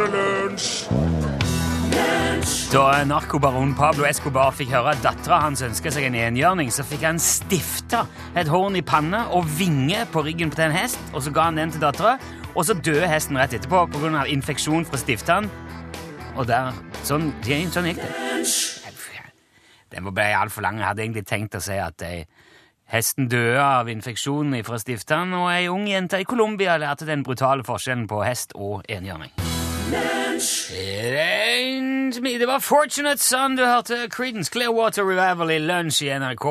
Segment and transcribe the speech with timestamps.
[0.00, 1.00] er det lunsj!
[2.70, 7.02] Da narkobaron Pablo Escobar fikk høre at dattera hans ønska seg en enhjørning, så fikk
[7.08, 8.04] han stifta
[8.38, 11.58] et horn i panna og vinge på ryggen til en hest, og så ga han
[11.58, 12.14] den til dattera,
[12.54, 14.22] og så døde hesten rett etterpå pga.
[14.30, 15.50] infeksjon fra stifteren.
[16.36, 18.10] Og der Sånn, sånn gikk det.
[19.90, 20.78] Den ble altfor lang.
[20.78, 22.26] Jeg hadde egentlig tenkt å si at jeg
[22.92, 27.66] hesten døde av infeksjon fra stifteren, og ei ung jente i Colombia lærte den brutale
[27.66, 29.49] forskjellen på hest og enhjørning.
[32.40, 34.08] Det var Fortunate Son du hørte.
[34.10, 36.46] Creedence Clearwater Revival i lunsj i NRK.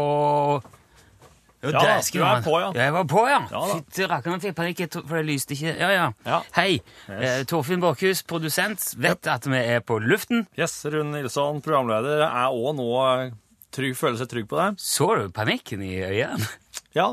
[1.64, 2.70] Jo, Ja, dæsken, du er på, ja.
[2.76, 3.40] Jeg var på, ja.
[3.52, 3.62] Ja.
[3.74, 5.74] Fytti rakkeren, fikk panikk, for det lyste ikke.
[5.80, 6.06] Ja, ja.
[6.28, 6.40] Ja.
[6.56, 6.78] Hei.
[7.10, 7.48] Yes.
[7.52, 10.46] Torfinn Borchhus, produsent, vet at vi er på luften.
[10.60, 13.34] Yes, Rune Nilsson, programleder, er òg nå eh,
[13.76, 14.80] trygg, føler seg trygg på deg.
[14.80, 16.48] Så du panikken i øynene?
[16.96, 17.10] Ja.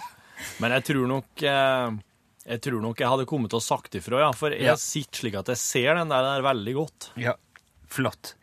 [0.60, 1.96] Men jeg tror nok eh,
[2.48, 4.30] Jeg tror nok jeg hadde kommet og sagt ifra, ja.
[4.32, 4.74] For jeg Ja.
[4.80, 7.10] sitter slik at jeg ser den der, der veldig godt.
[7.20, 7.34] Ja.
[7.88, 8.34] Flott.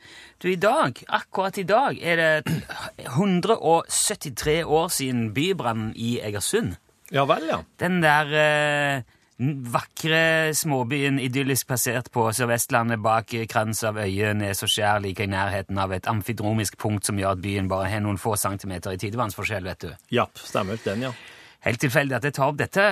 [0.42, 2.64] Du, i dag, akkurat i dag, er det
[3.06, 6.76] 173 år siden bybrannen i Egersund.
[7.14, 7.60] Ja vel, ja.
[7.80, 9.04] Den der eh,
[9.72, 15.30] vakre småbyen idyllisk plassert på Sør-Vestlandet bak krans av øyer, nes og skjær like i
[15.30, 19.02] nærheten av et amfidromisk punkt som gjør at byen bare har noen få centimeter i
[19.02, 19.92] tidevannsforskjell, vet du.
[20.16, 20.80] Ja, stemmer.
[20.86, 21.14] Den, ja.
[21.66, 22.84] Helt tilfeldig at jeg tar opp dette,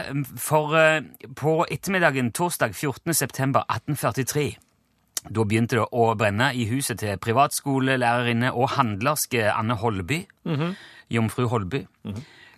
[0.41, 1.01] for eh,
[1.37, 3.13] på ettermiddagen torsdag 14.
[3.13, 4.55] september 1843
[5.31, 10.23] da begynte det å brenne i huset til privatskolelærerinne og handlerske Anne Holby.
[11.13, 11.83] Jomfru Holby.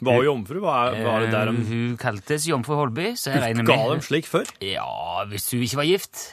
[0.05, 0.59] Var jo jomfru?
[0.63, 3.69] Var, var det der Eh, de Hun kaltes Jomfru Holby, så jeg regner med...
[3.71, 4.49] ga dem slik før?
[4.65, 6.23] Ja, hvis hun ikke var gift,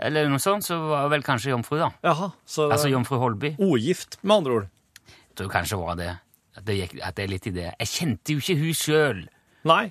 [0.00, 1.90] eller noe sånt, så var hun vel kanskje jomfru, da.
[2.02, 2.30] Jaha.
[2.46, 3.56] Så Altså Jomfru Holby.
[3.58, 4.68] ogift, med andre ord.
[5.08, 6.12] Jeg tror kanskje hun var det.
[6.56, 7.68] At det, gikk, at det er litt i det.
[7.80, 9.20] Jeg kjente jo ikke hun sjøl.
[9.68, 9.84] Nei.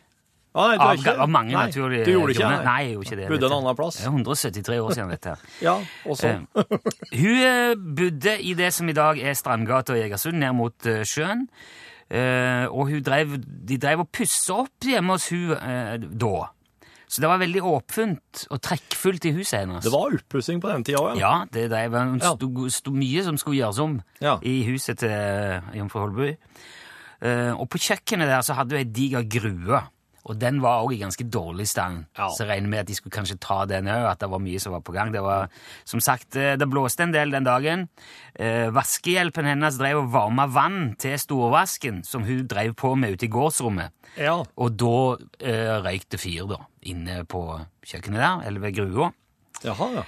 [0.52, 2.66] Ah, nei, Av, ikke av mange nei, naturlige Du gjorde ikke grunner.
[2.68, 3.28] Nei, jeg gjorde ikke det.
[3.32, 4.00] Bodde en annen plass?
[4.02, 5.36] Det er 173 år siden dette.
[5.68, 6.66] Ja, og så Eh,
[7.22, 11.06] Hun eh, bodde i det som i dag er Strandgata i Egersund, ned mot uh,
[11.08, 11.46] sjøen.
[12.12, 15.56] Uh, og drev, de drev og pussa opp hjemme hos hun
[16.20, 16.50] da.
[17.12, 19.84] Så det var veldig åpent og trekkfullt i huset hennes.
[19.84, 21.32] Det var oppussing på den tida òg, ja.
[21.44, 24.38] Ja, det var sto, sto mye som skulle gjøres om Ja.
[24.48, 26.30] i huset til eh, jomfru Holby.
[27.22, 29.82] Eh, og på kjøkkenet der så hadde hun ei diger grue.
[30.30, 32.04] Og den var òg i ganske dårlig stand.
[32.18, 32.28] Ja.
[32.30, 34.60] Så jeg regner med at de skulle kanskje ta den òg, at det var mye
[34.62, 35.14] som var på gang.
[35.14, 35.50] Det var,
[35.88, 37.88] som sagt, eh, det blåste en del den dagen.
[38.36, 43.26] Eh, vaskehjelpen hennes drev og varma vann til storvasken, som hun drev på med ute
[43.26, 43.92] i gårdsrommet.
[44.18, 44.44] ja.
[44.58, 47.42] Og da eh, røyk det fyr, da, inne på
[47.88, 49.12] kjøkkenet der, eller ved grua.
[49.64, 50.04] Jaha, ja.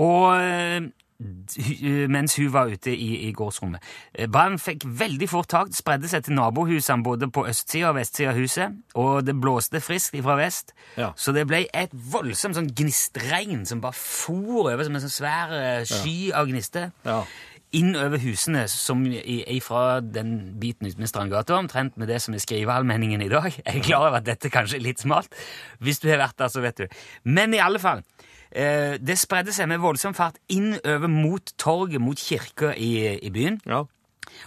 [0.00, 0.88] Og eh,
[1.20, 3.82] mens hun var ute i, i gårdsrommet.
[4.14, 8.32] Eh, Brannen fikk veldig fort tak, spredde seg til nabohusene både på østsida og vestsida
[8.32, 11.12] av huset, og det blåste friskt fra vest, Ja.
[11.16, 15.52] så det ble et voldsomt sånn gnistregn som bare for over som en sånn svær
[15.54, 16.90] eh, sky av gnister.
[17.04, 17.22] Ja.
[17.78, 22.34] Inn over husene, som er fra den biten ute med Strandgata, omtrent med det som
[22.34, 23.46] er skriveallmenningen i dag.
[23.60, 25.30] Jeg er klar over at dette kanskje er litt smalt.
[25.78, 26.88] Hvis du har vært der, så vet du.
[27.30, 32.18] Men i alle fall, eh, det spredde seg med voldsom fart innover mot torget, mot
[32.18, 33.60] kirka i, i byen.
[33.66, 33.84] ja.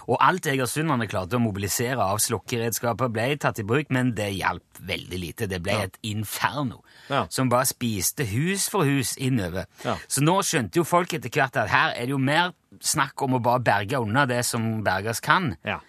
[0.08, 4.78] Og alt egersunderne klarte å mobilisere av slokkeredskaper, ble tatt i bruk, men det hjalp
[4.80, 5.46] veldig lite.
[5.50, 6.78] Det ble et inferno
[7.10, 7.26] Ja.
[7.28, 9.66] som bare spiste hus for hus innover.
[9.84, 9.96] Ja.
[10.08, 13.34] Så nå skjønte jo folk etter hvert at her er det jo mer snakk om
[13.36, 15.56] å bare berge unna det som berges kan.
[15.64, 15.80] ja.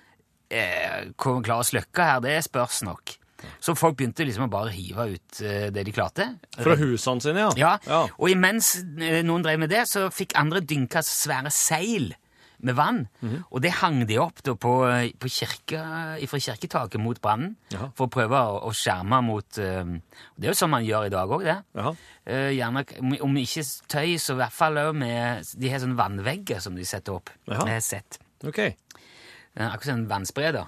[0.49, 3.15] Eh, klare å slukke her, det spørs nok.
[3.59, 6.27] Så folk begynte liksom å bare hive ut eh, det de klarte.
[6.57, 7.51] Fra husene sine, ja.
[7.57, 8.03] Ja, ja.
[8.17, 12.13] og imens eh, noen drev med det, så fikk andre dynka svære seil
[12.65, 13.41] med vann, Mhm.
[13.51, 14.69] og det hang de opp da på,
[15.19, 15.81] på kirke,
[16.31, 17.89] fra kirketaket mot brannen, ja.
[17.93, 19.83] for å prøve å, å skjerme mot eh,
[20.39, 21.57] Det er jo sånn man gjør i dag òg, det.
[21.75, 21.91] Ja.
[22.25, 22.85] Uh, gjerne,
[23.21, 26.85] om- ikke tøy, så i hvert fall også med De har sånne vannvegger som de
[26.87, 27.29] setter opp.
[27.45, 27.59] Ja.
[27.67, 28.17] Har sett.
[28.47, 28.57] Ok.
[28.63, 28.73] Eh,
[29.67, 30.65] Akkurat som en vannspreder.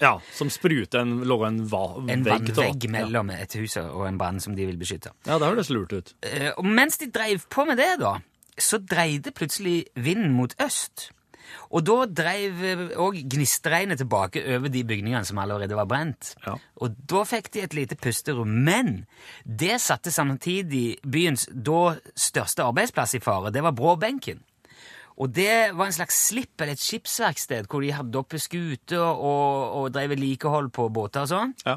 [0.00, 4.18] Ja, som spruter en, lå en, va, En vegg vannvegg mellom et hus og en
[4.20, 5.12] brann som de vil beskytte.
[5.28, 6.14] Ja, det høres lurt ut.
[6.24, 8.16] Eh, Og mens de dreiv på med det, da,
[8.60, 11.10] så dreide plutselig vinden mot øst.
[11.70, 12.60] Og da dreiv
[12.98, 16.34] òg gnistregnet tilbake over de bygningene som allerede var brent.
[16.46, 16.54] Ja.
[16.82, 18.52] Og da fikk de et lite pusterom.
[18.66, 19.04] Men
[19.44, 23.50] det satte samtidig byens da største arbeidsplass i fare.
[23.54, 24.42] Det var Bråbenken.
[25.20, 29.76] Og det var en slags slipp, eller et skipsverksted, hvor de hadde oppe skuter og,
[29.76, 31.52] og drev vedlikehold på båter og sånn.
[31.66, 31.76] Ja.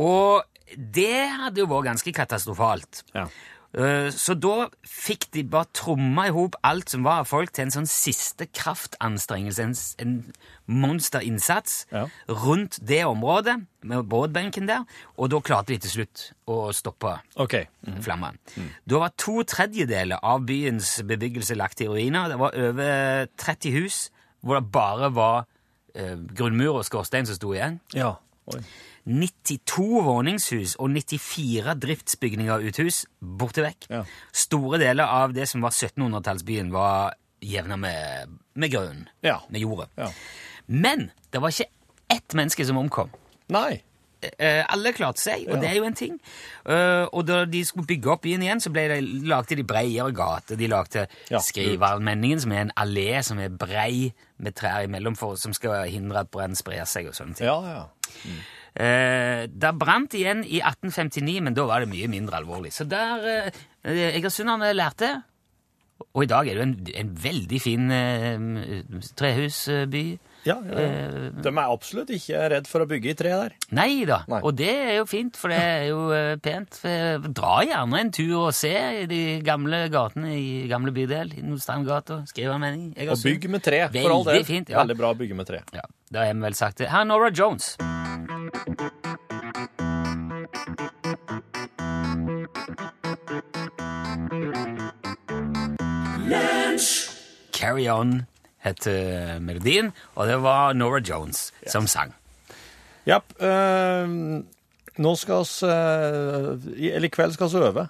[0.00, 3.02] Og det hadde jo vært ganske katastrofalt.
[3.12, 3.26] Ja.
[3.72, 7.68] Eh, Så da fikk de bare tromma i hop alt som var av folk, til
[7.68, 10.32] en sånn siste kraftanstrengelse, en, en
[10.66, 12.06] monsterinnsats Ja.
[12.28, 14.82] rundt det området, med båtbenken der,
[15.16, 17.54] og da klarte de til slutt å stoppe OK.
[18.04, 18.36] flammene.
[18.86, 22.28] Da var to tredjedeler av byens bebyggelse lagt i ruiner.
[22.28, 24.10] Det var over 30 hus
[24.42, 25.46] hvor det bare var
[25.94, 27.80] eh, grunnmur og skorstein som sto igjen.
[27.94, 28.16] Ja.
[28.52, 28.60] Oi.
[29.10, 33.88] 92 våningshus og 94 driftsbygninger uthus borte vekk.
[33.90, 34.04] Ja.
[34.32, 39.40] Store deler av det som var 1700-tallsbyen, var jevna med, med grunnen, Ja.
[39.50, 39.88] med jordet.
[39.98, 40.10] ja.
[40.70, 41.66] Men det var ikke
[42.14, 43.10] ett menneske som omkom.
[43.50, 43.80] Nei.
[44.22, 46.18] Eh, alle klarte seg, og det er jo en ting.
[46.68, 50.58] Eh, og da de skulle bygge opp byen igjen, så det, lagde de bredere gater.
[50.60, 55.34] De lagde Ja, Skriverallmenningen, som er en allé som er brei med trær imellom, for,
[55.40, 57.48] som skal hindre at brann sprer seg og sånne ting.
[57.48, 58.34] Ja, ja.
[58.74, 62.72] Eh, det brant igjen i 1859, men da var det mye mindre alvorlig.
[62.74, 65.14] Så der eh, Egersunderne lærte.
[66.14, 68.84] Og i dag er det jo en, en veldig fin eh,
[69.18, 70.04] trehusby.
[70.46, 71.30] Ja, ja, ja.
[71.44, 73.54] De er absolutt ikke redd for å bygge i tre der.
[73.76, 74.40] Nei da, Nei.
[74.40, 76.80] og det er jo fint, for det er jo eh, pent.
[77.36, 78.72] Dra gjerne en tur og se
[79.02, 81.34] i de gamle gatene i gamle bydel.
[81.36, 82.90] i Nordstrandgata, skriv en mening.
[83.10, 84.44] Og bygg med tre, for all del.
[84.48, 84.80] fint, ja.
[84.80, 85.62] Veldig bra å bygge med tre.
[85.76, 86.88] Ja, da har vi vel sagt det.
[86.92, 87.74] Her er Nora Jones.
[97.52, 98.26] Carry On
[98.64, 102.12] heter melodien, og det var Nora Jones som sang.
[103.08, 103.18] Ja.
[103.40, 104.42] Uh,
[105.00, 107.86] nå skal vi uh, Eller i kveld skal vi øve.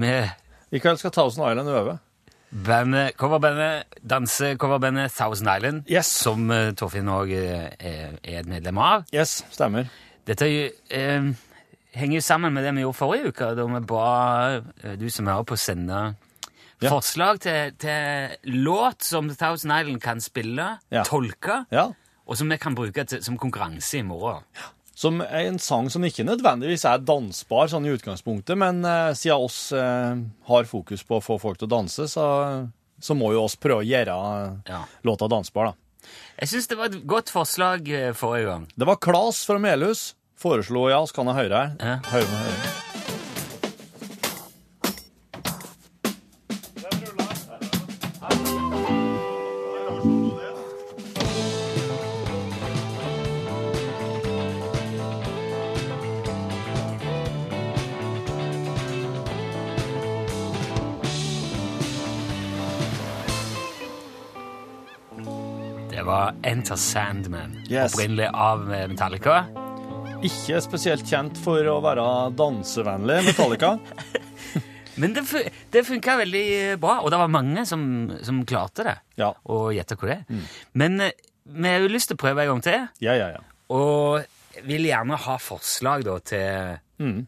[0.00, 0.28] Med
[0.72, 1.98] I kveld skal Thousand Island øve.
[2.64, 6.06] bandet, coverbandet, dansecoverbandet Thousand Island, Yes.
[6.06, 7.74] som uh, Torfinn òg er,
[8.24, 9.04] er et medlem av.
[9.14, 9.84] Yes, stemmer.
[10.26, 11.28] Dette er jo, eh,
[11.92, 14.06] henger jo sammen med det vi gjorde forrige uke, da vi ba
[14.84, 16.14] eh, du som hører på, sende
[16.80, 16.90] Ja.
[16.94, 21.02] forslag til, til låt som Thousand Island kan spille, Ja.
[21.04, 21.88] tolke, Ja.
[22.26, 24.44] og som vi kan bruke til, som konkurranse i morgen.
[24.98, 29.44] Som er en sang som ikke nødvendigvis er dansbar sånn i utgangspunktet, men uh, siden
[29.44, 30.16] oss uh,
[30.48, 32.24] har fokus på å få folk til å danse, så,
[33.00, 34.16] så må jo oss prøve å gjøre
[34.66, 36.10] uh, låta dansbar, da.
[36.40, 38.66] Jeg syns det var et godt forslag forrige gang.
[38.74, 41.98] Det var Klas fra Melhus foreslo, ja, så kan jeg høre her.
[42.10, 42.87] Høre med høre.
[66.08, 67.92] Var Enter Sandman, Yes.
[67.94, 69.42] opprinnelig av Metallica.
[70.24, 72.04] Ikke spesielt kjent for å være
[72.38, 73.74] dansevennlig, Metallica.
[74.98, 75.22] Men det,
[75.70, 76.46] det funka veldig
[76.82, 77.82] bra, og det var mange som,
[78.26, 78.96] som klarte det.
[79.20, 79.28] Ja.
[79.46, 80.48] Og gjette hvor det er.
[80.80, 81.12] Men eh,
[81.46, 83.44] vi har jo lyst til å prøve en gang til, Ja, ja, ja.
[83.70, 87.20] og vil gjerne ha forslag da til, Mm.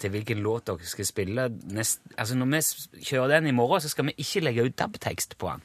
[0.00, 1.42] til hvilken låt dere skal spille.
[1.76, 5.36] Nest, altså Når vi kjører den i morgen, så skal vi ikke legge ut DAB-tekst
[5.36, 5.60] på den,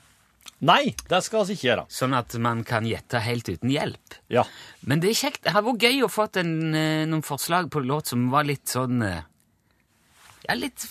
[0.65, 1.85] Nei, det skal vi ikke gjøre.
[1.93, 4.17] sånn at man kan gjette helt uten hjelp.
[4.33, 4.43] Ja.
[4.83, 5.43] Men det er kjekt.
[5.45, 9.21] Det hadde vært gøy å få noen forslag på låt som var litt sånn eh,
[10.49, 10.83] Ja, litt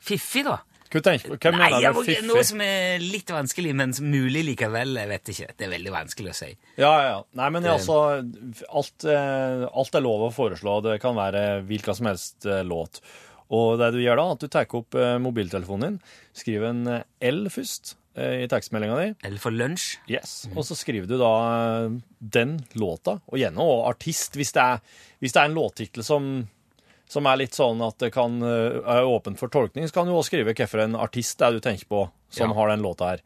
[0.00, 0.60] fiffig, da.
[0.90, 1.36] Hva tenker du?
[1.38, 2.24] Hvem Nei, mener du fiffig?
[2.26, 4.96] noe som er litt vanskelig, men mulig likevel.
[4.98, 5.50] Jeg vet ikke.
[5.54, 6.48] Det er veldig vanskelig å si.
[6.80, 7.18] Ja, ja.
[7.38, 7.98] Nei, men altså,
[8.72, 10.80] alt, eh, alt er lov å foreslå.
[10.88, 12.98] Det kan være hvilken som helst eh, låt.
[13.54, 16.02] Og det du gjør da, at du tar opp eh, mobiltelefonen din,
[16.40, 19.98] skriver en eh, L først eh, i tekstmeldinga di, Eller for lunsj.
[20.10, 20.48] yes.
[20.56, 21.32] og så skriver du da
[21.86, 24.80] eh, den låta, og gjerne også artist, hvis det er,
[25.22, 26.48] hvis det er en låttittel som,
[27.10, 30.12] som er litt sånn at det kan, eh, er åpen for tolkning, så kan du
[30.12, 32.54] også skrive hvilken artist det er du tenker på som Ja.
[32.54, 33.20] har den låta her.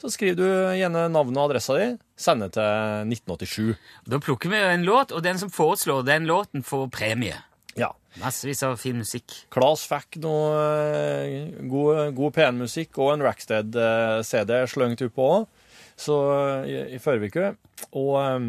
[0.00, 0.44] Så skriver du
[0.76, 3.76] gjerne navnet og adressa di, sender til 1987.
[4.08, 7.36] Da plukker vi en låt, og den som foreslår den låten, får premie.
[8.18, 9.36] Massevis av fin musikk.
[9.54, 10.56] Klas fikk noe
[10.90, 15.46] eh, god, god PN-musikk og en Rackstead-CD slengt ut på òg,
[16.00, 17.52] så eh, i, i forrige uke.
[17.94, 18.48] Og eh,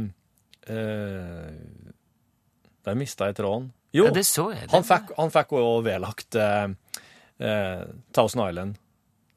[0.73, 1.51] eh,
[2.89, 3.69] Der mista jeg tråden.
[3.93, 4.65] Jo, Ja, det så jeg.
[4.71, 4.71] Det.
[5.17, 6.67] han fikk òg vedlagt eh,
[7.43, 7.83] eh,
[8.15, 8.79] Thousand Island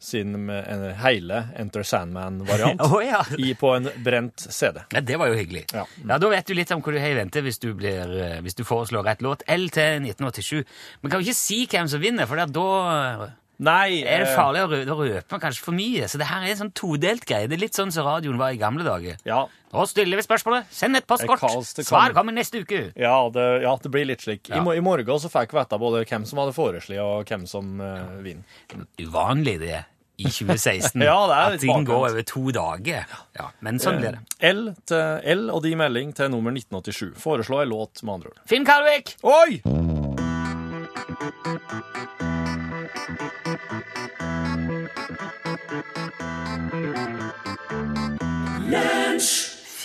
[0.05, 3.23] sin en hele Enter Sandman-variant oh, ja.
[3.59, 4.83] på en brent CD.
[4.93, 5.01] ja!
[5.05, 5.67] Det var jo hyggelig.
[5.73, 5.87] Ja.
[6.05, 8.41] Ja, Da vet du litt om hva du har i vente hvis du, blir, eh,
[8.45, 9.47] hvis du foreslår rett låt.
[9.51, 10.65] L til 1987.
[11.03, 13.33] Men kan jo ikke si hvem som vinner, for da
[13.63, 16.09] Nei Er det eh, farlig å røpe kanskje for mye?
[16.11, 17.47] Så det her er en sånn todelt greie.
[17.47, 19.21] Det er litt sånn som radioen var i gamle dager.
[19.29, 19.45] Ja,
[19.75, 20.69] Nå stiller vi spørsmålet.
[20.75, 21.43] Send et postkort.
[21.83, 22.85] Svar kommer neste uke.
[22.95, 24.51] ja, det, ja, det blir litt slik.
[24.51, 24.61] Ja.
[24.63, 27.75] I, I morgen så fikk vi vite både hvem som hadde foreslått, og hvem som
[27.83, 28.87] uh, vinner.
[29.03, 29.81] Uvanlig det
[30.17, 31.03] i 2016.
[31.09, 33.07] Ja, det er At ting går over to dager.
[33.37, 34.23] Ja, Men sånn blir det.
[34.51, 37.15] L, til, L og de melding til nummer 1987.
[37.21, 38.43] Foreslå en låt, med andre ord.
[38.51, 39.17] Finn Kalvik!
[39.27, 39.61] Oi!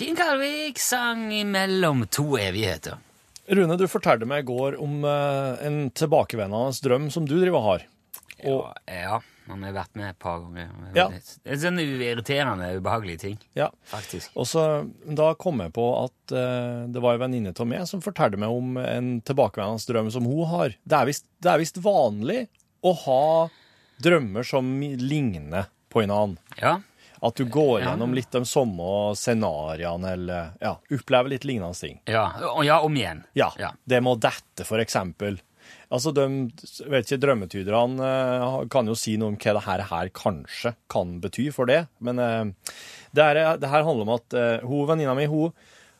[0.00, 2.96] Finn Kalvik sang imellom to evigheter.
[3.50, 7.66] Rune, du fortalte meg i går om eh, en tilbakevendende drøm som du driver og
[7.66, 7.86] har.
[8.46, 9.18] Og, Ja, ja,
[9.50, 10.70] han har vært med et par ganger.
[10.96, 11.08] Ja.
[11.12, 13.68] Det er sånne irriterende, ubehagelige ting, ja.
[13.90, 14.30] faktisk.
[14.38, 14.64] Og så
[15.06, 18.48] Da kom jeg på at uh, det var en venninne av meg som fortalte meg
[18.54, 20.76] om en tilbakevendende drøm som hun har.
[20.84, 21.10] Det er
[21.60, 22.46] visst- vanlig
[22.82, 23.48] å ha
[24.02, 26.38] drømmer som ligner på en annen.
[26.60, 26.78] Ja,
[27.22, 31.98] At du går gjennom litt de samme scenarioene, eller ja, opplever litt lignende ting.
[32.08, 32.30] ja,
[32.64, 33.24] ja, om igjen.
[33.34, 33.72] Ja, Ja.
[33.84, 35.38] det må dette, for eksempel.
[35.90, 36.24] Altså, de,
[36.86, 41.16] vet ikke, Drømmetyderne eh, kan jo si noe om hva det her, her kanskje kan
[41.22, 42.76] bety for det, men eh,
[43.16, 45.50] det, er, det her handler om at eh, hun, venninna mi hun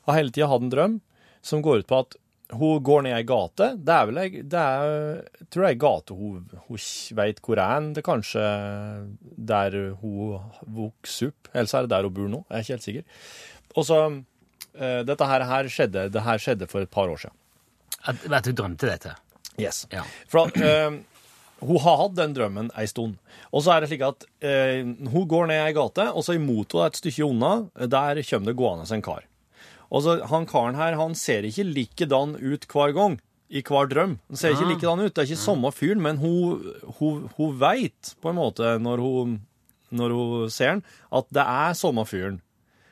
[0.06, 0.99] har hele tida hatt en drøm
[1.42, 2.20] som går ut på at
[2.50, 3.68] hun går ned ei gate.
[3.78, 6.80] Det er vel ei det er, Jeg tror er ei gate hun, hun
[7.18, 7.87] veit hvor er.
[7.94, 8.47] Det er kanskje
[9.50, 11.52] der hun vokste opp.
[11.52, 12.42] Eller så er det der hun bor nå.
[12.49, 13.25] Jeg er ikke helt sikker.
[13.76, 17.37] Og så eh, Dette her, her skjedde, det her skjedde for et par år siden.
[18.00, 19.14] At, at du drømte dette.
[19.61, 19.85] Yes.
[19.93, 20.05] Ja.
[20.31, 20.99] For eh,
[21.61, 23.19] hun har hatt den drømmen ei stund.
[23.52, 24.81] Og så er det slik at uh,
[25.12, 28.57] hun går ned ei gate, og så imot henne et stykke unna, der kommer det
[28.57, 29.26] gående en kar.
[29.90, 33.19] Og så Han karen her han ser ikke likedan ut hver gang
[33.50, 34.19] i hver drøm.
[34.31, 35.12] Han ser ikke likedan ut.
[35.12, 36.62] Det er ikke samme fyren, men hun,
[37.00, 39.40] hun, hun veit på en måte når hun,
[39.90, 42.38] når hun ser han, at det er samme fyren.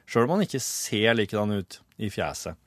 [0.08, 2.58] Sjøl om han ikke ser likedan ut i fjeset.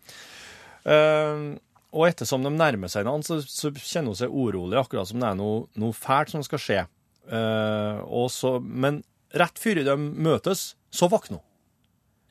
[0.88, 1.44] Eh,
[1.92, 5.28] og ettersom de nærmer seg hverandre, så, så kjenner hun seg urolig, akkurat som det
[5.28, 6.84] er noe, noe fælt som skal skje.
[7.28, 9.02] Uh, og så, men
[9.38, 11.48] rett før de møtes, så våkner hun.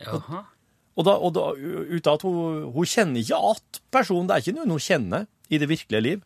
[0.01, 0.43] Jaha.
[0.99, 4.45] Og da, og da ut av at hun, hun kjenner ikke at personen, det er
[4.45, 6.25] ikke noe hun kjenner i det virkelige liv,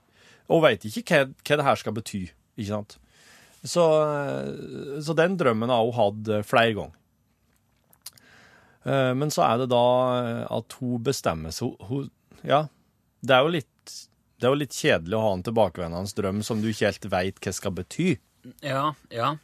[0.50, 2.22] og vet ikke hva, hva det her skal bety,
[2.58, 2.96] ikke sant?
[3.64, 6.98] Så, eh, så den drømmen har hun hatt flere ganger.
[8.84, 9.84] Eh, Men så er det da
[10.52, 12.10] at hun bestemmer seg, hun, hun,
[12.44, 12.66] ja,
[13.24, 13.94] det er jo litt,
[14.38, 17.40] det er jo litt kjedelig å ha en tilbakevendende drøm som du ikke helt vet
[17.44, 18.10] hva skal bety.
[18.62, 19.34] Ja, ja.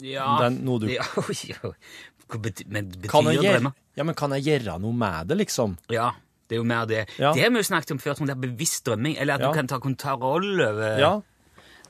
[0.00, 0.26] Ja.
[0.46, 1.02] Er noe du- ja,
[2.40, 3.72] bety, men betyr Kan jeg, gjøre, drømmer?
[3.98, 5.76] ja, men kan jeg gjøre noe med det, liksom?
[5.90, 6.12] Ja,
[6.48, 7.04] det er jo mer det.
[7.18, 7.32] Ja.
[7.34, 9.16] Det har vi jo snakket om før, det er bevisst drømming.
[9.18, 9.48] Eller at Ja.
[9.50, 11.12] du kan ta kontroll over Ja,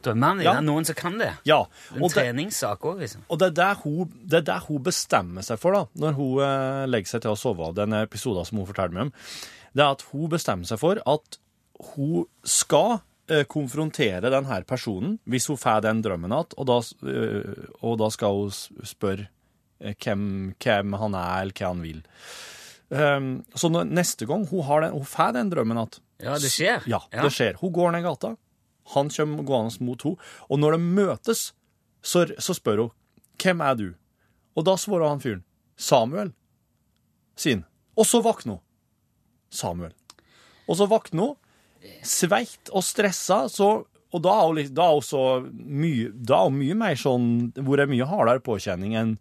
[0.07, 0.45] drømmene.
[0.45, 0.55] Ja.
[0.57, 1.31] Det er noen som kan det.
[1.49, 1.61] ja.
[1.95, 3.25] En Og treningssak òg, liksom.
[3.29, 6.43] Og det er der hun, det er der hun bestemmer seg for, da, når hun
[6.47, 9.15] eh, legger seg til å sove, den episoden som hun forteller meg om,
[9.77, 11.41] det er at hun bestemmer seg for at
[11.95, 12.99] hun skal
[13.31, 16.79] eh, konfrontere denne personen hvis hun får den drømmen igjen, og, da,
[17.09, 19.29] eh, og da skal hun spørre
[19.81, 20.25] eh, hvem,
[20.61, 22.03] hvem han er, eller hva han vil.
[22.91, 26.49] Um, så når, neste gang hun, har den, hun får den drømmen igjen Ja, det
[26.51, 26.83] skjer.
[26.91, 27.61] ja, det skjer.
[27.63, 28.33] Hun går ned gata,
[28.95, 31.51] han kommer gående mot henne, og når de møtes,
[32.03, 32.97] så, så spør hun
[33.41, 33.87] hvem er du?
[34.57, 35.45] Og da svarer han fyren
[35.81, 36.35] Samuel,
[37.41, 37.63] sin.
[37.97, 38.65] Og så våkner hun.
[39.49, 39.95] Samuel.
[40.69, 41.39] Og så våkner hun,
[42.05, 43.71] sveitt og stressa, så
[44.11, 48.43] og da er hun, da er hun mye mer sånn Hvor det er mye hardere
[48.43, 49.13] påkjenning enn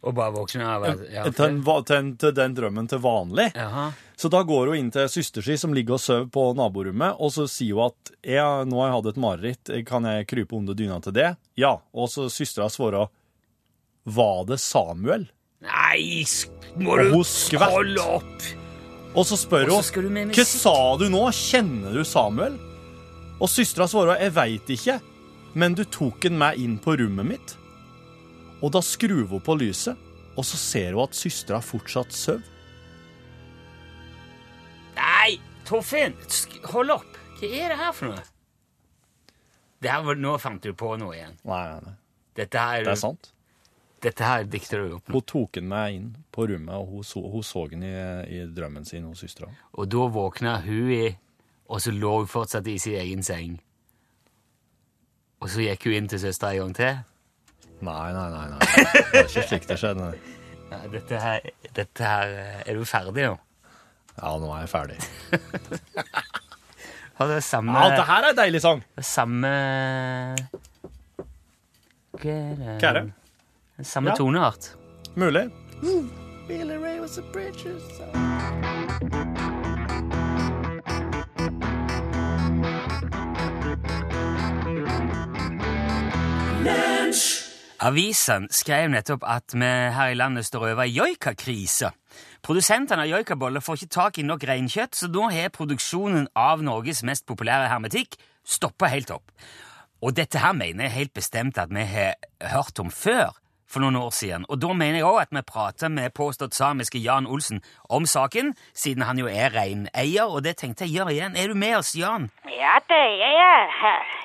[0.00, 3.50] Og bare våkne av ja, til, den til, til den drømmen til vanlig.
[3.60, 3.90] Aha.
[4.16, 7.32] Så da går hun inn til søster si, som ligger og sover på naborommet, og
[7.34, 10.76] så sier hun at jeg, nå har jeg hatt et mareritt, kan jeg krype under
[10.76, 11.34] dyna til det?
[11.60, 11.74] Ja.
[11.92, 13.12] Og så søstera svarer
[14.08, 15.28] var det Samuel?
[15.60, 16.24] Nei,
[16.80, 17.12] må du
[17.60, 18.48] holde opp!
[19.10, 22.56] Og så spør Og hun hva sa du nå, kjenner du Samuel?
[23.40, 25.00] Og søstera svarer jeg veit ikke,
[25.60, 27.56] men du tok han med inn på rommet mitt.
[28.60, 29.96] Og da skrur hun på lyset,
[30.36, 32.44] og så ser hun at søstera fortsatt sover.
[35.00, 35.38] Nei,
[35.68, 36.16] Torfinn!
[36.72, 37.18] Hold opp!
[37.40, 38.24] Hva er det her for noe?
[39.80, 41.38] Det her var, nå fant du på noe igjen.
[41.48, 41.94] Nei, nei, nei.
[42.36, 43.30] Dette her, Det er sant.
[44.00, 45.18] Dette her dikter du opp nå.
[45.18, 47.94] Hun tok den med inn på rommet, og hun så, hun så den i,
[48.32, 49.50] i drømmen sin hos søstera.
[49.76, 51.10] Og da våkna hun i,
[51.68, 53.58] og så lå hun fortsatt i sin egen seng.
[55.40, 57.00] Og så gikk hun inn til søstera en gang til.
[57.80, 58.46] Nei, nei, nei.
[58.50, 58.58] nei.
[59.12, 60.08] Det er ikke slik det skjedde.
[60.70, 62.34] Ja, dette her, dette her
[62.66, 63.38] Er du ferdig nå?
[64.20, 64.98] Ja, nå er jeg ferdig.
[67.20, 68.84] Og det samme, Ja, det her er en deilig sang!
[68.96, 70.36] det samme er
[72.20, 72.36] Hva
[72.90, 73.04] er det?
[73.86, 74.16] Samme Ja.
[74.16, 74.74] toneart.
[75.16, 75.46] Mulig.
[76.48, 78.04] Billy Ray was a preacher, so.
[87.80, 91.88] Avisen skrev nettopp at vi her i landet står over ei joikakrise.
[92.44, 97.00] Produsentene av joikaboller får ikke tak i nok reinkjøtt, så nå har produksjonen av Norges
[97.08, 99.32] mest populære hermetikk stoppa helt opp.
[100.04, 102.20] Og dette her mener jeg helt bestemt at vi har
[102.52, 103.32] hørt om før,
[103.70, 104.44] for noen år siden.
[104.50, 108.52] Og da mener jeg òg at vi prater med påstått samiske Jan Olsen om saken,
[108.74, 111.36] siden han jo er reineier, og det tenkte jeg gjør igjen.
[111.38, 112.28] Er du med oss, Jan?
[112.50, 114.16] Ja, det er jeg er her,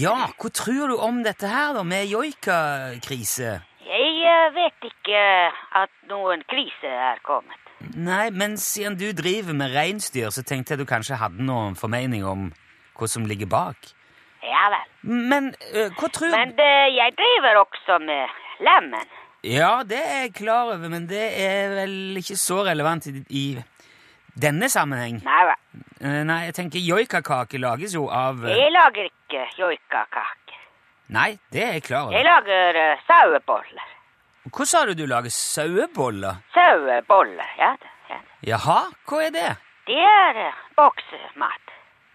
[0.00, 0.16] ja.
[0.40, 3.60] Hva tror du om dette her, da, med joikakrise?
[3.90, 5.22] Jeg eh, vet ikke
[5.80, 7.56] at noen krise er kommet.
[7.96, 12.26] Nei, men siden du driver med reinsdyr, så tenkte jeg du kanskje hadde noen formening
[12.28, 12.50] om
[12.98, 13.94] hva som ligger bak.
[14.44, 14.86] Ja vel.
[15.32, 19.16] Men øh, hva tror Men det, jeg driver også med lemmen.
[19.44, 23.44] Ja, det er jeg klar over, men det er vel ikke så relevant i, i
[24.36, 25.22] denne sammenheng.
[25.24, 25.56] Nei vel.
[26.00, 29.19] Eh, Nei, jeg tenker joikakake lages jo av eh, Jeg lager ikke
[29.58, 30.58] joikakaker.
[31.10, 32.14] Nei, det er jeg klar over.
[32.14, 33.88] Jeg lager uh, saueboller.
[34.50, 36.38] Hva sa du du lager saueboller?
[36.54, 38.16] Saueboller, ja det- Ja.
[38.42, 38.48] det.
[38.48, 39.50] Jaha, hva er det?
[39.86, 41.74] Det er uh, boksemat.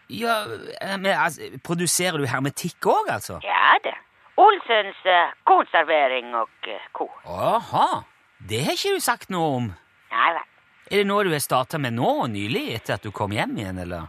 [0.10, 0.36] Ja,
[0.82, 3.40] eh, men altså, Produserer du hermetikk òg, altså?
[3.44, 3.96] Ja det.
[4.38, 7.10] Olsens uh, konservering og uh, ko.
[7.26, 8.04] Aha,
[8.50, 9.72] det har ikke du sagt noe om.
[10.12, 10.44] Nei vel.
[10.92, 13.80] Er det noe du har starta med nå nylig, etter at du kom hjem igjen,
[13.82, 14.06] eller?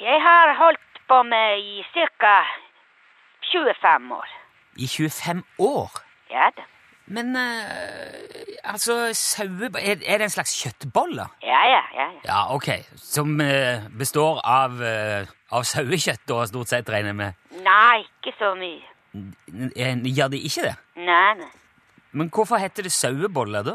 [0.00, 2.36] Jeg har holdt på med i ca.
[3.52, 4.28] 25 år.
[4.78, 5.90] I 25 år?
[6.30, 6.62] Ja da.
[7.10, 7.42] Men uh,
[8.70, 9.66] altså, saue...
[9.82, 11.24] Er, er det en slags kjøttbolle?
[11.42, 12.04] Ja, ja, ja.
[12.14, 12.20] ja.
[12.28, 12.68] Ja, ok.
[12.96, 17.40] Som uh, består av, uh, av sauekjøtt, da, stort sett, regner jeg med.
[17.66, 18.86] Nei, ikke så mye.
[19.18, 20.76] N- Gjør det ikke det?
[21.02, 21.50] Nei, nei.
[22.14, 23.74] Men hvorfor heter det saueboller, da?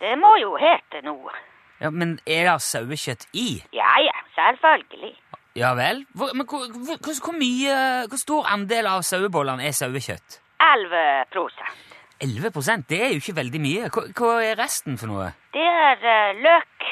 [0.00, 1.34] Det må jo hete noe.
[1.82, 3.58] Ja, Men er det sauekjøtt i?
[3.76, 5.12] Ja, ja, selvfølgelig.
[5.58, 6.04] Ja vel?
[6.16, 7.76] Hvor, men hvor, hvor, hvor, mye
[8.08, 10.38] Hvor stor andel av sauebollene er sauekjøtt?
[10.62, 11.88] 11 prosent.
[12.22, 13.88] 11% Det er jo ikke veldig mye.
[13.92, 15.32] Hva, hva er resten for noe?
[15.52, 16.86] Det er uh, løk,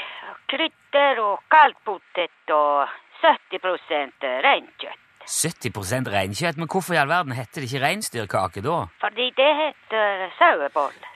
[0.51, 2.91] krydder og kaldpotet og
[3.23, 5.07] 70 prosent reinkjøtt.
[5.31, 6.59] 70% reinkjøtt?
[6.59, 8.81] Men hvorfor i all verden heter det ikke reinsdyrkake da?
[9.01, 11.07] Fordi det heter saueboller.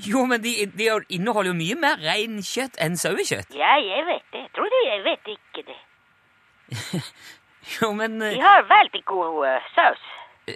[0.00, 3.54] Jo, men de, de inneholder jo mye mer reinkjøtt enn sauekjøtt.
[3.54, 4.44] Ja, jeg vet det.
[4.48, 5.78] Jeg tror det, jeg vet ikke det.
[7.80, 10.00] Jo, men De eh, har veldig god uh, saus.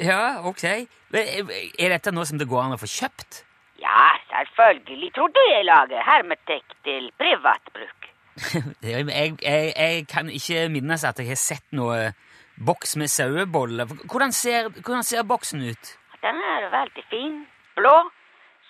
[0.01, 0.65] Ja, ok.
[0.65, 1.43] Eh,
[1.79, 3.45] Er dette noe som det går an å få kjøpt?
[3.83, 5.13] Ja, selvfølgelig.
[5.15, 8.09] Tror du jeg lager hermetikk til privatbruk.
[8.83, 9.37] jeg, jeg,
[9.77, 12.15] jeg kan ikke minnes at jeg har sett noe
[12.57, 13.91] boks med saueboller.
[14.11, 15.95] Hvordan ser, hvordan ser boksen ut?
[16.23, 17.43] Den er veldig fin.
[17.77, 17.95] Blå.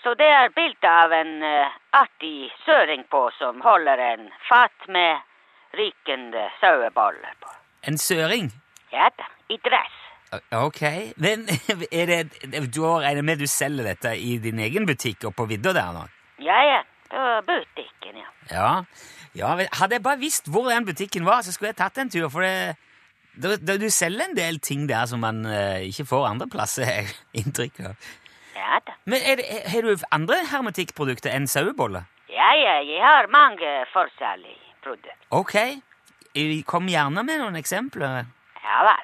[0.03, 5.23] Så det er bilde av en uh, artig søring på som holder en fat med
[5.79, 7.53] rykende saueboller på.
[7.89, 8.51] En søring?
[8.93, 10.01] Ja da, i dress.
[10.53, 10.83] Ok,
[11.17, 11.47] men
[12.01, 12.21] er det,
[12.75, 16.07] du regner med du selger dette i din egen butikk og på vidda der nå?
[16.43, 18.31] Ja, ja, på butikken, ja.
[18.51, 18.73] Ja,
[19.35, 22.29] ja hadde jeg bare visst hvor den butikken var, så skulle jeg tatt en tur,
[22.33, 22.75] for det,
[23.35, 27.15] det, det, du selger en del ting der som man uh, ikke får andre plasser,
[27.41, 28.11] inntrykk av.
[28.55, 28.99] Ja da.
[29.07, 32.07] Men er har du andre hermetikkprodukter enn saueboller?
[32.31, 35.17] Ja, ja, jeg har mange forskjellige produkter.
[35.31, 35.55] Ok,
[36.35, 38.25] Eh, kom gjerne med noen eksempler.
[38.65, 39.03] Ja vel.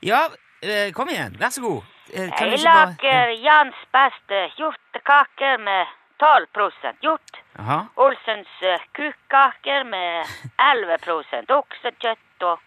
[0.00, 0.20] Ja,
[0.62, 1.84] eh, kom igjen, vær så god.
[2.12, 5.86] Eh, kan Jeg lager bare- Jans beste hjortekaker med
[6.18, 7.38] 12 prosent hjort.
[7.58, 7.78] Aha.
[7.96, 10.26] Olsens uh, kukkaker med
[10.58, 12.58] 11% oksekjøtt og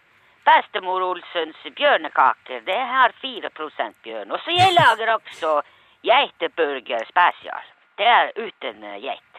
[0.46, 4.32] bestemor Olsens bjørnekaker, det har 4% bjørn.
[4.32, 5.60] Og så jeg lager også
[6.02, 7.68] geiteburger spesial.
[7.98, 9.31] Det er uten geit.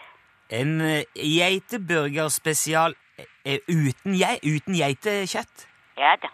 [0.54, 5.68] En eh, geiteburger spesial eh, uten, uten geitekjøtt?
[5.98, 6.30] Ja da.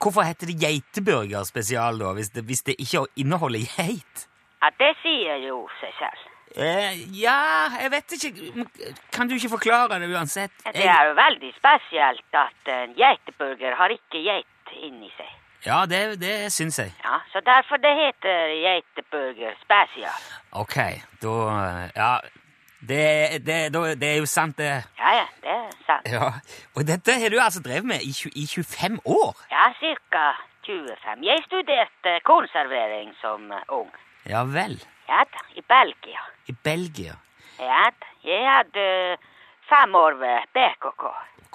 [0.00, 4.28] Hvorfor heter det geiteburger spesial, da, hvis det, hvis det ikke inneholder geit?
[4.62, 6.22] Ja, det sier jo seg selv.
[6.56, 7.36] Eh, ja,
[7.82, 8.64] jeg vet ikke.
[9.12, 10.54] Kan du ikke forklare det uansett?
[10.64, 15.32] Det er jo veldig spesielt at en geiteburger har ikke geit inni seg.
[15.64, 16.92] Ja, det, det syns jeg.
[17.04, 20.24] Ja, Så derfor det heter geiteburger spesial.
[20.52, 20.76] Ok,
[21.24, 21.36] da
[21.96, 22.14] Ja.
[22.88, 24.70] Det, det, det er jo sant, det.
[24.98, 26.08] Ja, ja, det er sant.
[26.12, 26.32] Ja.
[26.76, 29.36] Og dette har du altså drevet med i, i 25 år?
[29.50, 30.24] Ja, cirka
[30.66, 31.24] 25.
[31.24, 33.90] Jeg studerte konservering som ung.
[34.28, 34.76] Ja vel.
[35.08, 36.20] Ja da, i Belgia.
[36.48, 37.16] I Belgia.
[37.58, 39.16] Ja da, jeg hadde
[39.68, 41.04] fem år ved BKK.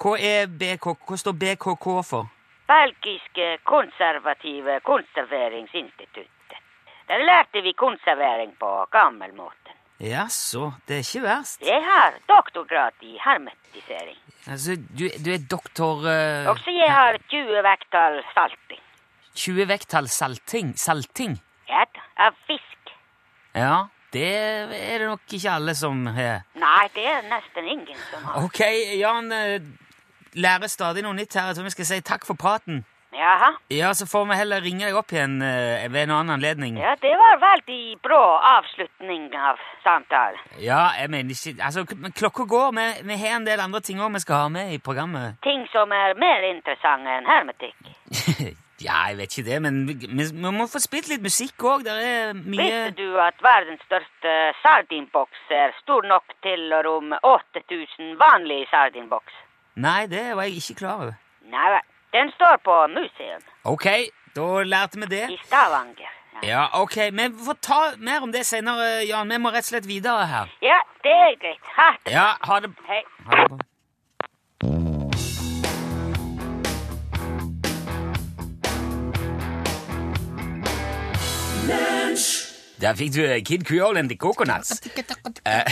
[0.00, 1.06] Hva er BKK?
[1.06, 2.30] hva står BKK for?
[2.70, 6.60] Belgiske konservative konserveringsinstituttet.
[7.10, 9.59] Der lærte vi konservering på gammelmåten.
[10.00, 11.60] Jaså, det er ikke verst.
[11.60, 14.16] Jeg har doktorgrad i hermetisering.
[14.46, 18.80] Altså, du, du er doktor uh, Også jeg har 20 vekttall salting.
[19.34, 20.72] 20 vekttall salting?
[20.78, 21.36] Salting?
[21.68, 21.84] Ja
[22.20, 22.92] av fisk.
[23.52, 26.42] Ja, det er det nok ikke alle som har.
[26.60, 28.44] Nei, det er nesten ingen som har.
[28.44, 28.60] Ok,
[29.00, 29.68] Jan eh,
[30.36, 31.50] lærer stadig noe nytt her.
[31.50, 32.84] Jeg tror vi skal si takk for praten.
[33.12, 33.48] Jaha.
[33.74, 36.76] Ja, så får vi heller ringe deg opp igjen eh, ved en annen anledning.
[36.78, 38.20] Ja, det var veldig bra
[38.58, 40.38] avslutning av samtalen.
[40.62, 42.70] Ja, jeg mener ikke Altså, k- men klokka går.
[42.78, 45.40] Vi, vi har en del andre ting òg vi skal ha med i programmet.
[45.42, 47.92] Ting som er mer interessante enn hermetikk.
[48.86, 51.82] ja, jeg vet ikke det, men vi, vi, vi må få spilt litt musikk òg.
[51.90, 57.18] Det er mye Visste du at verdens største sardinboks er stor nok til å romme
[57.26, 59.34] 8000 vanlige sardinboks?
[59.82, 61.18] Nei, det var jeg ikke klar over.
[61.50, 61.86] Nei vel.
[62.12, 63.86] Den står på museum Ok,
[64.36, 65.30] da lærte vi det.
[65.30, 66.10] i Stavanger.
[66.42, 66.48] Ja.
[66.48, 69.28] Ja, ok, Vi får ta mer om det senere, Jan.
[69.28, 70.46] Vi må rett og slett videre her.
[70.62, 71.64] ja, det er greit.
[71.76, 72.12] Ha det.
[72.12, 72.70] Ja, ha det.
[72.88, 73.02] Hei.
[73.26, 74.70] Ha det.
[82.80, 84.80] Der fikk du Kid Creole and the Coconuts.
[85.46, 85.62] Eh,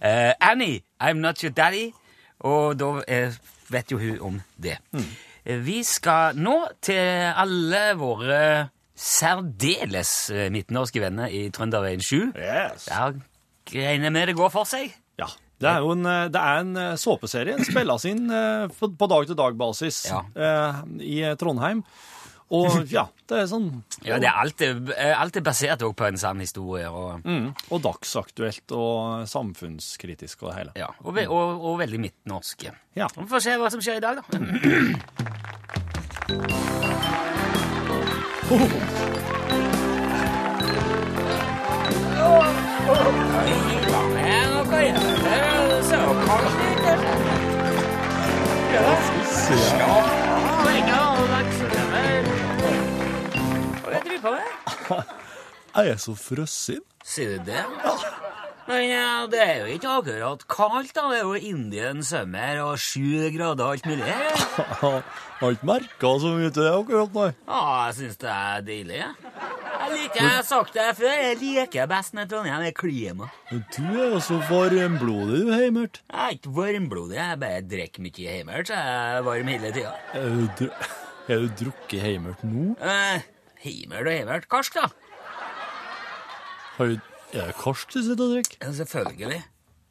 [0.28, 1.92] eh, Annie, I'm not your daddy.
[2.40, 3.32] Og da eh,
[3.72, 4.78] vet jo hun om det.
[4.92, 5.06] Mm.
[5.64, 8.40] Vi skal nå til alle våre
[8.96, 12.32] særdeles eh, midtnorske venner i Trønderveien 7.
[12.38, 12.86] Yes.
[12.88, 13.16] Der
[13.74, 14.94] regner jeg med det går for seg.
[15.20, 15.28] Ja.
[15.60, 17.58] Det er jo en, eh, det er en eh, såpeserie.
[17.58, 20.22] Den spilles inn på dag-til-dag-basis Ja.
[21.00, 21.84] i Trondheim.
[22.52, 23.70] Og ja, det er sånn
[24.04, 26.90] Ja, det er alt, er, alt er basert også på en sann historie.
[26.90, 30.72] Og, mm, Og dagsaktuelt og samfunnskritisk og det hele.
[30.84, 32.68] ja, og, ve og, og veldig midtnorsk.
[32.96, 33.08] Ja.
[33.16, 34.24] Vi får se hva som skjer i dag, da.
[38.54, 38.58] Hva
[50.64, 51.03] driver
[54.24, 55.14] på med?
[55.74, 56.84] Jeg er så frossen.
[57.04, 57.64] Sier du det?
[58.64, 61.08] Men ja, det er jo ikke akkurat kaldt, da.
[61.10, 64.06] Det er jo Indian summer og sju grader og alt mulig.
[64.08, 65.02] her.
[65.34, 67.26] Jeg har ikke merka så mye til det akkurat, nei.
[67.50, 69.00] Ja, jeg syns det er deilig.
[69.02, 69.34] jeg.
[69.74, 73.28] Jeg liker, jeg har sagt det før, jeg liker best med Trondheim, det er klima.
[73.50, 76.00] Men du er jo så varmblodig, du, Heimert.
[76.08, 79.92] Jeg er ikke varmblodig, jeg bare drikker mye Heimert, så jeg er varm hele tida.
[81.28, 82.72] Er du drukket Heimert nå?
[82.80, 83.28] Eh,
[83.64, 84.88] Heimert og Heimert, karsk, da.
[86.76, 86.98] Har du,
[87.32, 88.56] er det karsk du sitter og drikker?
[88.62, 89.40] Ja, selvfølgelig.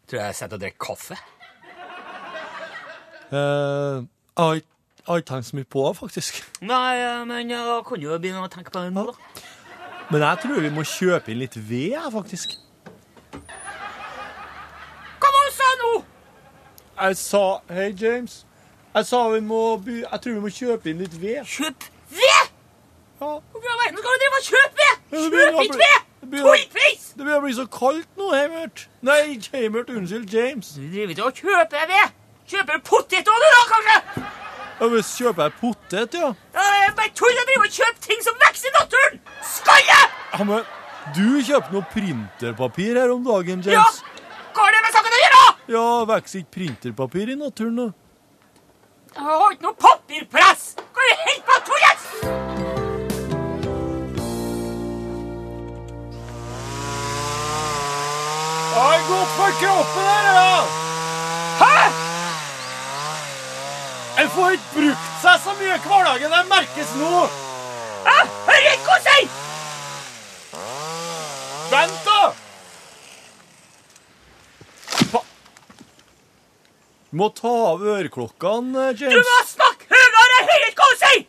[0.09, 1.17] Tror jeg sitter og drikker kaffe.
[3.33, 4.05] Uh, jeg
[4.37, 4.67] har ikke-
[5.07, 6.37] jeg tenkt så mye på det, faktisk.
[6.61, 9.41] Nei, eh, men jeg da kan du jo begynne å tenke på det nå, da.
[10.11, 12.55] Men jeg tror vi må kjøpe inn litt ved, jeg, faktisk.
[15.19, 16.03] Hva var det du sa nå?
[17.01, 18.45] Jeg sa Hei, James.
[18.95, 20.01] Jeg sa vi må by...
[20.03, 21.43] Jeg tror vi må kjøpe inn litt ved.
[21.49, 21.83] Kjøp
[22.13, 22.42] ved!
[23.23, 23.31] Ja.
[23.53, 24.95] Hvorfor i all verden skal du drive og kjøpe ved?
[25.13, 25.99] Kjøp ikke ved!
[26.23, 27.03] det begynner- Tullpris!
[27.13, 28.83] Det begynner å bli så kaldt nå, Heimert.
[29.05, 29.19] Nei,
[29.53, 29.89] Heimert.
[29.93, 30.73] Unnskyld, James.
[30.75, 32.13] Du driver ikke og kjøper ved.
[32.53, 34.23] Kjøper potet òg, du, da, kanskje?
[34.79, 36.29] Ja, hvis kjøper jeg potet, ja.
[36.57, 39.19] Ja, det er bare tull å driver og kjøpe ting som vokser i naturen!
[39.53, 39.99] Skalle!
[40.33, 40.65] ja men
[41.15, 43.77] du kjøpte noe printerpapir her om dagen, Ja!
[43.79, 44.01] James.
[44.53, 45.43] Hva har det med saken å gjøre?
[45.75, 47.87] Ja, vokser ikke printerpapir i naturen, da?
[49.13, 50.65] Jeg har ikke noe papirpress!
[58.73, 60.55] Det er godt for kroppen her, ja!
[61.61, 61.75] Hæ?
[64.23, 66.33] En får ikke brukt seg så mye i hverdagen.
[66.33, 67.11] Det merkes nå.
[68.03, 69.27] Ikke hva hun sier!
[71.73, 72.21] Vent, da!
[77.13, 79.27] Du må ta av øreklokkene, Du James.
[79.29, 80.29] må snakke høyere!
[80.33, 81.25] Jeg hører ikke hva hun sier!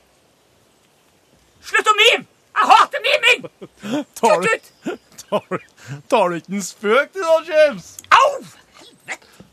[1.68, 2.24] Slutt å mime!
[2.54, 3.40] Jeg hater miming!
[4.16, 4.64] Kutt ut!
[5.30, 5.64] Tar,
[6.12, 7.88] tar du ikke en spøk til da, James?
[8.14, 8.30] Au!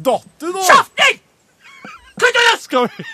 [0.02, 0.62] Datt du nå?
[0.66, 1.20] Kjeft deg!
[2.22, 2.62] Kutt ut!
[2.62, 3.06] Skal vi,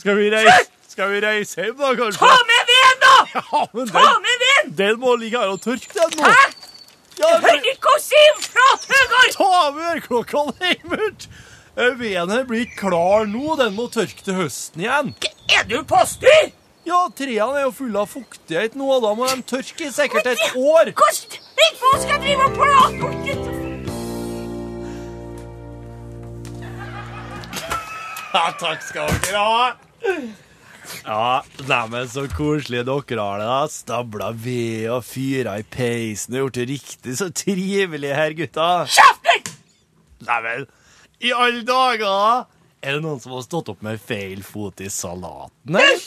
[0.00, 2.18] skal vi reise Skal vi reise hjem, da, kanskje?
[2.20, 3.14] Ta med veden, da!
[3.38, 4.74] Ja, men Ta den, med veden!
[4.80, 6.26] den må ligge her og tørke, den nå.
[6.28, 6.50] Hæ?
[7.20, 8.42] Ja, Jeg hører ikke hun sier!
[8.52, 9.22] Prat høyere!
[9.36, 11.26] Ta av ørklokka, Heimert.
[11.76, 13.54] Eh, Veden her blir klar nå.
[13.60, 15.12] Den må tørke til høsten igjen.
[15.56, 16.50] Er du på styr?
[16.82, 20.26] Ja, trærne er jo fulle av fuktighet nå, og da må de tørke i sikkert
[20.32, 20.90] et år.
[20.98, 21.40] Hvordan
[21.78, 23.12] Hva skal jeg drive og prate om?
[28.32, 29.66] Ja, takk skal dere ha.
[31.04, 33.46] Ja, neimen så koselig dere har det.
[33.46, 33.58] da.
[33.70, 38.70] Stabla ved og fyra i peisen og gjort det riktig så trivelig her, gutta.
[38.90, 39.52] Kjeft deg!
[40.26, 40.66] Neimen,
[41.22, 42.48] i alle dager!
[42.82, 46.02] Er det noen som har stått opp med feil fot i salaten her?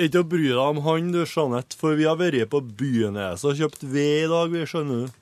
[0.00, 3.58] Ikke å bry deg om han, du, Jeanette, for vi har vært på Byneset og
[3.58, 5.18] kjøpt ved i dag, vi skjønner du.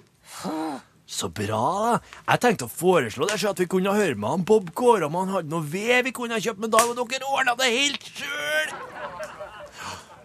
[1.09, 1.95] Så bra, da.
[2.29, 5.17] Jeg tenkte å foreslå det, så at vi kunne høre med han Bob Kåre om
[5.19, 8.07] han hadde noe ved vi kunne ha kjøpt, med Dag, og dere ordna det helt
[8.07, 8.77] sjøl.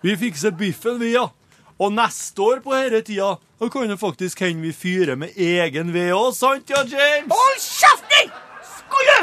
[0.03, 1.29] Vi fikser biffen, vi, ja.
[1.81, 5.93] Og neste år på denne tida da kan det faktisk hende vi fyrer med egen
[5.95, 7.31] ved òg, sant ja, James?
[7.31, 8.35] Hold kjeften!
[8.75, 9.17] Skulle!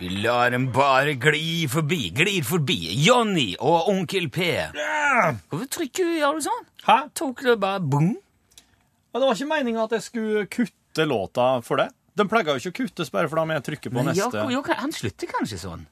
[0.00, 2.78] Vi lar dem bare gli forbi, glir forbi.
[3.04, 4.46] Johnny og Onkel P.
[5.50, 6.66] Hvorfor trykker du, gjør du sånn?
[6.86, 6.96] Hæ?
[7.18, 8.14] Tok det bare boom?
[9.10, 11.90] Ja, det var ikke meninga at jeg skulle kutte låta for det.
[12.16, 14.46] Den pleier jo ikke å kuttes bare fordi jeg trykker på Men neste.
[14.46, 15.84] Jo, jo, han slutter kanskje sånn?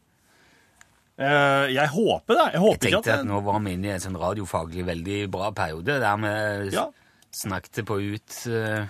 [1.18, 2.44] Eh, jeg håper det.
[2.44, 4.85] Jeg Jeg håper ikke tenkte at at nå var vi inne i en sånn radiofaglig
[4.87, 6.85] veldig bra periode der vi Ja.
[7.35, 8.87] snakket på ut eh,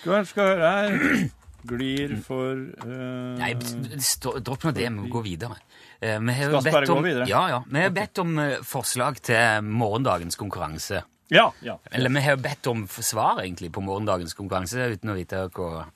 [0.00, 1.30] Skal skal høre her.
[1.60, 5.58] Glir for uh, Nei, dropp nå det, vi må gå videre.
[6.00, 7.26] Uh, vi har Skal vi bare bedt gå om, videre?
[7.28, 7.58] Ja, ja.
[7.68, 11.02] Vi har bedt om forslag til morgendagens konkurranse.
[11.30, 11.46] Ja.
[11.62, 11.78] ja.
[11.94, 15.86] Eller vi har jo bedt om svar egentlig på morgendagens konkurranse uten å vite hva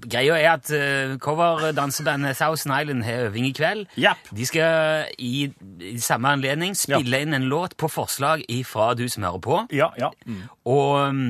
[0.00, 3.90] Greia er at uh, coverdansebandet Thousand Island har øving i kveld.
[4.00, 4.30] Yep.
[4.38, 5.50] De skal i,
[5.90, 9.58] i samme anledning spille inn en låt på forslag ifra du som hører på.
[9.76, 10.08] Ja, ja.
[10.24, 10.46] Mm.
[10.72, 11.26] Og um,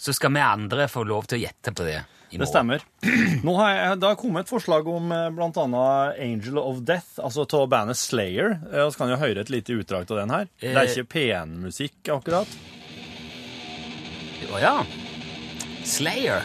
[0.00, 1.98] så skal vi andre få lov til å gjette på det
[2.30, 2.84] Det stemmer.
[3.46, 5.30] Nå har jeg, det har kommet et forslag om bl.a.
[5.34, 8.58] blant annet Angel of Death, altså av bandet Slayer.
[8.70, 10.46] Vi så kan jeg høre et lite utdrag av den her.
[10.62, 10.92] Det er Eh.
[10.94, 12.58] ikke P1-musikk, akkurat.
[14.50, 14.76] Å ja.
[15.86, 16.42] Slayer.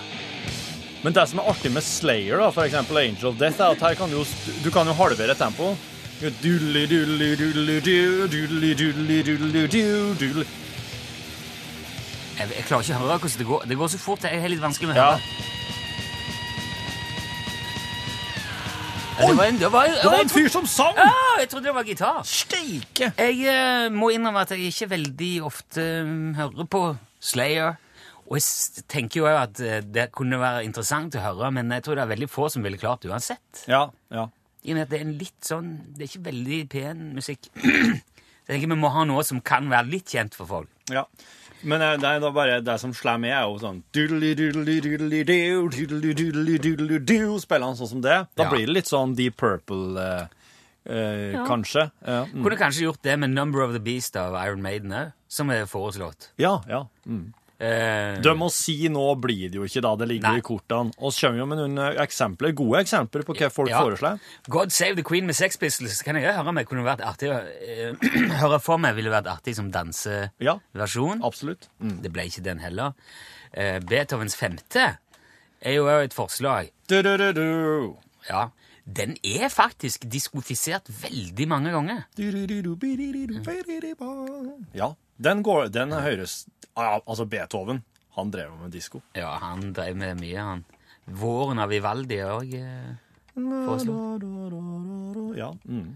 [1.06, 3.95] Men det som er artig med Slayer, da, eksempel Angel of Death, er at her
[4.00, 4.24] kan du
[4.63, 5.76] du kan jo halvere tempo.
[6.41, 10.45] Dudeli, dudeli, dudeli, du, dudeli, dudeli, dudeli, du, dudeli.
[12.36, 13.67] Jeg, jeg klarer ikke å høre hvordan det går.
[13.69, 14.26] Det går så fort.
[14.28, 15.19] Jeg har litt vanskelig med å høre.
[15.19, 15.52] Ja,
[19.15, 20.97] det var en, det var, Det var en fyr som sang!
[20.97, 22.21] Ja, jeg trodde det var gitar.
[22.28, 23.12] Steike!
[23.15, 26.82] Jeg eh, må innrømme at jeg ikke veldig ofte mm, hører på
[27.23, 27.78] Slayer.
[28.25, 31.99] Og jeg tenker jo at eh, det kunne være interessant å høre, men jeg tror
[31.99, 33.63] det er veldig få som ville klart det uansett.
[33.71, 34.28] Ja, ja.
[34.65, 37.51] I og med at det er en litt sånn Det er ikke veldig pen musikk.
[37.56, 40.71] Så jeg tenker vi må ha noe som kan være litt kjent for folk.
[40.93, 41.08] ja.
[41.65, 43.82] Men eh, det er bare det som slår meg, er jo sånn
[47.41, 48.19] Spiller han sånn som det?
[48.38, 50.10] Da blir det litt sånn Deep Purple,
[51.49, 51.88] kanskje.
[52.36, 55.65] Kunne kanskje gjort det med Number of the Beast av Iron Maiden òg, som er
[55.69, 56.32] foreslått.
[56.41, 56.60] ja.
[56.69, 56.86] ja.
[57.56, 60.41] Eh, Døm må si nå blir det jo ikke da det ligger Nei.
[60.41, 60.91] i kortene.
[61.00, 63.80] Så kommer jo med noen eh, eksempler, gode eksempler på hva folk Ja.
[63.86, 64.20] foreslår.
[64.52, 67.30] God Save the Queen med Sex Pistols kan jeg høre høre med kunne vært artig
[67.32, 67.96] å eh,
[68.41, 71.22] høre for meg ville vært artig som danseversjon.
[71.24, 71.70] Ja, absolutt.
[71.80, 72.02] Mm.
[72.04, 72.91] Det ble ikke den heller.
[73.56, 74.89] Eh, Beethovens femte
[75.65, 76.74] er jo òg et forslag.
[76.91, 77.96] Du, du, du, du.
[78.28, 78.50] Ja,
[78.86, 82.04] den er faktisk diskofisert veldig mange ganger.
[84.76, 87.86] Ja, den, går, den høres Altså, Beethoven,
[88.17, 88.99] han drev med disko.
[89.15, 90.63] Ja, han drev med mye, han.
[91.06, 92.51] Våren av Vivaldi òg.
[93.36, 93.95] foreslo.
[94.19, 95.38] foreslått.
[95.38, 95.54] Ja.
[95.63, 95.95] Mm.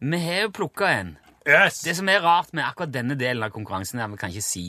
[0.00, 1.16] vi har jo plukka en.
[1.48, 1.82] Yes!
[1.84, 4.44] Det som er rart med akkurat denne delen av konkurransen, er at vi kan ikke
[4.44, 4.66] si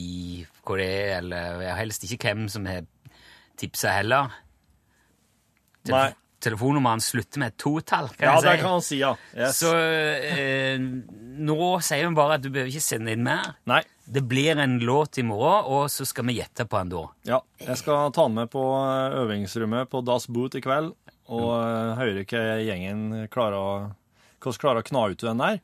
[0.63, 2.83] hva det er, eller helst ikke hvem som har
[3.59, 4.31] tipsa heller.
[5.87, 6.09] Nei.
[6.45, 8.47] Telefonnummeret slutter med et totall, kan Ja, jeg si.
[8.47, 9.11] det kan han si, ja.
[9.33, 9.59] Yes.
[9.59, 13.55] Så eh, nå sier vi bare at du behøver ikke sende inn mer.
[13.69, 13.81] Nei.
[14.05, 17.03] Det blir en låt i morgen, og så skal vi gjette på den da.
[17.25, 20.93] Ja, jeg skal ta den med på eh, øvingsrommet på Das Boot i kveld,
[21.25, 21.95] og mm.
[22.01, 23.71] høre hva gjengen klarer å,
[24.43, 25.63] hvordan klarer å kna ut den der.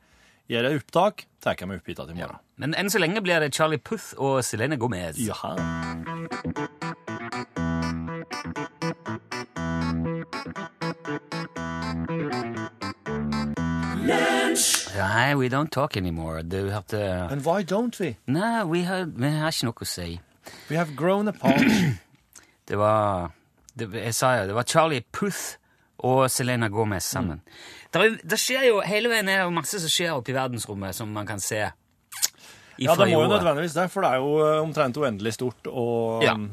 [0.50, 2.40] Gjør jeg opptak, tar jeg meg opp hit i morgen.
[2.60, 5.22] Men enn så lenge blir det Charlie Puth og Selene Gomez.
[5.22, 5.54] Jaha.
[15.02, 16.42] Nei, we don't talk anymore.
[16.42, 18.14] Du hørte And why don't we?
[18.30, 20.20] Nei, vi har, vi har ikke noe å si.
[20.70, 21.62] We have grown apart.
[22.70, 23.32] Det var
[23.74, 25.56] det, Jeg sa jo, det var Charlie Puth
[26.06, 27.40] og Selena Gomez sammen.
[27.92, 30.94] Det, er- det skjer jo, Hele veien er det masse som skjer oppe i verdensrommet
[30.96, 31.58] som man kan se.
[32.80, 36.22] Ja, det må jo nødvendigvis det, for det er jo eh, omtrent uendelig stort og
[36.24, 36.32] Ja.
[36.38, 36.46] um,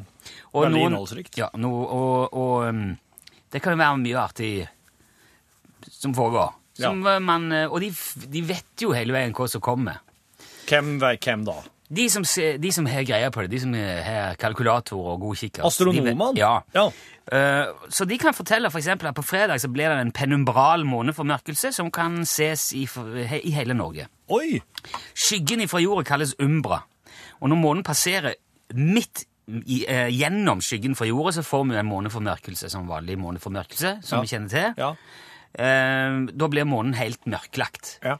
[0.53, 1.37] Og veldig noen- innholdsrikt.
[1.39, 2.83] Ja, no, og, og um,
[3.53, 4.51] det kan jo være mye artig
[5.89, 6.53] som foregår.
[6.79, 7.17] Som ja.
[7.19, 7.91] man, uh, og de,
[8.31, 9.99] de vet jo hele veien hva som kommer.
[10.69, 11.59] Hvem, hvem da?
[11.89, 12.21] De som,
[12.61, 15.63] de som har greia på det, de som har kalkulator og god kikkert.
[15.65, 16.35] Astronomene?
[16.37, 16.59] Ja.
[16.75, 16.83] Ja.
[17.29, 20.85] Uh, så de kan fortelle for eksempel at på fredag så blir det en penumbral
[20.85, 24.05] måneformørkelse som kan ses i, i hele Norge.
[24.33, 24.59] Oi!
[25.17, 26.83] Skyggen fra jorda kalles umbra.
[27.41, 28.37] Og når månen passerer
[28.77, 33.95] midt i, uh, gjennom skyggen fra jorda, så får vi en måneformørkelse som vanlig måneformørkelse,
[34.05, 34.21] som Ja.
[34.21, 34.73] vi kjenner til.
[34.77, 34.93] Ja.
[35.57, 37.97] Eh, da blir månen helt mørklagt.
[38.05, 38.17] Ja.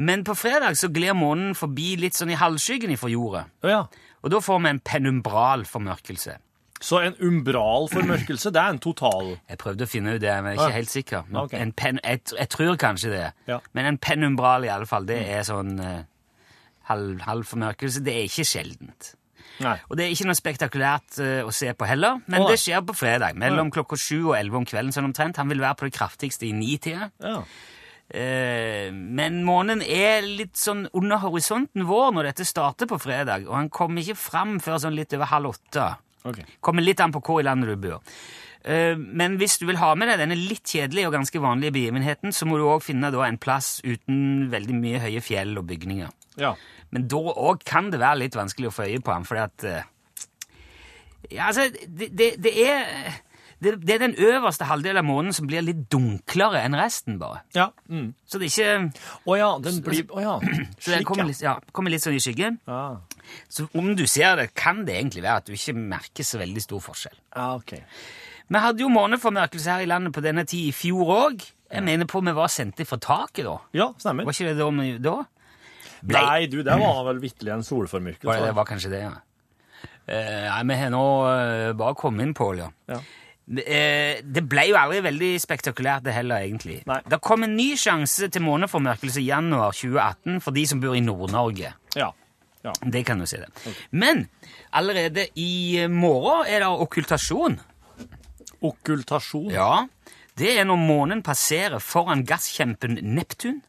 [0.00, 3.42] Men på fredag så glir månen forbi litt sånn i halvskyggen fra jorda.
[3.68, 3.82] Ja.
[4.24, 6.38] Og da får vi en penumbral formørkelse.
[6.80, 10.54] Så en umbral formørkelse, det er en total Jeg prøvde å finne ut det, men
[10.54, 10.76] jeg er ikke ja.
[10.78, 11.26] helt sikker.
[11.28, 11.52] Men Ok.
[11.60, 13.26] en pen, jeg, jeg tror kanskje det.
[13.50, 13.58] Ja.
[13.76, 16.06] Men en penumbral i alle fall, det er sånn eh,
[16.88, 18.00] halv, halv formørkelse.
[18.06, 19.12] Det er ikke sjeldent.
[19.60, 19.76] Nei.
[19.88, 22.80] Og det er ikke noe spektakulært uh, å se på heller, men Å, det skjer
[22.88, 25.40] på fredag mellom klokka sju og elleve om kvelden sånn omtrent.
[25.40, 27.10] Han vil være på det kraftigste i nitida.
[27.20, 27.42] Ja.
[28.10, 33.54] Uh, men månen er litt sånn under horisonten vår når dette starter på fredag, og
[33.58, 35.90] han kommer ikke fram før sånn litt over halv åtte.
[36.26, 36.44] Okay.
[36.60, 38.00] Kommer litt an på hvor i landet du bor.
[38.64, 42.34] Eh, Men hvis du vil ha med deg denne litt kjedelige og ganske vanlige begivenheten,
[42.36, 46.10] så må du òg finne da en plass uten veldig mye høye fjell og bygninger.
[46.40, 46.54] Ja.
[46.90, 49.66] Men da òg kan det være litt vanskelig å få øye på ham, fordi at
[49.70, 49.90] eh,
[51.30, 52.86] Ja, altså, det, det, det er
[53.60, 57.42] det, det er den øverste halvdelen av månen som blir litt dunklere enn resten, bare.
[57.52, 57.66] Ja.
[57.92, 58.14] Mm.
[58.24, 60.38] Så det er ikke Å ja, den blir Å ja.
[60.82, 62.56] Så den kommer litt, ja, kommer litt sånn i skyggen.
[62.64, 63.02] Ja.
[63.52, 66.64] Så om du ser det, kan det egentlig være at du ikke merker så veldig
[66.64, 67.18] stor forskjell.
[67.36, 67.76] ja, ok.
[68.50, 71.44] Vi hadde jo måneformørkelse her i landet på denne tid i fjor òg.
[71.70, 73.52] Jeg mener på vi var sendt fra taket da.
[73.76, 74.26] Ja, stemmer.
[74.26, 74.88] Var ikke det da?
[75.04, 75.12] da?
[76.02, 78.26] Ble- Nei, du, det var vel vitterlig en solformørkelse.
[78.30, 79.16] Var det, det var kanskje det, ja.
[80.10, 82.70] Eh, nei, vi har nå eh, bare kommet inn Pål, ja.
[82.90, 83.00] Ja.
[83.50, 86.80] Det, eh, det ble jo aldri veldig spektakulært det heller, egentlig.
[86.86, 87.00] Nei.
[87.10, 91.02] Det kom en ny sjanse til måneformørkelse i januar 2018 for de som bor i
[91.04, 91.72] Nord-Norge.
[91.98, 92.10] Ja.
[92.66, 92.74] ja.
[92.94, 93.50] Det kan du si det.
[93.90, 94.24] Men
[94.72, 95.50] allerede i
[95.84, 97.58] eh, morgen er det okkultasjon.
[98.60, 99.50] Okkultasjon.
[99.54, 99.86] Ja,
[100.38, 103.60] det er når månen passerer foran gasskjempen Neptun,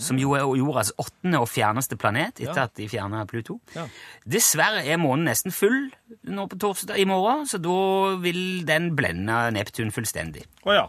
[0.00, 2.64] som jo er jordas åttende og fjerneste planet etter Ja.
[2.68, 3.58] at de fjerna Pluto.
[3.76, 3.86] Ja.
[4.26, 5.90] Dessverre er månen nesten full
[6.24, 10.44] nå på torsdag i morgen, så da vil den blende Neptun fullstendig.
[10.64, 10.86] Oh, ja.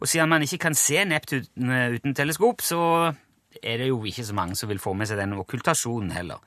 [0.00, 3.14] Og siden man ikke kan se Neptun eh, uten teleskop, så
[3.62, 6.40] er det jo ikke så mange som vil få med seg den okkultasjonen heller.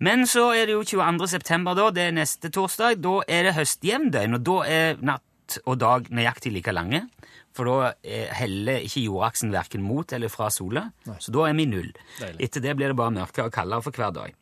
[0.00, 1.28] Men så er det jo 22.
[1.28, 2.96] september, da, det er neste torsdag.
[3.04, 7.04] Da er det høstjevndøgn, og da er natt og dag nøyaktig like lange.
[7.56, 11.68] For da eh, heller ikke jordaksen verken mot eller fra sola, så da er vi
[11.70, 11.88] null.
[12.20, 12.36] Deilig.
[12.44, 14.36] Etter det blir det bare mørkere og kaldere for hver dag.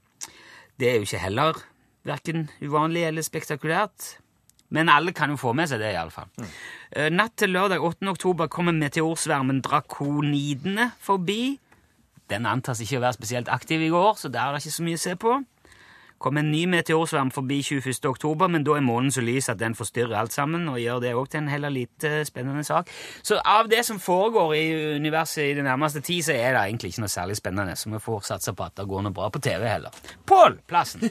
[0.81, 1.63] Det er jo ikke heller
[2.05, 4.17] verken uvanlig eller spektakulært.
[4.75, 6.27] Men alle kan jo få med seg det, iallfall.
[6.41, 6.55] Mm.
[7.15, 8.09] Natt til lørdag 8.
[8.11, 11.61] oktober kommer meteorsvermen Drakonidene forbi.
[12.33, 14.87] Den antas ikke å være spesielt aktiv i går, så der er det ikke så
[14.87, 15.37] mye å se på.
[16.19, 17.99] Kommer en ny meteorsverm forbi 21.
[18.09, 21.13] oktober, men da er månen så lys at den forstyrrer alt sammen, og gjør det
[21.19, 22.89] òg til en heller lite spennende sak.
[23.23, 24.65] Så av det som foregår i
[24.97, 28.01] universet i det nærmeste tid, så er det egentlig ikke noe særlig spennende, så vi
[28.07, 30.05] får satse på at det går noe bra på TV heller.
[30.25, 31.11] Pål Plassen!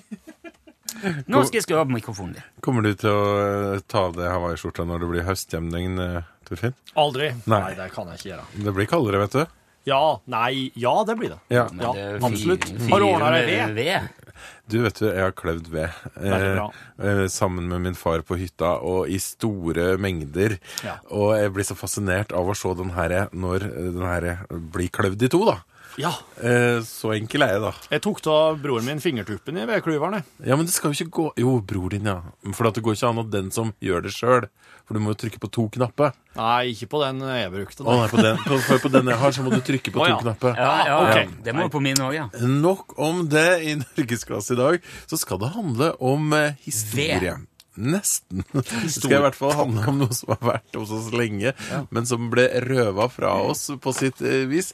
[1.25, 2.45] Nå skal jeg skru opp mikrofonen din.
[2.63, 6.75] Kommer du til å eh, ta av deg hawaiiskjorta når det blir høstjevning, eh, Torfinn?
[7.01, 7.31] Aldri.
[7.49, 7.59] Nei.
[7.65, 8.45] Nei, det kan jeg ikke gjøre.
[8.67, 9.59] Det blir kaldere, vet du.
[9.89, 11.39] Ja, nei, ja, det blir det.
[11.51, 11.65] Ja.
[11.75, 12.69] Ja, det er absolutt.
[12.87, 14.22] Har du ordnet deg ved?
[14.71, 15.95] Du, vet du, jeg har kløvd ved.
[16.15, 16.67] Veldig
[17.03, 20.55] eh, sammen med min far på hytta, og i store mengder.
[20.85, 20.97] Ja.
[21.11, 24.93] Og jeg blir så fascinert av å se den her når eh, den her blir
[24.93, 25.59] kløvd i to, da.
[26.01, 26.13] Ja.
[26.41, 27.71] Eh, så enkel er jeg, da.
[27.93, 30.23] Jeg tok av broren min fingertuppen i vedklyveren.
[30.45, 32.19] Ja, men det skal jo ikke gå Jo, bror din, ja.
[32.51, 34.49] For det går ikke an at den som gjør det sjøl.
[34.83, 36.11] For du må jo trykke på to knapper.
[36.35, 37.85] Nei, ikke på den jeg brukte.
[37.85, 40.01] Å nei, på den, på, for på den jeg har, så må du trykke på
[40.01, 40.19] oh, to ja.
[40.25, 40.59] knapper.
[40.59, 41.15] Ja, ja, ok.
[41.15, 41.41] ja.
[41.45, 42.27] Det må på min òg, ja.
[42.43, 44.93] Nok om det i Norgesklasse i dag.
[45.07, 47.37] Så skal det handle om eh, historie.
[47.75, 48.43] Nesten.
[48.53, 51.53] Det skal i hvert fall handle om noe som har vært hos oss lenge,
[51.93, 54.73] men som ble røva fra oss på sitt eh, vis.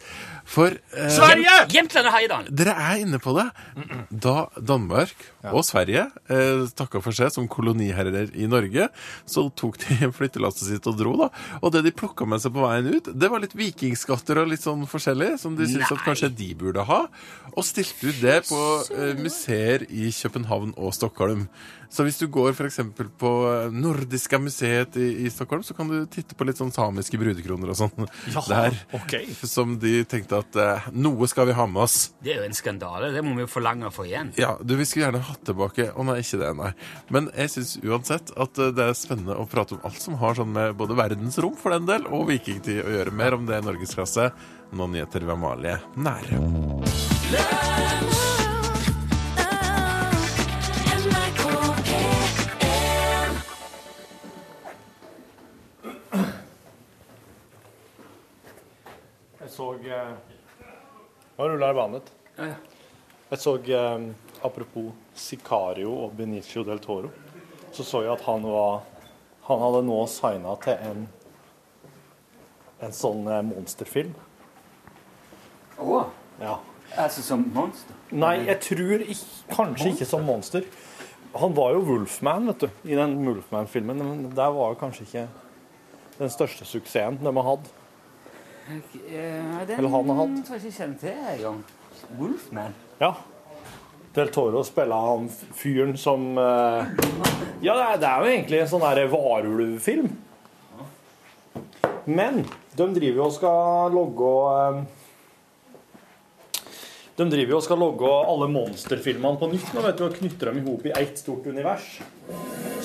[0.50, 1.56] For eh, Sverige!
[1.72, 2.50] Jämtland og Heidal!
[2.60, 3.48] dere er inne på det.
[4.10, 5.14] Da Danmark
[5.54, 8.90] og Sverige eh, takka for seg som koloniherrer i Norge,
[9.30, 11.30] så tok de flyttelasset sitt og dro, da.
[11.62, 14.66] Og det de plukka med seg på veien ut, det var litt vikingskatter og litt
[14.66, 17.02] sånn forskjellig, som de syntes at kanskje de burde ha.
[17.56, 18.62] Og stilte ut det på
[18.96, 21.48] eh, museer i København og Stockholm.
[21.90, 22.80] Så hvis du går f.eks.
[23.18, 27.18] på eh, Nordiska museet i, i Stockholm, så kan du titte på litt sånn samiske
[27.18, 28.78] brudekroner og sånn ja, der.
[28.94, 29.16] ok.
[29.42, 31.98] Som de tenkte at eh, noe skal vi ha med oss.
[32.22, 33.10] Det er jo en skandale.
[33.16, 34.30] Det må vi jo forlange å få igjen.
[34.40, 36.72] Ja, du, vi skulle gjerne hatt tilbake Å nei, ikke det, nei.
[37.10, 40.38] Men jeg syns uansett at eh, det er spennende å prate om alt som har
[40.38, 43.16] sånn med både verdensrom for den del, og vikingtid å gjøre.
[43.18, 44.30] Mer om det i Norgesklasse.
[44.78, 46.38] Nå nyheter ved Amalie Nære.
[61.38, 62.12] Nå ruller bandet.
[62.38, 62.56] Ja, ja.
[63.30, 64.10] Jeg så, eh,
[64.44, 67.12] apropos Sicario og Benicio del Toro,
[67.72, 68.82] så så jeg at han var
[69.50, 71.08] Han hadde nå signa til en
[72.82, 74.14] en sånn eh, monsterfilm.
[75.80, 76.06] Å,
[76.40, 76.60] Ja.
[76.96, 77.96] altså som monster?
[78.12, 80.64] Nei, jeg tror ikke, kanskje ikke som monster.
[81.36, 85.28] Han var jo Wolfman, vet du, i den Wolfman-filmen, men der var jo kanskje ikke
[86.20, 87.68] den største suksessen de har hatt.
[88.70, 90.46] Den Eller han har hatt.
[90.46, 91.60] tror jeg ikke kjenne kjenner til engang.
[92.20, 92.76] Wolfman.
[93.00, 93.14] Ja.
[94.16, 96.94] Del Toro spiller han fyren som eh,
[97.62, 100.08] Ja, det er, det er jo egentlig en sånn der varulvfilm.
[102.10, 102.42] Men
[102.78, 104.80] de driver jo og skal logge eh,
[107.20, 110.50] De driver jo og skal logge alle monsterfilmene på nytt nå, vet du, og knytter
[110.50, 112.00] dem i hop i ett stort univers.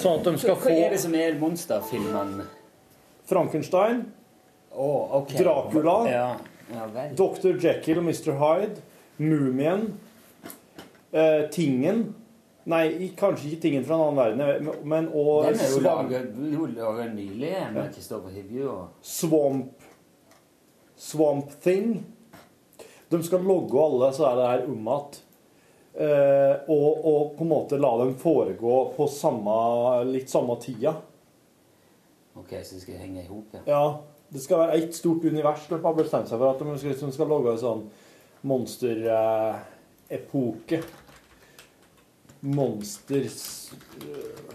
[0.01, 2.49] Sånn at de skal Hva er det som er monsterfilmene?
[3.31, 4.03] Frankenstein,
[4.75, 5.39] Å, okay.
[5.39, 5.97] Dracula.
[6.11, 6.27] Ja.
[7.15, 7.55] Dr.
[7.61, 8.35] Jekyll og Mr.
[8.41, 8.83] Hyde,
[9.21, 9.93] Mumien,
[11.13, 12.07] eh, Tingen
[12.65, 15.83] Nei, kanskje ikke Tingen fra en annen verden, men og Den er jo
[16.73, 19.85] laget nylig med Kristoffer Hivju og Swamp
[20.97, 21.99] Swamp Thing.
[23.13, 25.19] De skal logge alle så er det her om igjen.
[25.95, 29.59] eh, og, og på en måte la dem foregå på samme,
[30.09, 30.95] litt samme tida.
[32.35, 33.61] Ok, så de skal henge i hop, ja.
[33.69, 33.85] Ja,
[34.33, 35.67] det skal være ett stort univers.
[35.69, 37.83] De har bestemt seg for at de skal, de skal lage en sånn
[38.49, 40.79] monsterepoke.
[42.45, 43.39] Monsters
[44.05, 44.55] eh,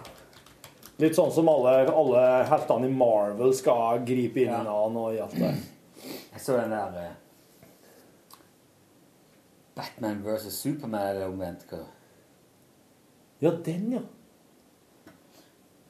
[0.99, 4.73] Litt sånn som alle, alle heltene i Marvel skal gripe inn i Ja.
[4.75, 5.53] og alt det.
[6.33, 7.13] Jeg så den der uh,
[9.79, 11.63] Batman versus Superman eller omvendt.
[11.71, 11.79] hva?
[13.39, 14.03] Ja, den, ja.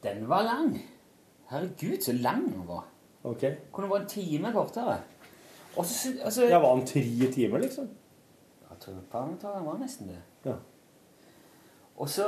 [0.05, 0.77] Den var lang.
[1.49, 2.85] Herregud, så lang den var.
[3.29, 3.45] Ok.
[3.73, 4.99] Kunne vært en time kortere.
[5.77, 7.89] Og så, altså, Jeg var en tre timer, liksom.
[8.69, 10.21] Jeg tror Parlamentaren var nesten det.
[10.45, 10.55] Ja.
[11.97, 12.25] Og så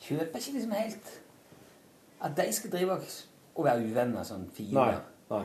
[0.00, 1.22] kjøper jeg ikke liksom helt
[2.20, 2.98] at de skal drive
[3.54, 4.74] og være uvenner sånn fire.
[4.74, 4.94] Nei.
[5.30, 5.44] Nei.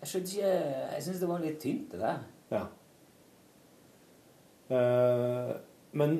[0.00, 0.50] Jeg skjønte ikke
[0.94, 2.24] Jeg syns det var litt tynt, det der.
[2.50, 2.64] Ja.
[4.66, 5.52] Uh,
[5.92, 6.16] men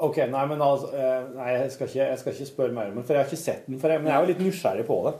[0.00, 2.94] OK, nei, men altså uh, Nei, jeg skal, ikke, jeg skal ikke spørre mer om
[2.96, 3.80] den, for jeg har ikke sett den.
[3.82, 5.14] Jeg, men jeg er jo litt nysgjerrig på det.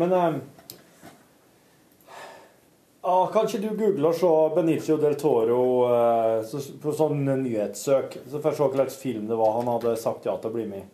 [0.00, 0.36] Men eh,
[3.04, 8.18] ah, kanskje du googler så Benicio del Toro eh, så, på sånn nyhetssøk?
[8.24, 10.56] Så får jeg se hva slags film det var han hadde sagt ja til å
[10.56, 10.90] bli med i.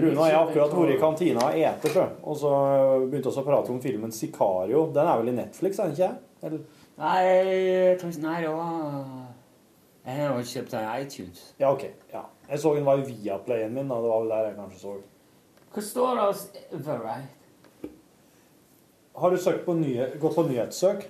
[0.00, 2.04] Rune og jeg har akkurat vært i kantina og ete, sjø.
[2.22, 2.50] Og så
[3.10, 4.92] begynte vi å prate om filmen 'Sicario'.
[4.94, 6.12] Den er vel i Netflix, er den ikke?
[6.46, 6.60] Eller?
[7.00, 9.29] Nei, jeg tror ikke Nei, det var
[10.04, 11.40] Jeg har jo kjøpt den i iTunes.
[11.60, 11.82] Ja, OK.
[12.12, 12.22] Ja.
[12.48, 13.90] Jeg så den var i Viaplayen min.
[13.90, 14.94] og Det var vel der jeg kanskje så.
[15.74, 16.46] Hva står det hos
[16.86, 17.90] Variety?
[19.20, 21.04] Har du søkt på nye, gått på nyhetssøk?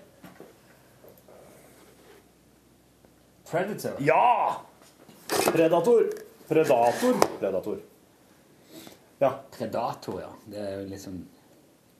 [3.50, 3.96] Predator?
[4.00, 4.56] Ja!
[5.52, 6.10] Predator.
[6.48, 7.14] Predator.
[7.38, 7.78] Predator.
[9.18, 9.30] Ja.
[9.58, 10.32] Predator, ja.
[10.46, 11.20] Det er jo liksom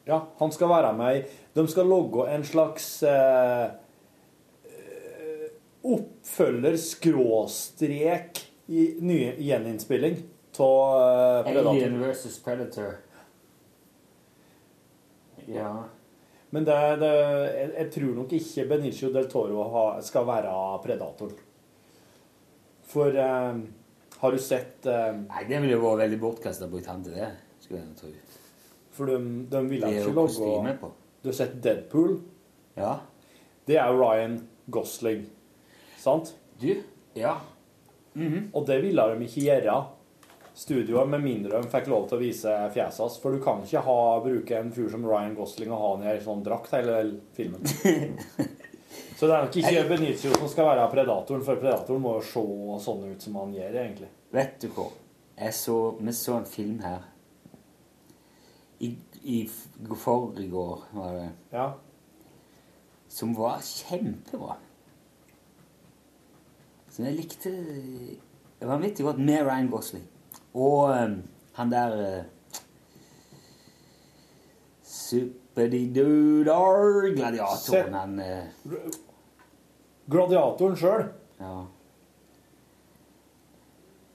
[0.09, 1.25] Ja, han skal være med i
[1.55, 3.67] De skal logge en slags eh,
[5.87, 10.19] oppfølger skråstrek i ny gjeninnspilling
[10.61, 11.71] av eh, Predator.
[11.71, 12.99] Alien versus Predator.
[15.47, 15.85] Ja.
[16.51, 17.11] Men det, det,
[17.55, 20.55] jeg, jeg tror nok ikke Benicio del Toro ha, skal være
[20.85, 21.35] predator.
[22.91, 23.61] For eh,
[24.21, 27.17] har du sett eh, Nei, det ville jo vært veldig bortkasta å bruke han til
[27.19, 27.31] det.
[27.63, 28.13] Skulle jeg tro.
[28.97, 29.19] For de,
[29.53, 30.91] de ville ikke logge.
[31.23, 32.19] Du har sett Deadpool?
[32.79, 32.97] Ja.
[33.69, 34.41] Det er Ryan
[34.73, 35.29] Gosling.
[36.01, 36.35] Sant?
[36.61, 36.71] Du?
[37.19, 37.37] Ja.
[38.53, 39.75] Og det ville de ikke gjøre,
[40.61, 43.19] studioet, med mindre de fikk lov til å vise fjeset hans.
[43.23, 46.11] For du kan ikke ha, bruke en fyr som Ryan Gosling og ha han i
[46.15, 46.97] ei sånn drakt hele
[47.37, 47.65] filmen.
[49.21, 52.43] Så det er nok ikke Benicio som skal være predatoren, for predatoren må jo se
[52.87, 54.09] sånn ut som han gjør, egentlig.
[54.33, 54.87] Vet du hva?
[55.41, 57.05] Jeg så, vi så en film her
[58.81, 58.91] i,
[59.29, 59.39] i
[60.01, 61.67] forrige år, var det, Ja.
[63.13, 64.57] som var kjempebra.
[67.01, 67.49] Som jeg likte
[68.69, 70.05] vanvittig godt med Ryan Gosling.
[70.53, 71.23] Og um,
[71.57, 72.25] han der uh,
[74.85, 78.27] Superdidudar Gladiatoren, han uh,
[80.11, 81.05] Gladiatoren sjøl.
[81.41, 81.65] Ja.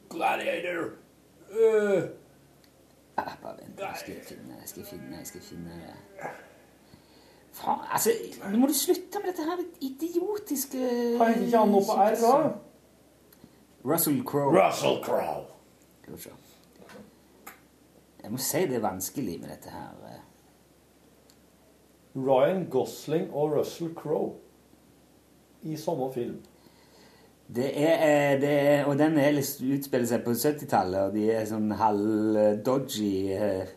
[0.10, 0.90] Gladiator!
[1.50, 2.04] Uh.
[3.18, 5.96] Ah, bare vent, jeg skal finne, jeg skal finne, jeg skal finne det.
[7.56, 8.10] Faen, altså,
[8.52, 10.78] nå må du slutte med dette her idiotiske
[11.18, 12.36] Har jeg ikke han noe på R, da?
[13.86, 14.68] Russell Crowe.
[14.68, 15.46] Russell Crowe.
[16.02, 16.30] Skal vi se.
[18.24, 19.90] Jeg må si det er vanskelig med dette her.
[20.10, 20.20] eh.
[22.16, 24.34] Ryan Gosling og Russell Crowe
[25.64, 26.42] i samme film.
[27.56, 31.46] Det er, eh, det er Og den er utspiller seg på 70-tallet, og de er
[31.46, 33.68] sånn halv-dodgy eh,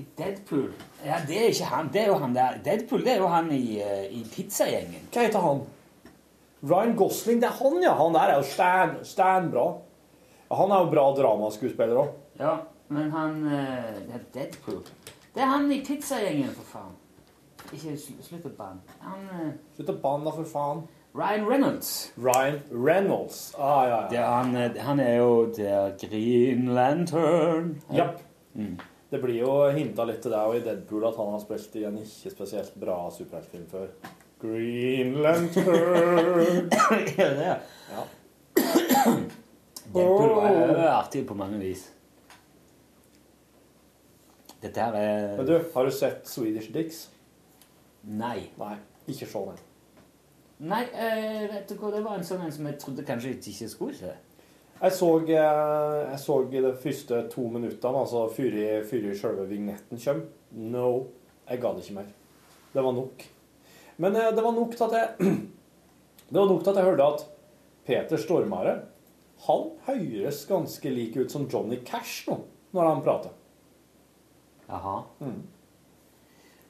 [0.00, 0.70] I Deadpool
[1.04, 1.90] Ja, det er ikke han.
[1.92, 2.56] Det er jo han der.
[2.64, 5.04] Deadpool det er jo han i, eh, i pizzagjengen.
[5.12, 5.60] Hva heter han?
[6.64, 7.92] Ryan Gosling, det er han, ja.
[8.00, 9.66] Han der er jo stan, stan bra.
[10.54, 12.16] Han er jo bra dramaskuespiller òg.
[12.40, 12.56] Ja,
[12.88, 14.80] men han eh, Det er Deadpool.
[15.34, 17.00] Det er han i pizzagjengen, for faen.
[17.72, 18.96] Ikke sl slutt å banne.
[19.04, 20.84] Han eh, Slutt å banne, da, for faen.
[21.14, 21.90] Ryan Reynolds.
[22.18, 23.54] Ryan Reynolds.
[23.58, 24.24] Ah, ja, Det ja.
[24.24, 27.76] er han, eh, han er jo der Green Lantern.
[28.54, 28.74] Mm.
[29.10, 31.84] Det blir jo hinta litt til deg og i Deadpool at han har spilt i
[31.86, 33.88] en ikke spesielt bra superheltfilm før.
[34.42, 36.68] Green Lantern.
[37.18, 37.64] ja, det er.
[37.94, 38.04] Ja.
[39.94, 41.86] Deadpool var jo artig på mange vis.
[44.64, 47.04] Dette her er Men du, har du sett Swedish Dicks?
[48.04, 48.50] Nei.
[48.60, 48.76] Nei,
[49.08, 49.62] ikke se den.
[50.70, 53.40] Nei, eh, vet du hva, det var en sånn en som jeg trodde kanskje jeg
[53.52, 54.12] ikke skulle se.
[54.80, 60.22] Jeg så, eh, jeg så de første to minuttene, altså før før selve vignetten kom.
[60.52, 61.06] No,
[61.48, 62.10] jeg ga det ikke mer.
[62.74, 63.24] Det var nok.
[63.98, 65.34] Men eh, det var nok til at jeg
[66.30, 67.24] Det var nok til at jeg hørte at
[67.84, 68.74] Peter Stormare
[69.44, 72.38] han høres ganske lik ut som Johnny Cash nå,
[72.72, 73.34] når han prater.
[74.68, 75.02] Jaha.
[75.20, 75.42] Mm.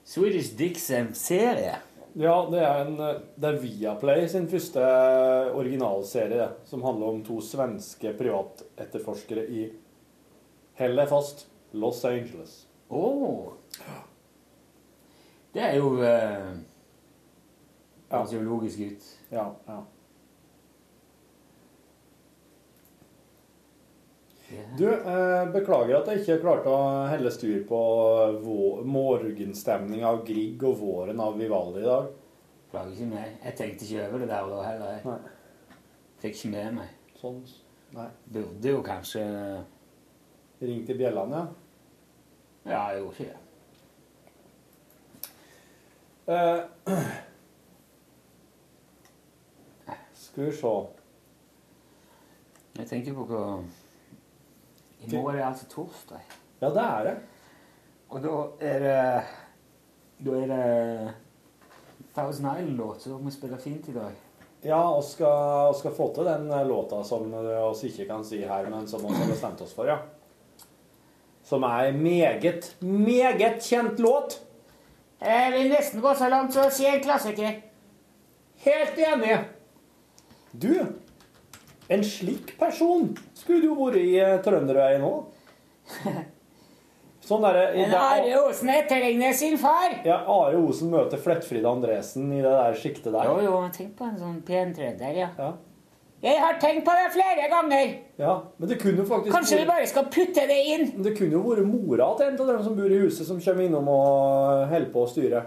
[0.05, 1.79] Swedish Dicks er en serie.
[2.15, 4.83] Ja, det er, en, eh, det er Viaplay sin første
[5.57, 9.65] originalserie, som handler om to svenske privatetterforskere i
[10.79, 12.61] Hellefast, Los Angeles.
[12.91, 13.03] Å!
[15.55, 16.55] Det er jo eh,
[18.15, 18.23] Ja.
[18.47, 19.07] Logisk ut.
[19.33, 19.81] Ja, ja.
[24.79, 27.81] Du, eh, beklager at jeg ikke klarte å helle styr på
[28.43, 32.07] vå- morgenstemning av Grieg og våren av Vivaldi i dag.
[32.71, 33.29] Beklager ikke meg.
[33.45, 34.91] Jeg tenkte ikke over det der og da heller.
[34.97, 35.19] Jeg Nei.
[36.25, 36.89] fikk ikke med meg.
[37.21, 37.39] Sånn.
[37.95, 38.09] Nei.
[38.33, 39.23] Burde jo kanskje
[40.65, 41.47] Ring til bjellene, ja.
[42.67, 43.37] Ja, jeg gjorde ikke det.
[46.27, 46.61] Eh,
[50.15, 50.73] skal vi se.
[52.79, 53.43] Jeg tenker på hva
[55.07, 56.21] I morgen er altså torsdag.
[56.61, 57.15] Ja, det er det.
[58.09, 59.25] Og da er det
[60.25, 61.15] Da er det
[62.15, 64.13] Thousand Island-låt, som vi spiller fint i dag.
[64.65, 68.23] Ja, og skal, og skal få til den eh, låta som vi oss ikke kan
[68.25, 69.99] si her, men som vi har bestemt oss for, ja.
[71.45, 74.39] Som er en meget, meget kjent låt.
[75.21, 77.59] Jeg vil nesten gå så langt som å si en klassiker.
[78.65, 79.37] Helt enig.
[80.53, 80.73] Du,
[81.91, 84.15] en slik person skulle du vært i
[84.45, 85.13] Trønderøy nå.
[87.25, 89.95] Sånn der, i Men Are Osen etterligner sin far.
[90.05, 93.25] Ja, Are Osen møter Flettfrid Andresen i det der sjiktet der.
[93.31, 95.31] Jo, jo, tenk på en sånn pen trønder, ja.
[95.39, 95.55] Ja.
[96.25, 97.95] Jeg har tenkt på det flere ganger.
[98.21, 100.85] ja, men det kunne jo faktisk Kanskje vi bare skal putte det inn?
[100.95, 103.41] Men Det kunne jo vært mora til en av dem som bor i huset, som
[103.45, 105.43] kommer innom og holder på å styre.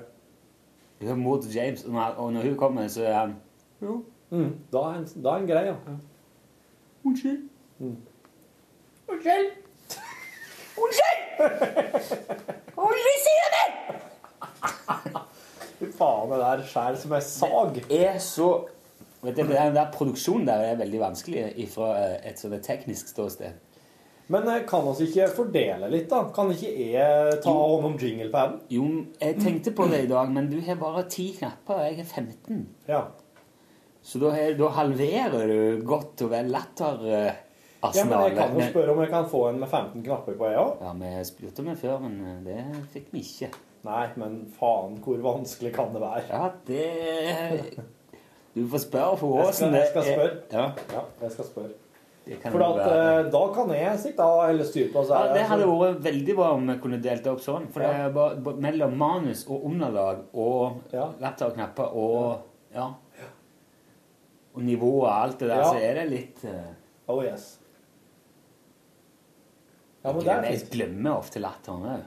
[1.00, 1.10] Til
[1.54, 1.94] James, og
[2.34, 3.36] når- hun kommer, så er han
[3.82, 5.76] Jo, Mm, da er han grei, ja.
[7.08, 7.44] Unnskyld.
[7.80, 7.98] Mm.
[9.08, 9.52] Unnskyld.
[10.78, 11.22] Unnskyld!
[12.78, 13.68] Aldri si det!
[15.78, 17.80] Fy faen, det der skjær som ei sag.
[17.90, 18.50] Det er så
[19.22, 21.94] vet du, Den der produksjonen der er veldig vanskelig fra
[22.26, 23.64] et sånt teknisk ståsted.
[24.28, 26.26] Men eh, kan vi ikke fordele litt, da?
[26.36, 28.58] Kan ikke jeg ta hånd om jinglepaden?
[28.74, 28.88] Jo,
[29.22, 32.10] jeg tenkte på det i dag, men du har bare ti knapper, og jeg har
[32.26, 32.66] 15.
[32.90, 33.06] Ja.
[34.08, 36.54] Så da, da halverer du godt og vel
[37.94, 40.48] ja, men jeg kan jo spørre om jeg kan få en med 15 knapper på,
[40.50, 40.80] jeg òg.
[40.82, 43.52] Ja, vi spurte med før, men eh, det fikk vi ikke.
[43.88, 46.24] Nei, men faen, hvor vanskelig kan det være?
[46.32, 47.84] Ja, det
[48.58, 50.40] Du får spørre for åsen jeg skal spørre.
[50.52, 50.64] Ja.
[50.96, 51.76] Ja, jeg skal spørre.
[52.28, 53.04] Det For at, være.
[53.20, 56.36] eh, da kan jeg sitte og holde styr på så Ja, det hadde vært veldig
[56.36, 57.70] bra om vi kunne delt det opp sånn.
[57.72, 61.12] For det er bare mellom manus og underlag og Ja.
[61.22, 62.42] latter og knapper og
[62.76, 62.90] ja.
[64.58, 65.70] Og nivået og alt det der, Ja.
[65.72, 66.74] så er det litt uh...
[67.14, 67.48] Oh yes.
[70.04, 72.04] Ja, men det er Jeg glemmer ofte latteren òg.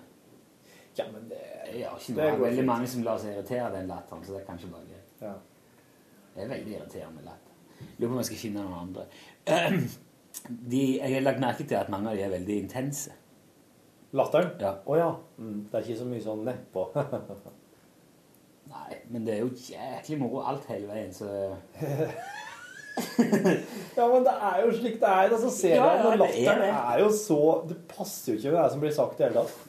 [0.98, 1.38] Ja, men det
[1.70, 2.66] Det er ikke Det veldig fint.
[2.66, 5.12] mange som lar seg irritere av den latteren, så det er kanskje bare greit.
[5.22, 5.34] ja.
[6.34, 7.52] Det er veldig irriterende latter.
[7.98, 9.06] Lurer på om jeg skal finne noen andre.
[10.70, 13.10] De, jeg har lagt merke til at mange av de er veldig intense.
[14.12, 14.50] Latteren?
[14.60, 14.74] Ja.
[14.86, 15.08] Oh, ja.
[15.38, 16.84] Mm, det er ikke så mye sånn nedpå.
[18.70, 21.26] Nei, men det er jo jæklig moro alt hele veien, så
[23.96, 25.32] ja, men det er jo slik det er.
[25.32, 26.70] Altså, ser Ja, ja, det er det.
[26.70, 29.44] er, jo så Det passer jo ikke med det som blir sagt i det hele
[29.44, 29.66] tatt.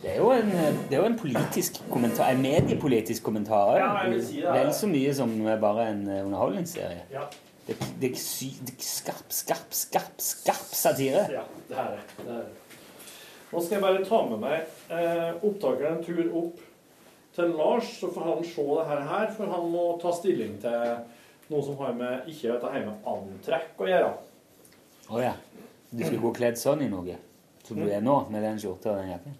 [0.00, 0.50] Det er jo en,
[0.88, 3.74] det er jo en politisk kommentar, en mediepolitisk kommentar.
[3.76, 3.90] Ja,
[4.24, 7.04] si Vel så mye som bare en eh, underholdningsserie.
[7.12, 7.26] Ja.
[7.66, 11.26] Det, det, er sy, det er skarp, skarp, skarp, skarp satire.
[11.36, 12.00] Ja, det er det.
[12.16, 12.70] det, er det.
[13.50, 16.60] Nå skal jeg bare ta med meg eh, opptakeren en tur opp
[17.34, 20.84] til Lars, så får han se det her, for han må ta stilling til
[21.50, 24.10] noe som har med ikke dette her med antrekk å gjøre.
[25.10, 25.34] Å ja.
[25.90, 27.16] Du skal gå kledd sånn i noe?
[27.66, 29.34] Som du er nå, med den skjorta og den jakken?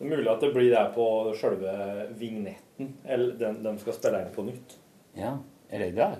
[0.00, 1.72] Det er mulig at det blir det på selve
[2.16, 4.76] vignetten, eller den de skal spille inn på nytt.
[5.16, 5.34] Ja.
[5.70, 6.14] Er det i dag?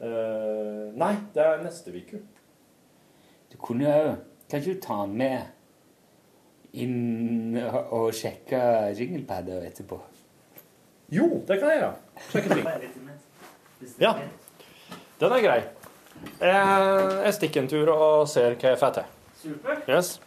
[0.00, 2.18] Uh, nei, det er neste uke.
[3.52, 4.14] Du kunne jo
[4.50, 8.58] Kan ikke du ta den med inn og og sjekke
[8.98, 9.96] jinglepadet etterpå?
[11.14, 11.94] Jo, det kan jeg gjøre.
[12.32, 13.03] Sjekke ting.
[13.98, 14.14] Ja,
[15.20, 15.58] den er grei.
[16.40, 19.08] Eh, jeg stikker en tur og ser hva jeg får til.
[19.42, 19.88] Supert.
[19.88, 20.20] Yes.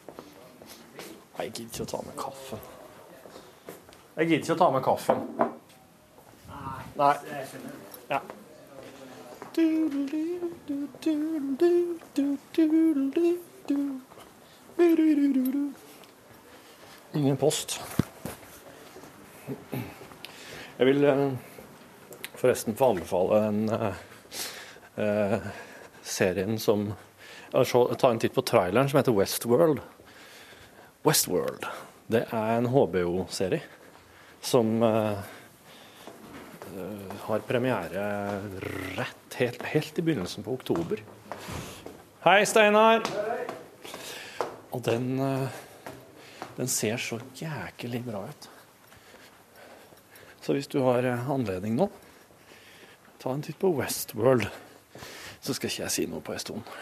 [1.38, 2.66] Jeg gidder ikke å ta med kaffen.
[4.18, 5.24] Jeg gidder ikke å ta med kaffen.
[6.98, 7.14] Nei.
[8.10, 8.22] Ja.
[17.18, 17.82] Ingen post.
[20.78, 21.30] Jeg vil eh,
[22.38, 24.02] forresten få anbefale en eh,
[24.96, 25.52] eh,
[26.04, 26.94] serien som
[27.52, 29.80] Ta en titt på traileren som heter Westworld.
[31.08, 31.64] Westworld.
[32.12, 33.62] Det er en HBO-serie
[34.44, 35.20] som eh,
[36.76, 38.04] eh, har premiere
[38.98, 41.02] rett helt, helt i begynnelsen på oktober.
[42.28, 43.08] Hei, Steinar!
[44.76, 45.48] Og den, eh,
[46.60, 48.50] den ser så jækelig bra ut.
[50.44, 51.90] Så hvis du har anledning nå,
[53.20, 54.48] ta en titt på Westworld.
[55.42, 56.76] Så skal ikke jeg si noe på en stund.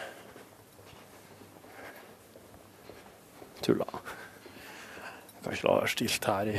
[3.62, 3.86] Tulla.
[3.92, 6.58] Jeg kan ikke la være stilt her i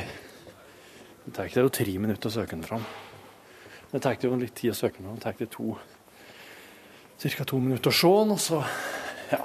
[1.28, 2.84] Det tar ikke jo tre minutter å søke den fram.
[3.92, 5.16] Det tar jo litt tid å søke den fram.
[5.18, 5.78] Det tar det to
[7.18, 7.44] Ca.
[7.44, 8.64] to minutter å se den, og så
[9.32, 9.44] Ja.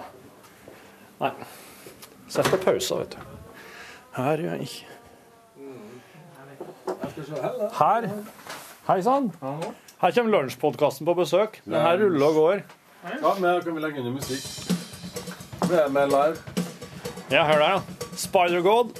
[1.21, 1.33] Nei.
[2.29, 3.17] Sett på pause, vet du.
[4.13, 4.87] Her gjør jeg ikke.
[7.79, 8.11] Her.
[8.87, 9.33] Hei sann.
[10.03, 11.61] Her kommer lunsjpodkasten på besøk.
[11.65, 12.63] Den her ruller og går.
[13.07, 14.43] Ja, men da kan vi legge under musikk.
[15.69, 16.37] Det er med live.
[17.31, 18.09] Ja, hør der, ja.
[18.17, 18.91] Spider-God.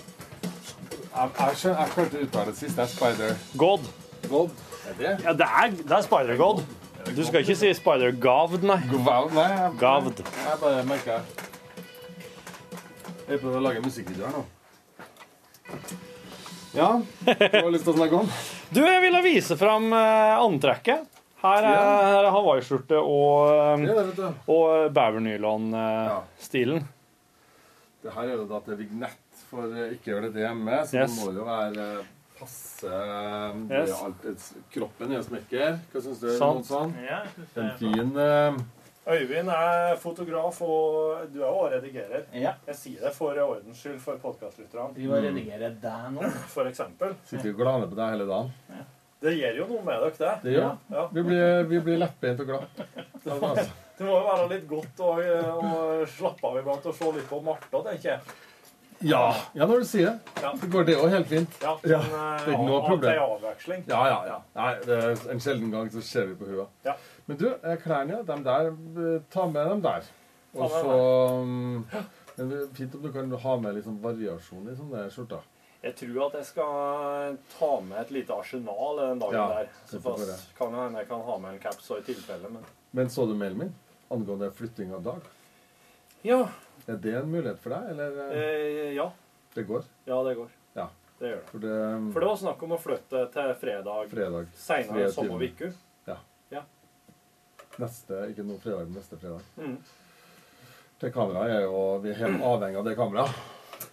[1.13, 2.77] Jeg, jeg, jeg klarte å uttale det sist.
[2.79, 3.91] Det er Spider God.
[4.31, 4.55] God.
[4.89, 5.11] Er det?
[5.27, 6.63] Ja, det er, det er Spider-God.
[7.17, 8.79] Du skal ikke si Spider-Gavd, nei.
[8.93, 10.23] Gavd, nei, jeg, Gavd.
[10.23, 11.25] jeg bare merker
[13.27, 14.45] Jeg prøver å lage musikkvideo her nå.
[16.79, 16.89] Ja,
[17.27, 18.31] du har lyst til å snakke om?
[18.73, 21.09] Du, jeg ville vise fram eh, antrekket.
[21.43, 21.79] Her er,
[22.23, 24.51] er hawaiiskjorte og, eh, Ja, det vet du.
[24.55, 26.85] og bævernylon-stilen.
[28.03, 31.03] Det her er jo da til vignett for eh, ikke gjør gjøre det hjemme, så
[31.03, 31.17] Yes.
[31.17, 33.93] det må jo være eh, passe eh, det Yes.
[34.07, 35.77] alt, Kroppen er jo smekker.
[35.93, 36.31] Hva syns du?
[36.39, 36.67] Sant.
[36.71, 36.95] Sånn?
[37.05, 37.21] Ja,
[37.61, 38.63] En fin eh,
[39.03, 42.21] Øyvind er fotograf, og du er jo også redigerer.
[42.39, 42.53] Ja.
[42.69, 44.93] Jeg sier det for ordens skyld for podkastlytterne.
[44.95, 46.29] Vi må redigere deg nå.
[46.55, 47.17] For eksempel.
[47.27, 48.53] Sitter og glaner på deg hele dagen.
[49.23, 50.31] Det gjør jo noe med dere, det.
[50.45, 51.03] Det gjør Ja.
[51.15, 52.87] Vi blir, vi blir lettbeint og glad.
[53.25, 53.67] Det altså.
[53.99, 57.39] Det må jo være litt godt å, å slappe av iblant og se litt på
[57.47, 58.33] Martha, tenker jeg.
[59.03, 59.21] Ja,
[59.55, 60.33] ja, når du sier det.
[60.43, 60.51] Ja.
[60.59, 61.55] Så går det òg helt fint.
[61.63, 62.33] Ja, Ja, men, ja.
[62.39, 63.23] det er ikke noe av- problem.
[63.27, 63.85] Avveksling.
[63.91, 64.37] Ja, ja, ja.
[64.59, 66.67] Nei, det er en sjelden gang så ser vi på hua.
[66.87, 66.95] Ja.
[67.27, 70.03] Men du, eh, klærne, de der, eh, ta med dem der.
[70.55, 70.97] Og så
[71.47, 71.85] mm,
[72.77, 75.45] fint om du kan ha med sånn variasjon i sånne skjorter.
[75.83, 79.71] Jeg tror at jeg skal ta med et lite arsenal den dagen Ja, der.
[79.91, 82.63] Så fast kan hende jeg kan ha med en caps i tilfelle, men
[82.93, 83.75] Men så du mailen min
[84.11, 85.21] angående flytting av dag?
[86.23, 86.49] Ja.
[86.87, 89.09] Er det en mulighet for deg, eller eh, Eh, ja.
[89.55, 89.83] det går?
[90.07, 90.51] Ja, det går.
[90.75, 90.89] Ja.
[91.19, 91.49] Det gjør det.
[91.51, 94.47] For det For det var snakk om å flytte til fredag Fredag.
[94.55, 95.13] seinere 23..
[95.15, 95.73] samme uke.
[97.81, 99.45] Neste, ikke nå fredag, men neste fredag.
[99.57, 99.79] Mm.
[101.01, 103.39] Det kameraet er jo Vi er helt avhengig av det kameraet.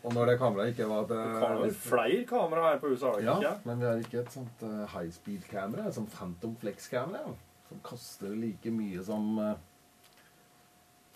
[0.04, 3.24] Og når det kameraet ikke var Det kan vel flere kameraer her på huset?
[3.26, 3.54] Ja, ikke?
[3.66, 7.34] men vi har ikke et sånt uh, high speed-kamera, et sånt Phantom Flex-kamera,
[7.70, 9.56] som koster like mye som uh,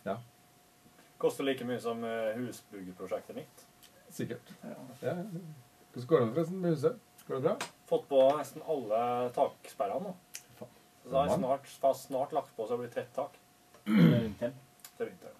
[0.07, 0.18] Ja,
[1.22, 3.68] Koster like mye som uh, husbyggeprosjektet mitt.
[4.14, 4.49] sikkert.
[4.64, 4.76] Ja.
[5.01, 5.14] ja.
[5.93, 6.97] Hvordan går det forresten med huset?
[7.28, 7.53] Går det bra?
[7.88, 10.14] Fått på nesten alle taksperrene nå.
[11.04, 13.36] Så det har snart, fast snart lagt på så det blir tett tak
[13.86, 14.54] Vinteren.
[14.97, 15.39] til vinteren.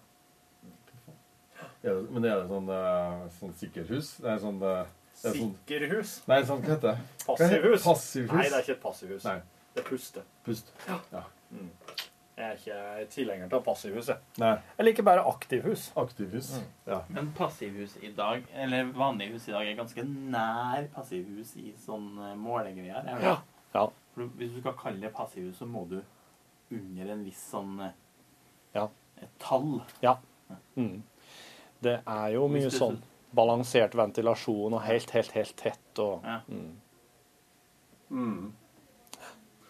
[1.84, 4.10] Er det, men er det sånn, uh, sånn sikkerhus?
[4.24, 4.84] Nei, sånn, uh,
[5.22, 6.14] det er sånn Sikkerhus.
[6.28, 7.24] Nei, sånn hva heter det?
[7.24, 7.84] Passivhus.
[7.84, 8.32] Passivhus?
[8.34, 9.26] Nei, det er ikke et passivhus.
[9.28, 9.36] Nei.
[9.74, 10.24] Det er puste.
[10.46, 10.72] Pust.
[10.88, 11.22] Ja.
[11.50, 11.70] Mm.
[12.34, 14.08] Jeg er ikke tilhenger av passivhus.
[14.10, 14.18] Jeg.
[14.42, 14.54] Nei.
[14.78, 15.86] jeg liker bare aktivhus.
[16.02, 16.50] Aktivhus.
[16.88, 16.98] Ja.
[17.14, 22.08] Men passivhus i dag, eller vanlige hus i dag, er ganske nær passivhus i sånn
[22.18, 23.06] eh, målegreier.
[23.06, 23.22] er?
[23.22, 23.36] Ja.
[23.76, 23.86] Ja.
[24.14, 26.00] For Hvis du skal kalle det passivhus, så må du
[26.72, 27.92] under en viss sånn eh,
[28.74, 28.88] Ja.
[29.22, 29.80] et tall.
[30.02, 30.16] Ja.
[30.76, 31.02] Mm.
[31.82, 32.98] Det er jo mye du- sånn
[33.34, 36.40] balansert ventilasjon og helt, helt, helt tett og Ja.
[36.48, 36.76] mm.
[38.10, 38.52] Mm.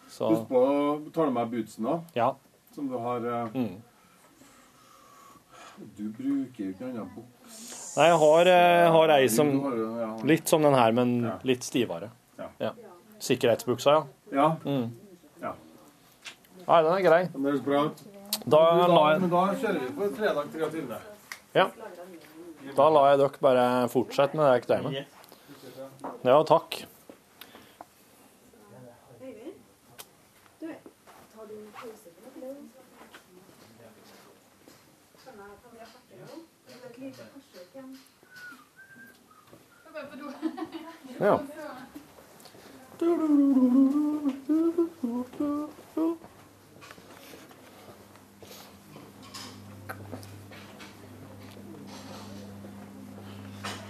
[0.07, 2.01] Så Husk på å ta med bootsen, da.
[2.15, 2.35] Ja.
[2.71, 3.81] Som du har uh, Mm.
[5.97, 7.97] Du bruker jo ikke annen buks.
[7.97, 9.49] Nei, jeg har, jeg har ei som
[9.99, 10.09] ja.
[10.23, 11.33] Litt som den her, men Ja.
[11.43, 12.11] litt stivere.
[12.59, 12.71] Ja.
[13.25, 14.03] Sikkerhetsbuksa, ja.
[14.35, 14.47] Ja.
[14.65, 14.91] Mm.
[15.41, 15.53] Ja.
[16.67, 17.21] Nei, den er grei.
[17.33, 18.03] Den høres bra ut.
[18.45, 20.97] Da la jeg Men da kjører vi på fredag 23.
[21.55, 21.69] Ja.
[22.75, 24.91] Da lar jeg dere bare fortsette med det greiene.
[24.91, 25.05] med.
[26.25, 26.85] Ja, takk.
[41.19, 41.39] Ja.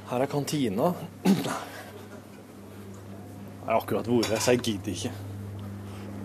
[0.09, 0.83] Her er kantina.
[3.65, 5.11] Jeg har akkurat vært her, så jeg gidder ikke.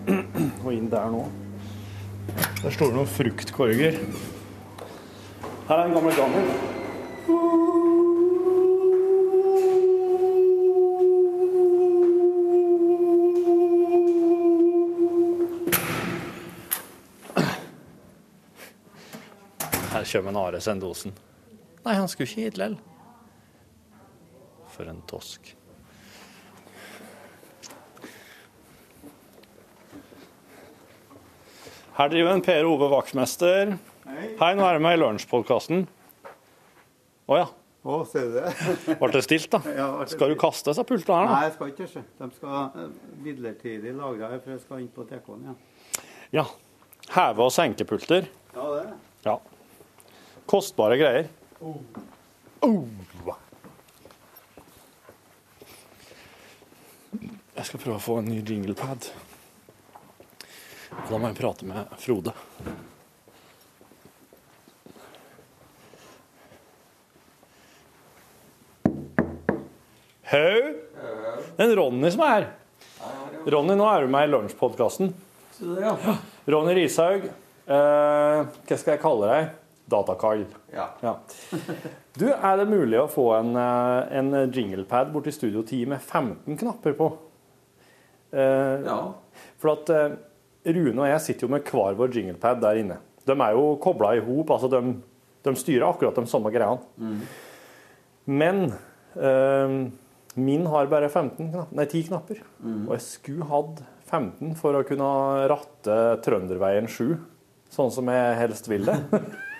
[0.65, 1.23] Og inn der nå.
[2.61, 3.97] Der står det noen fruktkorger.
[5.67, 6.45] Her er en gammel gammel.
[20.11, 21.13] Kommer Are Sendosen.
[21.85, 22.77] Nei, han skulle ikke hit lell.
[24.71, 25.55] For en tosk.
[31.97, 33.73] Her driver en Per Ove vaktmester.
[34.07, 35.83] Hei, Hei, nå er du med i Lunsjpodkasten.
[37.31, 37.49] Å ja.
[37.81, 38.53] Å, ser du det?
[39.01, 39.59] Ble det stilt, da?
[39.73, 42.03] Ja, det Skal du kaste disse pultene her, Nei, jeg skal ikke det.
[42.21, 42.91] De skal eh,
[43.25, 45.57] midlertidig lagre her, for jeg skal inn på TK-en igjen.
[46.37, 46.45] Ja.
[47.11, 48.29] Heve- og senkepulter.
[48.53, 48.99] Ja, det er det.
[49.25, 49.37] Ja.
[50.49, 51.27] Kostbare greier.
[51.61, 51.77] Oh.
[57.51, 59.11] Jeg skal prøve å få en ny jinglepad.
[60.89, 62.33] Da må jeg prate med Frode.
[70.31, 70.61] Hau!
[71.51, 72.49] Det er en Ronny som er her.
[73.51, 75.13] Ronny, nå er du med i Lunsjpodkasten.
[75.61, 77.27] Ronny Rishaug.
[77.27, 79.60] Eh, hva skal jeg kalle deg?
[79.91, 80.45] Datakall.
[80.73, 80.87] Ja.
[81.03, 81.13] Ja.
[82.17, 86.01] Du, er det mulig å få en, eh, en jinglepad bort i Studio 10 med
[86.01, 87.11] 15 knapper på?
[88.31, 88.99] Eh, Ja.
[89.61, 90.17] For at eh,
[90.71, 92.97] Rune og jeg sitter jo med hver vår jinglepad der inne.
[93.25, 94.81] De er jo kobla i hop, altså de,
[95.45, 97.21] de styrer akkurat de samme greiene.
[98.29, 98.67] Men
[99.15, 99.75] eh,
[100.35, 102.41] min har bare 15 knapp, nei, 10 knapper.
[102.87, 103.81] Og jeg skulle hatt
[104.11, 105.09] 15 for å kunne
[105.51, 107.15] ratte Trønderveien 7,
[107.71, 108.97] sånn som jeg helst vil det.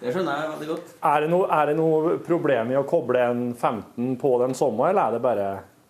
[0.00, 0.92] Det skjønner jeg veldig godt.
[1.10, 4.90] Er det, noe, er det noe problem i å koble en 15 på den samme,
[4.92, 5.48] eller er det bare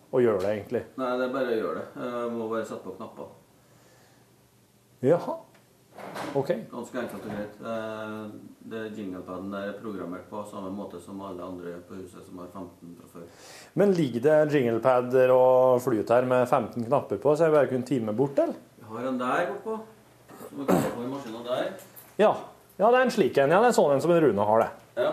[0.09, 0.81] å gjøre det, egentlig?
[0.97, 2.07] Nei, det er bare å gjøre det.
[2.07, 3.29] Jeg må bare sette på knapper.
[5.05, 5.35] Jaha.
[6.39, 6.49] OK.
[6.71, 7.57] Ganske enkelt og greit.
[7.59, 8.21] Eh,
[8.69, 12.47] Det jinglepaden der er programmert på samme måte som alle andre på huset som har
[12.53, 13.23] 15 fra før.
[13.81, 17.87] Men ligger det jinglepader og flyt her med 15 knapper på, så jeg bare kunne
[17.87, 18.55] time bort, eller?
[18.77, 19.79] Vi har en der oppå,
[20.49, 21.73] som vi kan på i maskinen der.
[22.21, 22.33] Ja.
[22.79, 23.51] Ja, det er en slik en.
[23.51, 24.69] Ja, det er sånn en som en Rune har det.
[25.03, 25.11] Ja.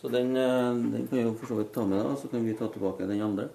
[0.00, 2.44] Så den, eh, den kan jeg jo for så vidt ta med, da, så kan
[2.44, 3.48] vi ta tilbake den andre.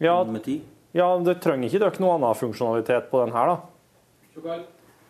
[0.00, 0.62] Ja, Med ti.
[0.92, 4.58] ja det trenger ikke dere noe annen funksjonalitet på den her, da?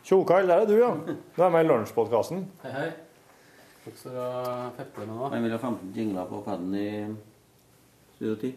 [0.07, 0.93] Tjokall, der er du, ja.
[1.35, 2.45] Du er med i Lunsjpodkasten.
[2.63, 2.91] Hei, hei.
[3.87, 5.31] Med nå?
[5.35, 6.89] Jeg vil ha 15 jingler på paden i
[8.15, 8.55] Studio 10.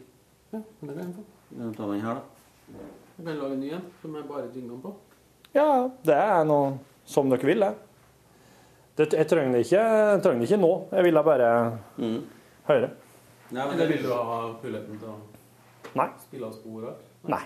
[0.54, 1.26] Ja, det kan jeg få.
[1.50, 2.88] Vi kan den her, da.
[3.18, 4.94] Jeg kan lage en ny en som er bare jinglene på.
[5.54, 7.89] Ja, det er noe som dere vil, det.
[9.00, 10.70] Det, jeg trenger det ikke, jeg trenger ikke nå.
[10.92, 11.52] Jeg ville bare
[12.68, 12.90] høre.
[13.56, 15.14] Nei, men vil du ha muligheten til å
[15.96, 16.10] Nei.
[16.20, 16.98] spille av spor her?
[17.32, 17.40] Nei.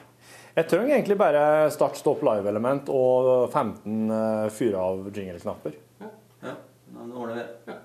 [0.55, 1.43] Jeg trenger egentlig bare
[1.75, 5.77] start, stopp, live-element og 15 uh, fyre av jingle-knapper.
[6.01, 6.09] Ja,
[6.49, 7.77] da ordner vi det.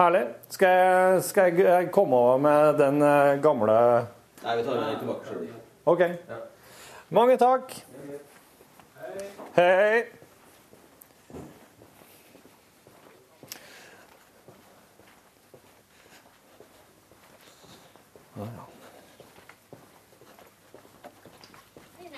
[0.00, 0.24] Herlig.
[0.56, 3.78] Skal jeg, skal jeg eh, komme over med den uh, gamle
[4.42, 5.48] Nei, vi tar den tilbake sjøl.
[5.88, 6.02] OK.
[7.16, 7.76] Mange takk.
[9.56, 9.60] Hei.
[9.60, 10.04] Hei,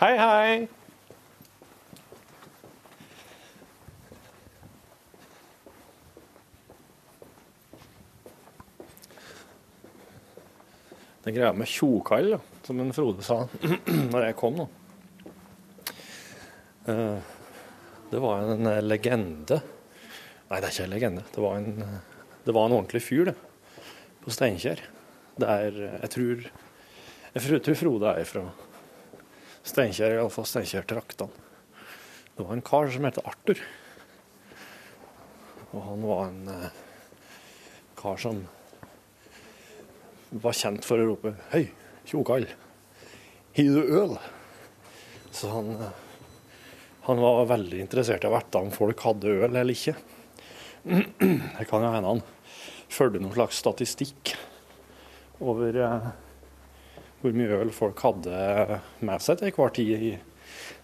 [0.00, 0.16] hei.
[0.18, 0.68] hei.
[11.22, 13.44] Den greia med tjokall, som en Frode sa
[14.12, 14.68] når jeg kom nå.
[16.88, 17.18] Eh,
[18.10, 19.58] Det var en eh, legende
[20.48, 21.22] Nei, det er ikke en legende.
[21.34, 21.98] Det var en, eh,
[22.46, 23.34] det var en ordentlig fyr, det.
[24.24, 24.80] På Steinkjer.
[25.38, 25.70] Der
[26.02, 26.46] jeg tror
[27.34, 28.44] Jeg tror- tror Frode er fra
[29.68, 31.30] Steinkjer, iallfall Steinkjer-traktene.
[32.36, 33.58] Det var en kar som het Arthur.
[35.74, 36.70] Og han var en eh,
[37.98, 38.40] kar som
[40.32, 41.68] var kjent for å rope 'Hei,
[42.06, 42.46] tjokall,
[43.56, 44.18] har du øl?'
[45.32, 45.92] Så han, eh,
[47.02, 49.94] han var veldig interessert i å vite om folk hadde øl eller ikke.
[51.58, 52.22] Det kan jo hende han
[52.88, 54.34] fulgte noen slags statistikk
[55.40, 56.08] over eh,
[57.20, 60.12] hvor mye øl folk hadde med seg til hver tid i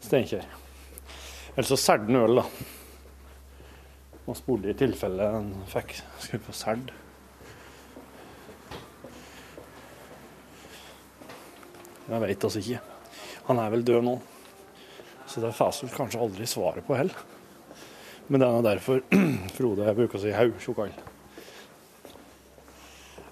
[0.04, 0.46] Steinkjer.
[1.54, 2.46] Eller så solgte han øl, da.
[4.24, 6.94] Og spurte i tilfelle han fikk skulle få solgt.
[12.04, 12.80] Jeg veit altså ikke.
[13.46, 14.18] Han er vel død nå.
[15.28, 17.16] Så det får vi kanskje aldri svaret på heller.
[18.28, 19.00] Men det er nå derfor
[19.56, 20.92] Frode bruker å si 'hau, tjukkall'.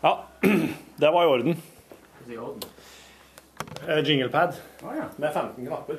[0.02, 0.14] Ja,
[1.02, 1.62] det var i orden.
[2.30, 2.62] I orden.
[3.82, 4.54] Uh, Jinglepad
[4.86, 5.06] Å ja.
[5.18, 5.98] med 15 knapper.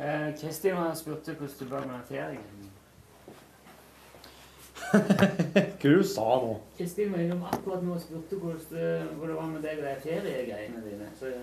[0.00, 2.68] Eh, Kristin har spurte hvordan det var med ferien.
[4.90, 6.54] Hva du sa nå?
[6.78, 10.84] Kristin var innom akkurat nå og spurte hvordan det, var med deg og de feriegreiene
[10.86, 11.10] dine.
[11.20, 11.34] Så,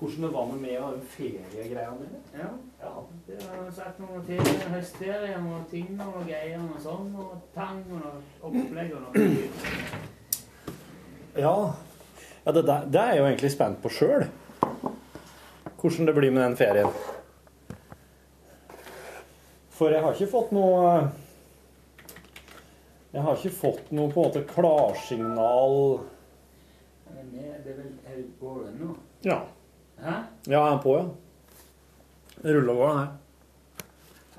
[0.00, 2.20] Hvordan det var med meg og feriegreiene dine?
[2.40, 2.50] ja,
[2.82, 2.92] Ja.
[3.26, 7.84] det har sagt noe om ferie, høstferie og ting og greier og sånn, og tang
[7.92, 9.26] og opplegg og noe.
[11.40, 11.54] Ja,
[12.44, 14.26] ja det, der, det er jeg jo egentlig spent på sjøl.
[15.80, 16.92] Hvordan det blir med den ferien.
[19.72, 20.88] For jeg har ikke fått noe
[23.14, 25.78] Jeg har ikke fått noe på en måte klarsignal
[27.08, 28.90] Men det er vel går det ennå?
[29.24, 29.38] Ja.
[30.00, 30.18] Hæ?
[30.46, 31.08] Ja, jeg er på, ja.
[32.42, 33.08] Det Ruller og går, den her.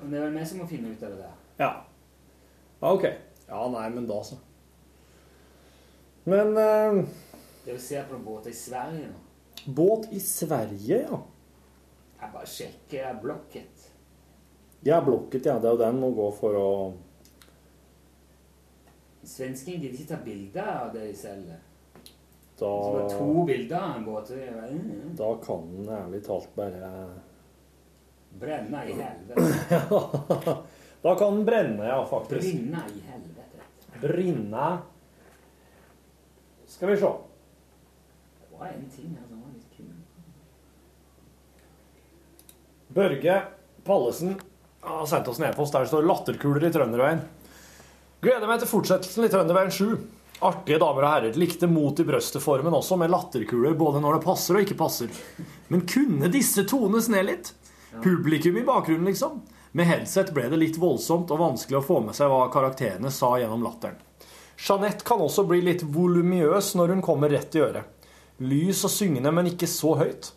[0.00, 1.36] Men det er vel vi som må finne ut av det der.
[1.58, 1.68] Ja.
[2.80, 2.94] ja.
[2.94, 3.04] OK.
[3.48, 4.38] Ja, nei, men da, så.
[6.24, 7.04] Men eh,
[7.64, 9.72] vil se på en båt i Sverige nå.
[9.74, 11.18] båt i Sverige, ja.
[12.22, 13.88] Jeg bare sjekker blokket.
[14.86, 15.58] Ja, Blokket, ja.
[15.62, 16.68] Det er jo den må gå for å
[19.22, 21.60] Svensken gidder ikke ta bilder av det de selger.
[22.58, 24.30] Da, Så det var to bilder av en båt.
[24.30, 26.90] og jeg bare, mm, da kan den ærlig talt bare
[28.42, 30.56] Brenne i helvete.
[31.02, 32.46] Da kan den brenne, ja, faktisk.
[32.46, 33.64] Brinne i helvete.
[34.00, 34.66] Brinne
[36.82, 37.06] Skal vi se.
[38.50, 39.90] Det var en ting her som var litt kul.
[42.88, 43.36] Børge
[43.86, 44.32] Pallesen
[44.80, 47.22] har sendt oss en e-post der det står 'Latterkuler i Trønderveien'.
[48.26, 49.94] Gleder meg til fortsettelsen i Trønderveien 7.
[50.42, 54.58] Artige damer og herrer likte mot i brøstet-formen også, med latterkuler både når det passer
[54.58, 55.08] og ikke passer.
[55.70, 57.54] Men kunne disse tones ned litt?
[58.02, 59.38] Publikum i bakgrunnen, liksom.
[59.70, 63.36] Med headset ble det litt voldsomt og vanskelig å få med seg hva karakterene sa
[63.38, 64.02] gjennom latteren.
[64.56, 68.08] Jeanette kan også bli litt volumiøs når hun kommer rett i øret.
[68.42, 70.32] Lys og syngende, men ikke så høyt.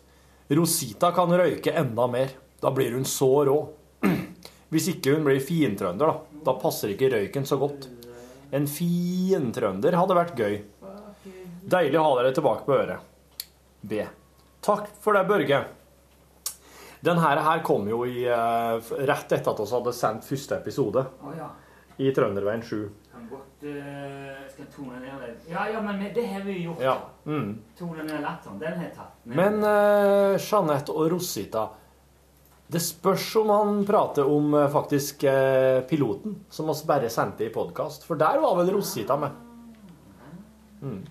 [0.48, 2.34] Rosita kan røyke enda mer.
[2.62, 3.56] Da blir hun så rå.
[4.72, 6.42] Hvis ikke hun blir fintrønder, da.
[6.46, 7.88] Da passer ikke røyken så godt.
[8.54, 10.60] En fintrønder hadde vært gøy.
[11.66, 13.08] Deilig å ha dere tilbake på øret.
[13.82, 14.04] B.
[14.62, 15.64] Takk for det, Børge.
[17.06, 21.04] Den her, her kom jo i, eh, rett etter at vi hadde sendt første episode
[22.02, 22.86] i Trønderveien 7.
[23.26, 25.48] Kan godt uh, Skal tone ned litt?
[25.50, 26.82] Ja, ja, men det har vi gjort.
[26.82, 26.96] Ja.
[27.24, 27.58] Mm.
[27.78, 28.60] Tone ned latteren.
[28.60, 29.16] Den har jeg tatt.
[29.24, 31.66] Men uh, Jeanette og Rosita
[32.70, 37.52] Det spørs om han prater om eh, faktisk eh, piloten, som oss bare sendte i
[37.54, 38.02] podkast.
[38.08, 39.30] For der var vel Rosita med.
[40.82, 41.04] Mm.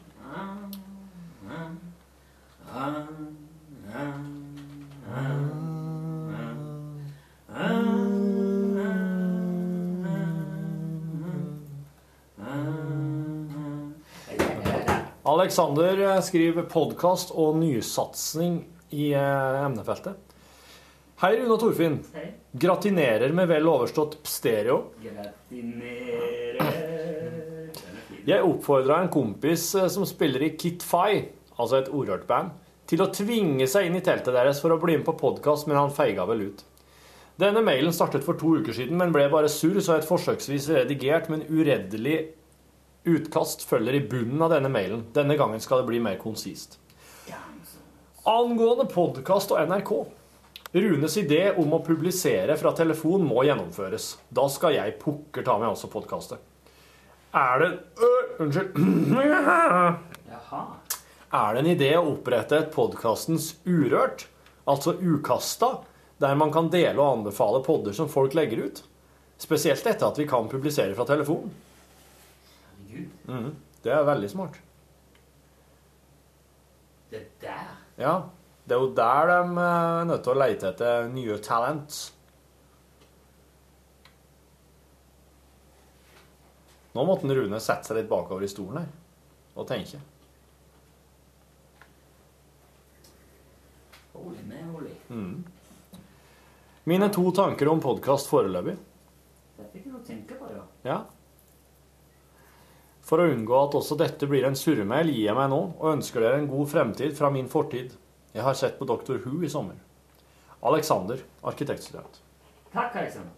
[15.26, 18.60] Alexander eh, skriver podkast og nysatsing
[18.94, 20.20] i eh, emnefeltet.
[21.24, 21.96] Hei, Rune og Torfinn.
[22.14, 22.28] Hei.
[22.62, 24.92] Gratinerer med vel overstått stereo.
[25.02, 26.62] Gratinerer
[28.30, 31.24] Jeg oppfordra en kompis eh, som spiller i Kit Fay,
[31.58, 32.54] altså et ordhørt band,
[32.86, 35.82] til å tvinge seg inn i teltet deres for å bli med på podkast, men
[35.82, 36.62] han feiga vel ut.
[37.42, 41.34] Denne mailen startet for to uker siden, men ble bare surr, så et forsøksvis redigert,
[41.34, 42.28] men ureddelig
[43.06, 45.06] utkast følger i bunnen av denne mailen.
[45.14, 46.80] Denne gangen skal det bli mer konsist.
[48.26, 49.91] Angående podkast og NRK.
[50.76, 54.16] Runes idé om å publisere fra telefon må gjennomføres.
[54.34, 56.41] Da skal jeg pukker ta med også podkastet.
[57.36, 57.70] Er det
[58.01, 58.80] øh, Unnskyld.
[59.30, 60.64] Jaha.
[61.36, 64.26] Er det en idé å opprette et podkastens Urørt,
[64.66, 65.72] altså Ukasta,
[66.24, 68.82] der man kan dele og anbefale podder som folk legger ut?
[69.38, 71.53] Spesielt etter at vi kan publisere fra telefon.
[73.28, 73.52] Mhm.
[73.86, 74.58] Det er veldig smart.
[77.12, 77.68] Det er der.
[78.02, 78.16] Ja,
[78.66, 82.00] det er jo der de eh, er nødt til å lete etter nye talent.
[86.96, 88.91] Nå måtte Rune sette seg litt bakover i stolen her
[89.60, 90.00] og tenke.
[94.16, 94.93] Holy moly.
[96.88, 98.78] Mine to tanker om podkast foreløpig.
[99.58, 100.64] Det fikk jeg tenke på, ja.
[100.88, 100.98] Ja.
[103.06, 106.24] For å unngå at også dette blir en surremail, gir jeg meg nå og ønsker
[106.26, 107.93] dere en god fremtid fra min fortid.
[108.34, 109.20] Jeg har sett på Dr.
[109.24, 109.78] Who i sommer.
[110.66, 112.22] Alexander, arkitektstudent.
[112.74, 113.34] Takk, Alexander.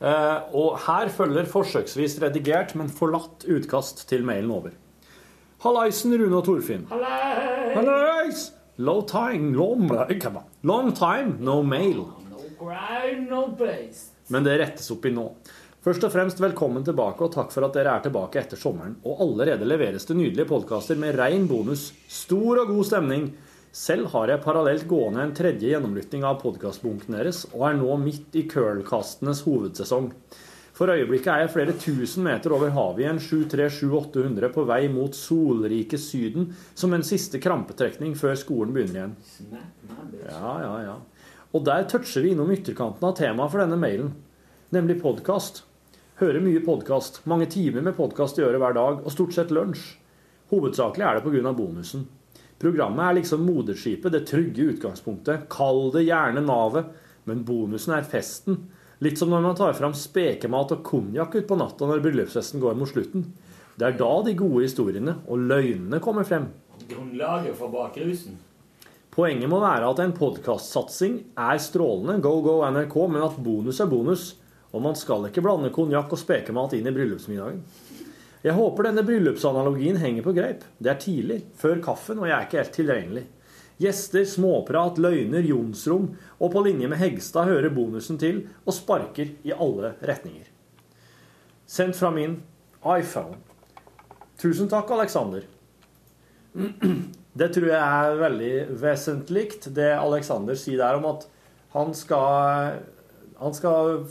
[0.00, 4.72] Uh, og her følger forsøksvis redigert, men forlatt utkast til mailen over.
[5.60, 6.86] Hallaisen, Rune og Torfinn.
[6.88, 8.46] Hallais!
[8.80, 9.90] Low time, long,
[10.62, 12.06] long time, no mail.
[12.30, 14.14] No ground, no base.
[14.32, 15.26] Men det rettes opp i nå.
[15.80, 18.98] Først og fremst velkommen tilbake, og takk for at dere er tilbake etter sommeren.
[19.08, 23.30] Og allerede leveres det nydelige podkaster med rein bonus, stor og god stemning.
[23.72, 28.36] Selv har jeg parallelt gående en tredje gjennomlytting av podkastbunken deres, og er nå midt
[28.36, 30.10] i curlkastenes hovedsesong.
[30.76, 35.16] For øyeblikket er jeg flere tusen meter over havet i en 737-800 på vei mot
[35.16, 39.16] solrike Syden som en siste krampetrekning før skolen begynner igjen.
[40.26, 41.00] Ja, ja, ja.
[41.56, 44.12] Og der toucher vi innom ytterkanten av temaet for denne mailen,
[44.76, 45.64] nemlig podkast.
[46.20, 49.86] Hører mye podkast, mange timer med podkast i øret hver dag, og stort sett lunsj.
[50.50, 51.52] Hovedsakelig er det pga.
[51.56, 52.02] bonusen.
[52.60, 55.46] Programmet er liksom moderskipet, det trygge utgangspunktet.
[55.48, 56.90] Kall det gjerne navet,
[57.24, 58.58] men bonusen er festen.
[59.00, 62.92] Litt som når man tar fram spekemat og konjakk utpå natta når bryllupsfesten går mot
[62.92, 63.24] slutten.
[63.80, 66.50] Det er da de gode historiene og løgnene kommer frem.
[66.90, 68.36] Grunnlaget for bakrusen.
[69.08, 73.88] Poenget må være at en podkastsatsing er strålende, go go NRK, men at bonus er
[73.88, 74.34] bonus.
[74.70, 77.60] Og man skal ikke blande konjakk og spekemat inn i bryllupsmiddagen.
[78.40, 80.64] Jeg håper denne bryllupsanalogien henger på greip.
[80.78, 83.24] Det er tidlig, før kaffen, og jeg er ikke helt tilregnelig.
[83.80, 89.54] Gjester, småprat, løgner, jonsrom, og på linje med Hegstad hører bonusen til og sparker i
[89.56, 90.48] alle retninger.
[91.68, 92.38] Sendt fra min
[92.84, 93.38] iPhone.
[94.40, 95.44] Tusen takk, Alexander.
[97.40, 101.28] Det tror jeg er veldig vesentlig, det Alexander sier der om at
[101.76, 102.80] han skal,
[103.40, 104.04] han skal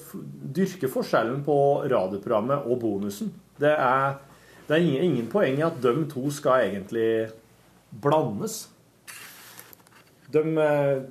[0.56, 1.56] dyrke forskjellen på
[1.92, 3.30] radioprogrammet og bonusen.
[3.60, 4.18] Det er,
[4.66, 7.30] det er ingen, ingen poeng i at de to skal egentlig
[8.02, 8.70] blandes.
[10.34, 11.02] De, eh,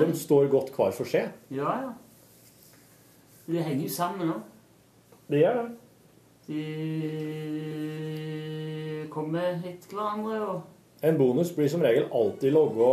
[0.00, 1.32] de står godt hver for seg.
[1.52, 1.92] Ja, ja.
[3.46, 4.38] De henger jo sammen nå.
[5.28, 5.68] Det gjør det.
[6.46, 6.62] De
[9.12, 10.60] kommer etter hverandre og
[11.04, 12.90] En bonus blir som regel alltid logga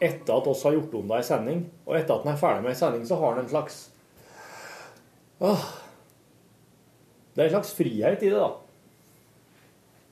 [0.00, 1.64] etter at oss har gjort om det i sending.
[1.86, 3.82] Og etter at den er ferdig med i sending, så har den en slags
[5.38, 5.64] Åh.
[7.34, 8.54] Det er en slags frihet i det, da.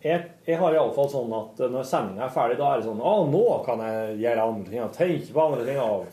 [0.04, 3.14] Jeg, jeg har iallfall sånn at når sendinga er ferdig, da er det sånn Å,
[3.32, 4.82] nå kan jeg gjøre andre ting.
[4.84, 5.78] og Tenke på andre ting.
[5.80, 6.04] Og.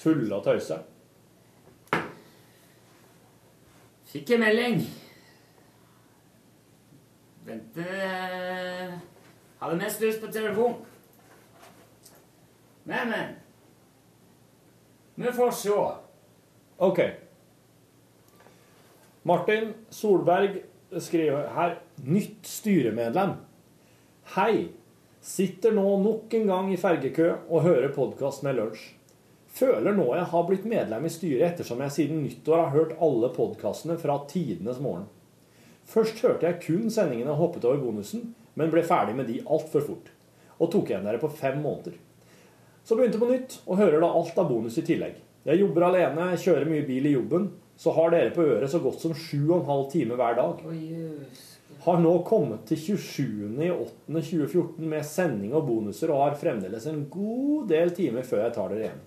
[0.00, 0.80] Tulle og tøyse.
[4.10, 4.82] Fikk en melding.
[7.50, 8.92] Eh,
[9.58, 10.74] hadde mest lyst på telefon.
[12.84, 13.34] Men, men.
[15.14, 15.80] Vi får se.
[16.76, 17.00] Ok.
[19.22, 20.62] Martin Solberg
[20.98, 23.34] skriver her Nytt styremedlem.
[24.36, 24.70] Hei.
[25.20, 28.86] Sitter nå nok en gang i fergekø og hører podkast med lunsj.
[29.52, 33.28] Føler nå jeg har blitt medlem i styret ettersom jeg siden nyttår har hørt alle
[33.34, 35.04] podkastene fra tidenes morgen.
[35.90, 39.82] Først hørte jeg kun sendingene og hoppet over bonusen, men ble ferdig med de altfor
[39.82, 40.12] fort.
[40.60, 41.96] Og tok igjen dere på fem måneder.
[42.86, 45.18] Så begynte på nytt, og hører da alt av bonus i tillegg.
[45.48, 47.48] Jeg jobber alene, kjører mye bil i jobben,
[47.80, 50.54] så har dere på øret så godt som sju og en halv time hver dag.
[51.80, 57.94] Har nå kommet til 27.08.2014 med sending og bonuser og har fremdeles en god del
[57.96, 59.06] timer før jeg tar dere igjen.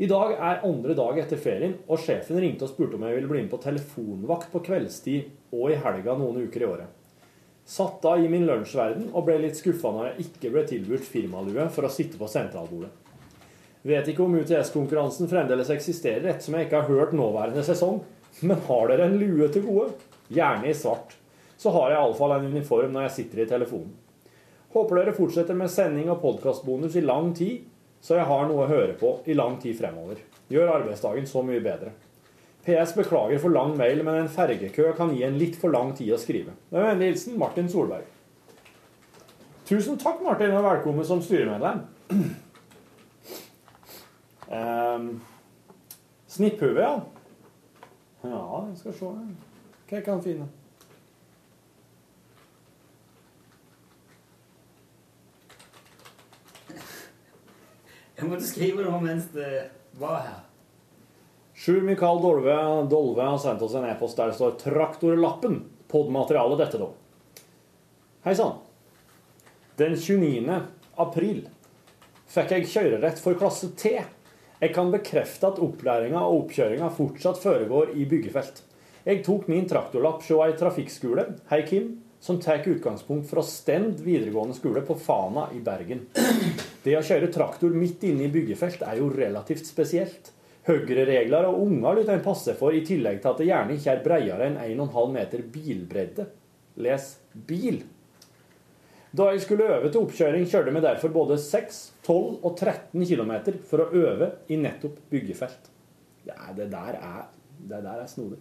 [0.00, 3.32] I dag er andre dag etter ferien, og sjefen ringte og spurte om jeg ville
[3.32, 6.96] bli med på telefonvakt på kveldstid og i helga noen uker i året.
[7.70, 11.68] Satt da i min lunsjverden og ble litt skuffa når jeg ikke ble tilbudt firmalue
[11.70, 12.90] for å sitte på sentralbordet.
[13.86, 18.02] Vet ikke om UTS-konkurransen fremdeles eksisterer ettersom jeg ikke har hørt nåværende sesong,
[18.44, 19.94] men har dere en lue til gode?
[20.30, 21.14] Gjerne i svart.
[21.60, 23.94] Så har jeg iallfall en uniform når jeg sitter i telefonen.
[24.74, 27.64] Håper dere fortsetter med sending og podkastbonus i lang tid,
[28.00, 30.20] så jeg har noe å høre på i lang tid fremover.
[30.50, 31.94] Gjør arbeidsdagen så mye bedre.
[32.64, 36.12] PS beklager for lang mail, men en fergekø kan gi en litt for lang tid
[36.12, 36.52] å skrive.
[36.70, 38.04] Med vennlig hilsen Martin Solberg.
[39.70, 41.84] Tusen takk, Martin, og velkommen som styremedlem.
[44.50, 45.20] Um,
[46.26, 47.00] Snipphue, ja.
[48.24, 50.48] Ja, jeg skal se hva jeg kan finne.
[58.18, 59.70] Jeg måtte skrive noe mens det
[60.02, 60.49] var her.
[61.60, 65.58] Sjur Mikael Dolve, Dolve har sendt oss en e-post der det står 'Traktorlappen'.
[65.92, 66.86] Podmaterialet dette, da.
[68.24, 68.54] Hei sann.
[69.76, 70.56] Den 29.
[71.04, 71.42] april
[72.32, 73.92] fikk jeg kjørerett for klasse T.
[74.62, 78.64] Jeg kan bekrefte at opplæringa og oppkjøringa fortsatt foregår i byggefelt.
[79.04, 81.92] Jeg tok min traktorlapp hos ei trafikkskole, Hei Kim,
[82.24, 86.06] som tar utgangspunkt fra Stend videregående skole på Fana i Bergen.
[86.80, 90.38] Det å kjøre traktor midt inne i byggefelt er jo relativt spesielt.
[90.70, 94.04] Høyreregler og unger lytter en passe for, i tillegg til at det gjerne ikke er
[94.04, 96.28] bredere enn 1,5 meter bilbredde.
[96.80, 97.08] Les
[97.48, 97.82] bil.
[99.10, 103.32] Da jeg skulle øve til oppkjøring, kjørte vi derfor både 6, 12 og 13 km
[103.66, 105.70] for å øve i nettopp byggefelt.
[106.28, 107.24] Ja, det der er,
[107.58, 108.38] det der er snodig.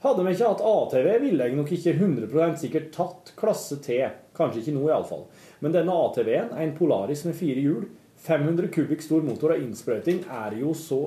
[0.00, 4.00] Hadde vi ikke hatt ATV, ville jeg nok ikke 100% sikkert tatt klasse T.
[4.34, 5.26] Kanskje ikke nå, iallfall.
[5.60, 7.84] Men denne ATV-en en Polaris med fire hjul.
[8.20, 11.04] 500 kubikk stor motor og innsprøyting er jo så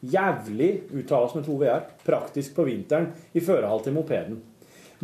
[0.00, 4.42] jævlig, uttales med to v-er, praktisk på vinteren i førerhall til mopeden.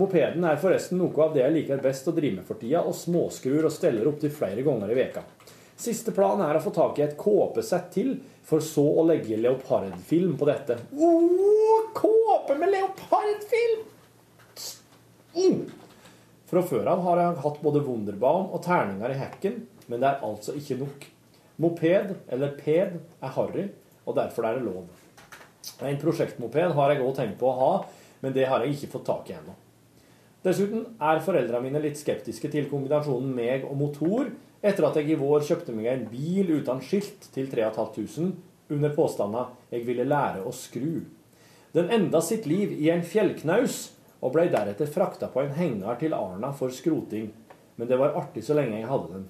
[0.01, 2.97] Mopeden er forresten noe av det jeg liker best å drive med for tida, og
[2.97, 5.25] småskrur og steller opptil flere ganger i veka.
[5.83, 8.15] Siste plan er å få tak i et kåpesett til,
[8.47, 10.79] for så å legge leopardfilm på dette.
[10.97, 13.85] Oh, kåpe med leopardfilm!
[15.33, 15.63] Mm.
[16.49, 20.25] Fra før av har jeg hatt både Wunderbaum og terninger i hekken, men det er
[20.27, 21.07] altså ikke nok.
[21.63, 23.69] Moped, eller ped, er harry,
[24.07, 24.87] og derfor er det lov.
[25.83, 27.73] En prosjektmoped har jeg òg tenkt på å ha,
[28.23, 29.55] men det har jeg ikke fått tak i ennå.
[30.43, 34.31] Dessuten er foreldrene mine litt skeptiske til kombinasjonen meg og motor,
[34.63, 38.33] etter at jeg i vår kjøpte meg en bil uten skilt til 3500
[38.73, 41.05] under påstanda 'jeg ville lære å skru'.
[41.75, 43.93] Den enda sitt liv i en fjellknaus
[44.23, 47.33] og ble deretter frakta på en henger til Arna for skroting.
[47.77, 49.29] Men det var artig så lenge jeg hadde den.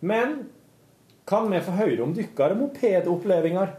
[0.00, 0.48] Men
[1.28, 3.74] kan vi få høre om dykkere mopedopplevelser?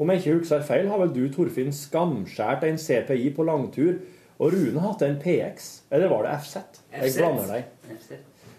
[0.00, 4.00] Om jeg ikke husker feil, har vel du, Torfinn, skamskjært en CPI på langtur,
[4.42, 5.68] og Rune hatt en PX?
[5.94, 6.80] Eller var det FZ?
[6.96, 8.16] Jeg blander deg.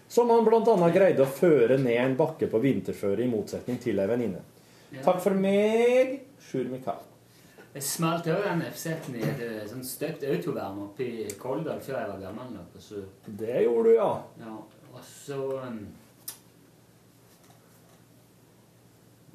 [0.08, 0.76] Som han bl.a.
[0.94, 4.40] greide å føre ned en bakke på vinterføre, i motsetning til ei venninne.
[5.02, 7.02] Takk for meg, Sjur Mikael.
[7.76, 11.98] Jeg smalt òg den FZ-en i et eh, sånn støpt autovern oppe i Koldal før
[11.98, 12.78] jeg var gammel nok.
[12.80, 14.12] Så, Det gjorde du, ja.
[14.40, 14.54] ja,
[14.94, 15.82] og så um,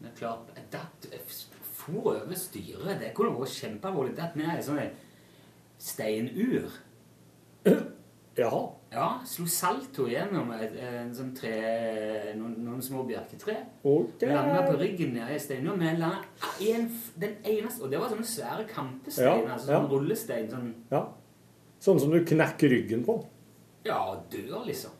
[0.01, 1.07] Er klart datt
[1.81, 2.99] for over styret.
[3.01, 4.15] Det kunne vært kjempealvorlig.
[4.17, 4.81] Datt ned i sånn
[5.81, 6.69] steinur.
[8.37, 8.61] Jaha.
[8.91, 11.51] Ja, slo salto gjennom et, en sånn tre,
[12.35, 13.55] noen, noen små bjerketre.
[13.87, 14.23] Ok.
[14.27, 15.79] Landa på ryggen nede i steinen.
[15.79, 16.87] Men landa en,
[17.21, 19.45] den eneste Og det var sånne svære kampesteiner.
[19.45, 19.79] Ja, altså ja.
[19.79, 20.49] sånn rullestein.
[20.51, 21.05] Sånn Ja.
[21.81, 23.15] Sånn som du knekker ryggen på.
[23.87, 24.01] Ja,
[24.31, 24.93] dør, liksom.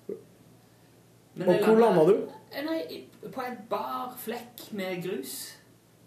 [1.36, 2.16] Men Og hvor landa du?
[2.66, 2.80] Nei,
[3.32, 5.34] på en bar flekk med grus.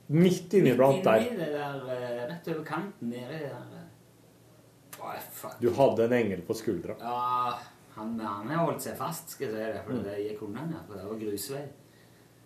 [0.09, 1.21] Midt inni blant Midt der.
[1.25, 5.01] inni det der, eh, rett over kanten nede i det der eh.
[5.05, 5.57] Å, fuck.
[5.61, 6.95] Du hadde en engel på skuldra.
[7.01, 7.59] Ja,
[7.97, 10.03] han, han har holdt seg fast, skal jeg si det, for Mm.
[10.05, 11.65] det gikk unna her, for det var grusvei.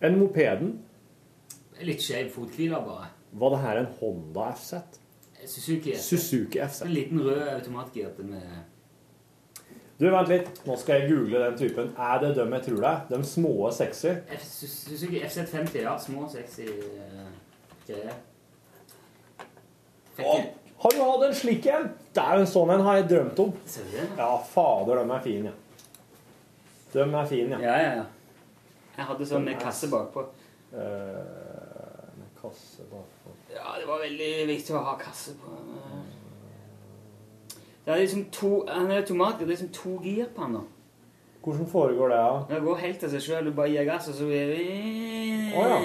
[0.03, 0.73] En mopeden,
[1.81, 3.07] Litt skeiv fothvile, bare.
[3.32, 4.74] var det her en Honda FZ?
[5.47, 5.95] Suzuki.
[5.97, 6.82] Suzuki FZ.
[6.82, 8.65] En liten rød automatgir med
[9.99, 10.49] Du, vent litt.
[10.62, 11.89] Nå skal jeg google den typen.
[11.99, 12.99] Er det dem jeg tror det er?
[13.11, 14.12] De små sexy?
[14.37, 15.97] F Suzuki FZ50, ja.
[15.99, 17.25] Små, sexy uh,
[17.89, 18.15] greier.
[20.79, 21.89] Har du hatt en slik en?
[22.15, 23.51] Det er jo en sånn en har jeg drømt om.
[23.66, 24.07] Ser du det?
[24.20, 25.91] Ja, fader, de er fine, ja.
[26.93, 27.61] De er fine, ja.
[27.66, 28.07] Ja, ja, ja.
[28.99, 30.25] Jeg hadde sånn med kasse bakpå.
[30.75, 33.35] Eh, med kasse bakpå.
[33.51, 35.59] Ja, det var veldig viktig å ha kasse på.
[37.89, 40.60] Det er liksom to, Han er automat, det er liksom to gir på han nå.
[41.40, 42.16] Hvordan foregår det?
[42.20, 42.43] da?
[42.51, 43.47] Det går helt av seg sjøl.
[43.48, 44.66] Du bare gir gass, og så gir vi
[45.56, 45.78] oh, ja.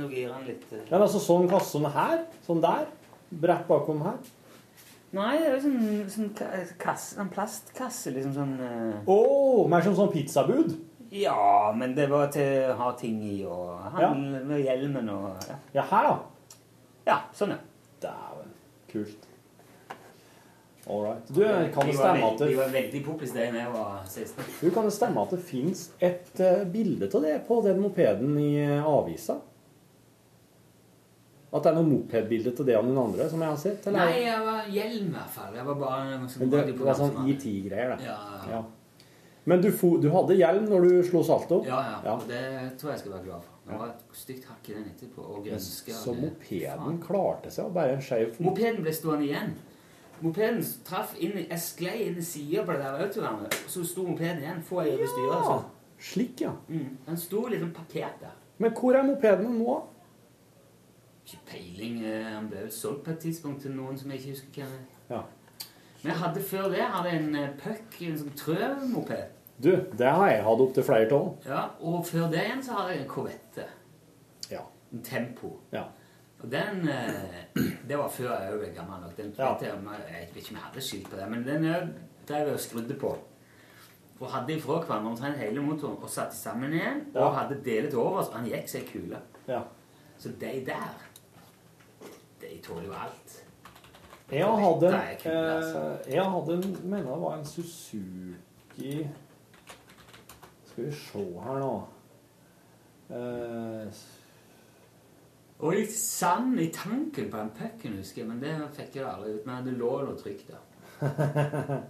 [0.00, 0.66] Nå girer han litt.
[0.72, 2.24] Ja, Men altså sånn kasse som her?
[2.48, 2.90] Sånn der?
[3.30, 4.18] Brett bakom her?
[5.14, 6.34] Nei, det er jo sånn, sånn
[6.82, 8.98] kasse, en plastkasse, liksom sånn Uh...
[9.06, 10.74] Oh, mer som sånn pizzabud?
[11.14, 14.10] Ja, men det var til å ha ting i, og Ja.
[14.10, 15.62] med hjelmen og ja.
[15.78, 16.58] Ja, her, da.
[17.06, 17.62] Ja, sånn, ja.
[18.02, 18.56] Dæven.
[18.90, 19.29] Kult.
[20.90, 21.28] All right.
[21.28, 21.42] Du,
[21.74, 24.48] kan det stemme at det, De var veldig poppis da jeg var 16.
[24.60, 28.34] du, kan det stemme at det fins et uh, bilde av det på den mopeden
[28.42, 29.38] i uh, avisa?
[31.50, 33.86] At det er noe mopedbilde av det av noen andre som jeg har sett?
[33.90, 34.10] Eller?
[34.10, 35.54] Nei, jeg var hjelm i hvert fall.
[35.58, 38.10] Jeg var bare noe som Men det, det var sånn ET-greier, det.
[38.10, 38.42] Ja, ja.
[38.58, 38.60] Ja.
[39.50, 41.62] Men du, fo, du hadde hjelm når du slo salto?
[41.66, 41.96] Ja, ja.
[42.04, 42.18] Ja.
[42.18, 42.42] Og det
[42.78, 43.56] tror jeg jeg skal være glad for.
[43.70, 45.24] Det var et stygt hakk i den etterpå.
[45.26, 45.94] Og grønske.
[45.94, 48.38] Så mopeden klarte seg, og bare en skeiv?
[48.42, 49.54] Mopeden ble stående igjen.
[50.20, 54.04] Mopeden traff inn i, Jeg sklei inn i sida på det der autovernet, så sto
[54.06, 54.62] mopeden igjen.
[54.62, 55.32] Få jeg over styret.
[55.32, 55.64] Ja, Altså.
[55.98, 56.50] slik, ja.
[56.68, 56.96] Mm.
[57.06, 58.36] Den sto liksom parkert der.
[58.58, 59.78] Men hvor er mopeden nå?
[61.24, 61.98] Ikke peiling.
[62.34, 65.14] Han ble vel solgt på et tidspunkt til noen som jeg ikke husker hvem er.
[65.16, 65.20] Ja.
[66.02, 69.36] Men jeg hadde før det hadde en eh, puck, en sånn trømoped.
[69.60, 71.26] Du, det har jeg hatt opptil flere av.
[71.44, 73.66] Ja, og før det igjen så hadde jeg en korvette.
[74.50, 74.62] Ja.
[74.92, 75.50] En Tempo.
[75.72, 75.82] Ja.
[76.42, 79.16] Og den eh, Det var før jeg ble gammel nok.
[79.16, 79.52] Den, Ja.
[79.52, 81.88] vet jeg, jeg jeg vet ikke om jeg hadde skilt på det, men den eh,
[82.28, 83.10] drev jeg og skrudde på.
[84.20, 87.06] Og hadde ifra hverandre omtrent hele motoren og satte sammen igjen.
[87.14, 87.20] Ja.
[87.24, 89.20] Og hadde delet over, så han gikk seg kule.
[89.48, 89.62] Ja.
[90.20, 90.90] Så de der,
[92.40, 93.36] de tåler jo alt.
[94.30, 95.80] Jeg hadde, Det er altså.
[96.06, 99.08] eh, jeg hadde en, mener det var en Suzuki
[100.70, 101.72] Skal vi se her nå
[103.10, 103.88] eh,
[105.60, 109.36] Og litt sand i tanken på den pucken, husker jeg, men det fikk jeg aldri
[109.36, 109.46] ut.
[109.48, 111.80] Men det lå noe trykk der.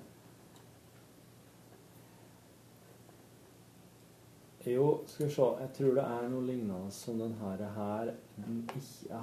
[4.64, 8.10] Jo, skal vi se Jeg tror det er noe lignende som den her, her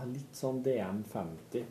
[0.09, 1.67] Litt sånn DM50.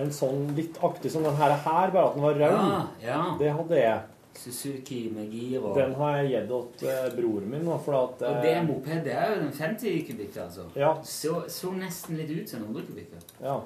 [0.00, 2.56] En sånn litt aktig som den her, her bare at den var rød.
[2.56, 3.18] Ja, ja.
[3.38, 4.13] Det hadde jeg.
[4.38, 7.68] Suzuki med gir og Den har jeg gitt til eh, broren min.
[7.84, 10.66] For at, Og det eh, en moped, det er jo en 50 kubikker, altså.
[10.76, 10.94] Ja.
[11.04, 13.28] Så, så nesten litt ut som en 100 kubikker.
[13.42, 13.60] Ja.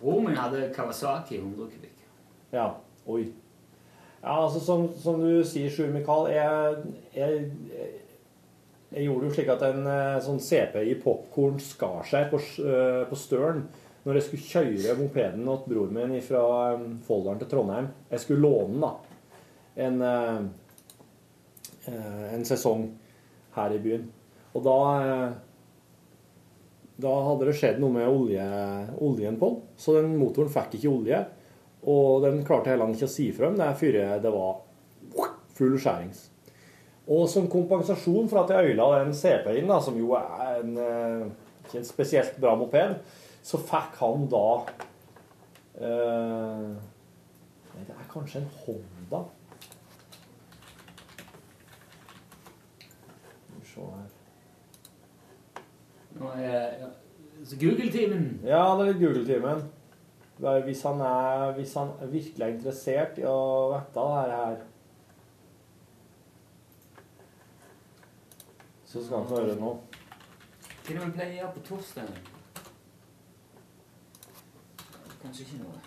[0.00, 2.08] Broren min hadde Kawasaki 100 kubikker.
[2.52, 2.68] Ja.
[3.06, 3.26] Oi.
[4.24, 6.76] Ja, altså som, som du sier, Sjur Mikael, jeg,
[7.16, 7.88] jeg,
[8.94, 13.02] jeg gjorde jo slik at en eh, sånn CP i popkorn skar seg på, eh,
[13.10, 13.66] på støren
[14.04, 16.44] når jeg skulle kjøre mopeden til broren min fra
[17.06, 17.88] Folldalen til Trondheim.
[18.10, 19.13] Jeg skulle låne den, da.
[19.76, 20.42] En, eh,
[21.90, 22.86] eh, en sesong
[23.56, 24.06] her i byen.
[24.54, 25.32] Og da eh,
[26.96, 28.44] da hadde det skjedd noe med olje,
[29.02, 31.24] oljen på den, så den motoren fikk ikke olje.
[31.90, 34.62] Og den klarte heller ikke å si frem det før det var
[35.58, 36.28] full skjærings.
[37.10, 40.78] Og som kompensasjon for at jeg øyla den CP-en, som jo er en,
[41.66, 42.96] ikke en spesielt bra moped,
[43.44, 44.46] så fikk han da
[45.76, 46.68] eh,
[47.74, 49.24] det er kanskje en Honda.
[53.44, 53.84] Skal vi se her.
[53.84, 54.12] Nå er
[56.20, 56.90] ja,
[57.60, 58.40] Google-timen.
[58.44, 59.64] Ja, det er Google-timen.
[60.36, 64.56] Hvis han, er, hvis han virkelig er interessert i å vite det her
[68.94, 69.78] Så skal han få høre noe.
[70.84, 72.10] Hva er det vi pleier å gjøre på torsdag?
[75.22, 75.80] Kanskje ikke noe.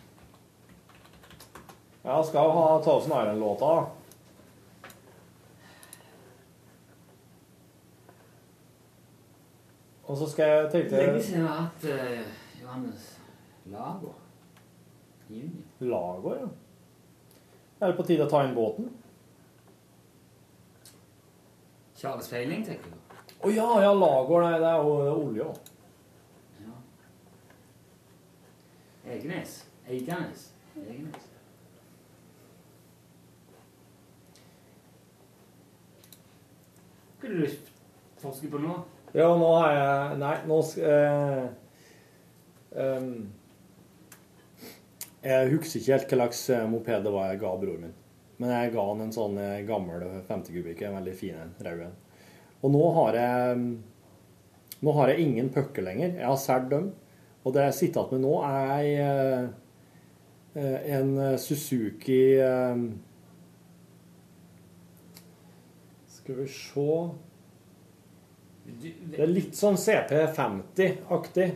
[2.04, 3.72] Ja, skal ha Thousand Island-låta.
[10.08, 13.20] Og så skal jeg tenke Lenge siden jeg har hatt uh, Johannes
[13.66, 14.14] Lager.
[15.30, 15.64] Junior.
[15.80, 16.48] Lager, ja.
[17.80, 18.88] Er det på tide å ta inn båten?
[21.98, 23.18] Charles Feiling, tenker du?
[23.44, 24.46] Å ja, ja, Lager.
[24.46, 25.72] Nei, det er jo det er olje òg.
[26.64, 26.78] Ja.
[29.18, 29.60] Egenes.
[29.88, 30.52] Eiganes.
[30.88, 31.32] Egenes.
[37.18, 37.74] Hva det du
[38.22, 38.78] forsker på nå?
[39.18, 41.46] Ja, nå har jeg Nei, nå skal eh,
[42.78, 43.14] ehm,
[45.24, 47.96] Jeg husker ikke helt hva slags eh, moped det var jeg ga broren min.
[48.38, 51.82] Men jeg ga han en sånn eh, gammel 50 kubikk, en veldig fin en, rød
[51.88, 51.98] en.
[52.62, 53.66] Og nå har jeg
[54.86, 56.14] Nå har jeg ingen pucker lenger.
[56.20, 56.92] Jeg har solgt dem.
[57.42, 59.50] Og det jeg sitter igjen med nå, er
[60.94, 62.38] en Suzuki
[66.14, 66.92] Skal vi se
[68.68, 71.48] Det er litt sånn CP50-aktig.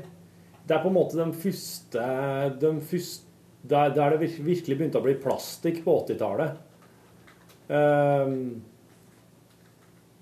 [0.64, 2.06] Det er på en måte de første,
[2.62, 3.30] de første
[3.62, 6.56] der, der det virkelig begynte å bli plastikk på 80-tallet.
[7.72, 8.62] Um,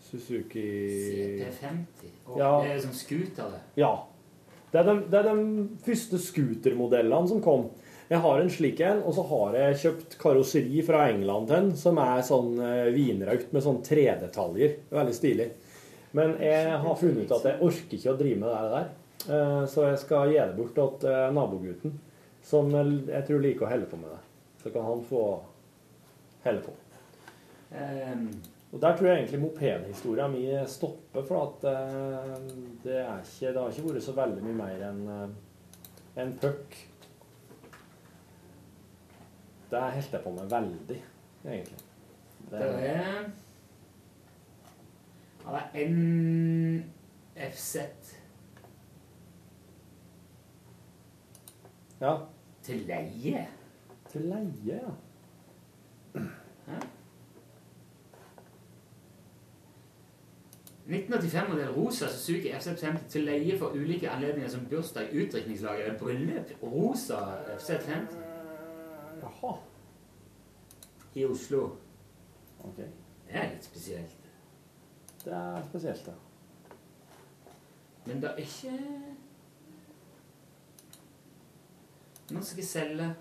[0.10, 0.66] Suzuki
[1.06, 2.10] CP50.
[2.28, 2.52] Og Ja.
[2.64, 3.62] Det er sånn scooter, det.
[3.80, 3.94] Ja.
[4.72, 7.70] Det er de, det er de første scootermodellene som kom.
[8.10, 11.72] Jeg har en slik en, og så har jeg kjøpt karosseri fra England til den,
[11.78, 14.80] som er sånn eh, vinrøykt med sånn tredetaljer.
[14.94, 15.50] Veldig stilig.
[16.18, 18.88] Men jeg har funnet ut at jeg orker ikke å drive med det der.
[19.36, 21.98] Eh, Så jeg skal gi det bort til eh, nabogutten,
[22.42, 24.22] som jeg tror liker å helle på med det.
[24.64, 25.24] Så kan han få
[26.46, 26.74] helle på.
[27.76, 28.30] Ehm,
[28.72, 32.36] Og der tror jeg egentlig mopedhistoria mi stopper, for at eh,
[32.84, 35.04] det, er ikke, det har ikke vært så veldig mye mer enn
[36.20, 36.78] en puck.
[39.70, 41.00] Det holdt jeg på med veldig,
[41.46, 41.84] egentlig.
[42.50, 43.28] det er
[45.50, 47.76] Det er NFZ
[52.02, 52.18] Ja.
[52.64, 53.48] til leie.
[54.12, 54.80] Til leie, ja.
[56.68, 56.80] Hæ?
[60.90, 66.64] 1985-modell rosa Suzuki FZ50 til leie for ulike anledninger som bursdag, utdrikningslag eller bryllup.
[66.64, 67.16] Rosa
[67.58, 68.16] FZ50
[69.22, 69.54] Jaha.
[71.16, 71.70] i Oslo.
[72.60, 72.78] Ok.
[72.78, 72.88] Det
[73.30, 74.19] er litt spesielt.
[75.24, 76.14] Det er spesielt, ja.
[78.06, 78.80] Men det er ikke
[82.30, 83.16] Nå skal jeg selge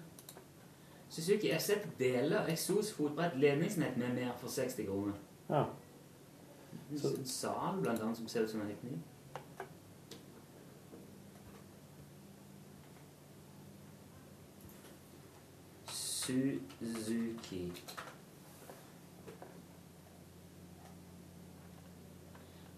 [1.08, 5.12] Suzuki FZ deler eksos, fotbrett, ledningsnett med mer for 60 kroner.
[5.48, 5.64] ja.
[6.96, 7.08] Så...
[7.18, 8.98] En sal blant annet som ser ut som en helt ny.
[15.92, 17.72] Suzuki.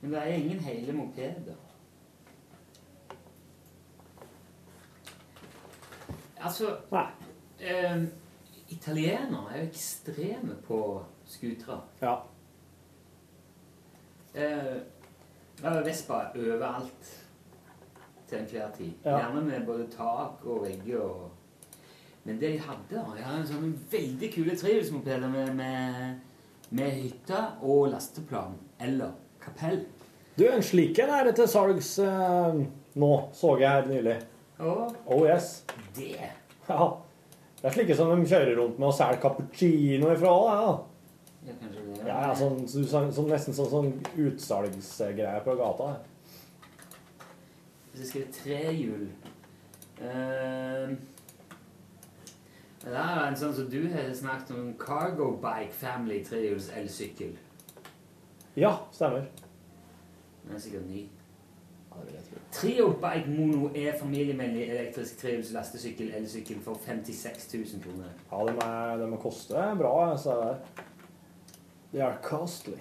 [0.00, 1.54] Men det er ingen hele mopeder.
[6.40, 6.76] Altså
[7.60, 8.02] eh,
[8.68, 11.80] Italienere er jo ekstreme på scootere.
[12.02, 12.14] Ja.
[14.34, 14.76] Eh,
[15.84, 17.26] Vespa overalt
[18.28, 18.92] til enhver tid.
[19.04, 19.18] Ja.
[19.18, 21.30] Gjerne med både tak og vegger og
[22.24, 26.18] Men det de hadde, da De hadde en sånn veldig kule trivelsmopeder med, med,
[26.70, 28.58] med hytte og lasteplan.
[28.80, 29.14] Eller
[29.44, 29.82] kapell.
[30.38, 32.60] Du, en slik en er til salgs eh,
[33.00, 34.16] nå, så jeg her nylig.
[34.60, 34.88] Oh.
[35.06, 35.64] Oh yes.
[35.96, 36.14] det
[36.68, 36.90] Ja.
[37.60, 40.30] Det er slike som de kjører rundt med og selger cappuccino ifra.
[40.48, 40.70] Ja.
[41.46, 41.98] Ja, kanskje det.
[42.06, 43.90] Ja, ja, sånn, så, så, nesten sånn, sånn
[44.20, 45.90] utsalgsgreier på gata.
[47.90, 49.06] Hvis jeg skriver trehjul
[50.00, 50.92] uh,
[52.80, 57.34] Det er en sånn som du har snakket om, Cargo Bike Family trehjuls elsykkel.
[58.56, 59.24] Ja, stemmer.
[60.44, 61.04] Den er sikkert ny.
[61.90, 62.40] Ja, det vil jeg tro.
[62.52, 68.10] Trio Bike Mono er familievennlig elektrisk trehjuls lastesykkel elsykkel for 56 000 kroner.
[68.32, 70.36] Ja, de, er, de må koste bra, så.
[71.92, 72.78] They are costly.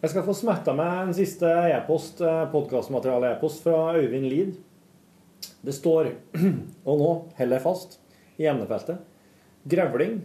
[0.00, 2.22] Jeg skal få smetta meg en siste e-post,
[2.52, 4.56] podkastmateriale-e-post fra Øyvind Lid.
[5.60, 6.14] Det står,
[6.88, 8.00] og nå holder jeg fast,
[8.40, 9.09] i emnefeltet
[9.62, 10.20] Grevling,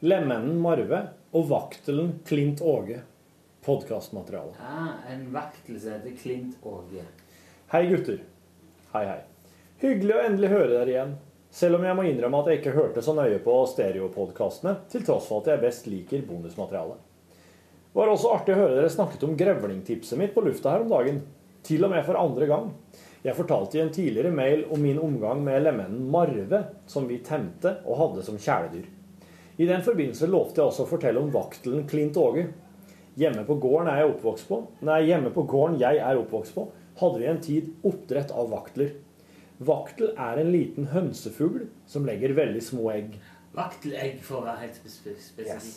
[0.00, 1.00] Lemennen Marve
[1.34, 3.00] og Vaktelen Klint Åge.
[3.64, 4.52] Podkastmateriale.
[4.60, 7.02] Ja, en vaktel som heter Klint Åge.
[7.72, 8.20] Hei, gutter.
[8.92, 9.18] Hei, hei.
[9.82, 11.16] Hyggelig å endelig høre dere igjen.
[11.50, 15.26] Selv om jeg må innrømme at jeg ikke hørte så nøye på stereopodkastene, til tross
[15.26, 17.02] for at jeg best liker bonusmaterialet.
[17.34, 20.94] Det var også artig å høre dere snakket om grevlingtipset mitt på lufta her om
[20.94, 21.24] dagen.
[21.66, 22.70] Til og med for andre gang.
[23.24, 27.80] Jeg fortalte i en tidligere mail om min omgang med lemennen Marve, som vi temte
[27.84, 28.86] og hadde som kjæledyr.
[29.58, 32.46] I den forbindelse lovte jeg også å fortelle om vaktelen Klint Åge.
[33.18, 36.68] Hjemme på gården jeg er oppvokst på, nei, hjemme på gården jeg er oppvokst på,
[37.00, 38.92] hadde vi en tid oppdrett av vaktler.
[39.58, 43.16] Vaktel er en liten hønsefugl som legger veldig små egg.
[43.58, 45.48] Vaktelegg, for å være helt spesifikk.
[45.48, 45.72] Yes.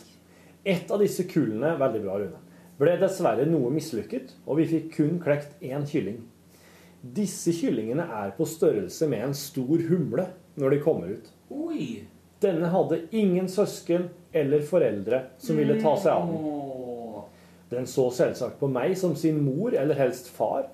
[0.61, 2.43] Et av disse kullene, veldig bra Rune,
[2.77, 6.21] ble dessverre noe mislykket, og vi fikk kun klekt én kylling.
[7.01, 10.27] Disse kyllingene er på størrelse med en stor humle
[10.61, 11.31] når de kommer ut.
[11.49, 12.03] Oi!
[12.41, 17.25] Denne hadde ingen søsken eller foreldre som ville ta seg av den.
[17.71, 20.65] Den så selvsagt på meg som sin mor, eller helst far,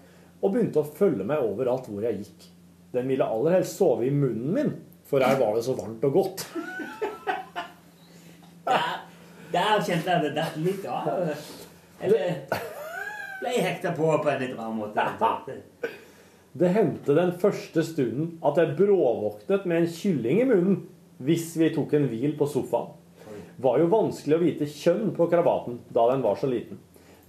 [0.41, 2.47] og begynte å følge meg overalt hvor jeg gikk.
[2.95, 4.71] Den ville aller helst sove i munnen min,
[5.05, 6.47] for her var det så varmt og godt.
[8.67, 8.97] Der,
[9.53, 11.29] der kjente jeg det datt litt av.
[12.03, 12.41] Eller
[13.39, 15.05] ble hekta på på en litt rar måte.
[16.57, 20.77] Det hendte den første stunden at jeg bråvåknet med en kylling i munnen
[21.21, 22.95] hvis vi tok en hvil på sofaen.
[23.61, 26.79] Var jo vanskelig å vite kjønn på krabaten da den var så liten.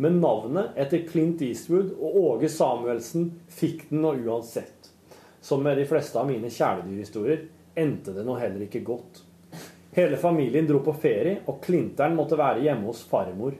[0.01, 4.89] Men navnet etter Clint Eastwood og Åge Samuelsen fikk den nå uansett.
[5.45, 7.43] Som med de fleste av mine kjæledyrhistorier
[7.77, 9.25] endte det nå heller ikke godt.
[9.99, 13.59] Hele familien dro på ferie, og Clinteren måtte være hjemme hos farmor.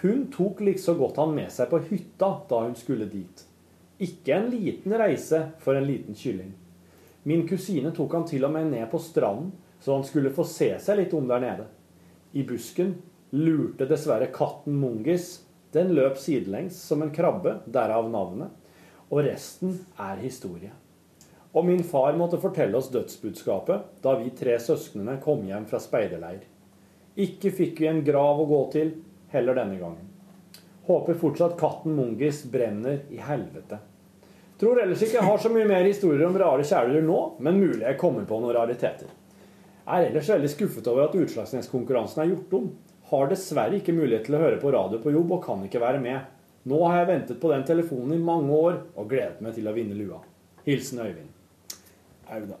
[0.00, 3.45] Hun tok likså godt han med seg på hytta da hun skulle dit.
[3.98, 6.52] Ikke en liten reise for en liten kylling.
[7.22, 10.68] Min kusine tok han til og med ned på stranden, så han skulle få se
[10.82, 11.64] seg litt om der nede.
[12.36, 12.94] I busken
[13.32, 15.42] lurte dessverre katten Mungis.
[15.72, 18.52] Den løp sidelengs som en krabbe, derav navnet.
[19.10, 20.72] Og resten er historie.
[21.56, 26.42] Og min far måtte fortelle oss dødsbudskapet da vi tre søsknene kom hjem fra speiderleir.
[27.16, 28.92] Ikke fikk vi en grav å gå til,
[29.32, 30.15] heller denne gangen.
[30.86, 33.78] Håper fortsatt katten Mungis brenner i helvete.
[34.60, 37.82] Tror ellers ikke jeg har så mye mer historier om rare kjæledyr nå, men mulig
[37.82, 39.10] jeg kommer på noen rariteter.
[39.86, 42.70] Er ellers veldig skuffet over at Utslagsnes-konkurransen er gjort om.
[43.10, 46.00] Har dessverre ikke mulighet til å høre på radio på jobb og kan ikke være
[46.02, 46.32] med.
[46.66, 49.74] Nå har jeg ventet på den telefonen i mange år og gledet meg til å
[49.76, 50.22] vinne lua.
[50.66, 51.30] Hilsen Øyvind.
[52.26, 52.58] Au da.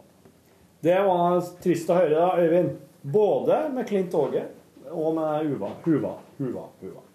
[0.86, 2.76] Det var trist å høre, da, Øyvind.
[3.02, 4.44] Både med Klint Åge
[4.92, 5.72] og med Uva.
[5.86, 6.12] Huva.
[6.38, 6.68] Huva.
[6.82, 7.06] Huva.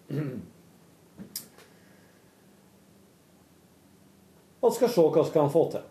[4.62, 5.88] og skal se hva vi kan få til.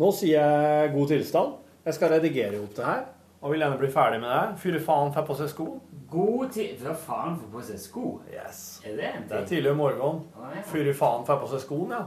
[0.00, 1.56] Nå sier jeg god tilstand.
[1.84, 3.02] Jeg skal redigere opp det her.
[3.40, 4.58] Og vil gjerne bli ferdig med det.
[4.60, 5.66] Fyre faen får på seg sko.
[6.10, 8.06] God tid Fyre faen får på seg sko?
[8.32, 8.58] Yes.
[8.84, 9.28] Er det en ting?
[9.30, 10.18] Det er tidlig om morgenen.
[10.68, 12.04] Fyre faen får på seg skoene, ja.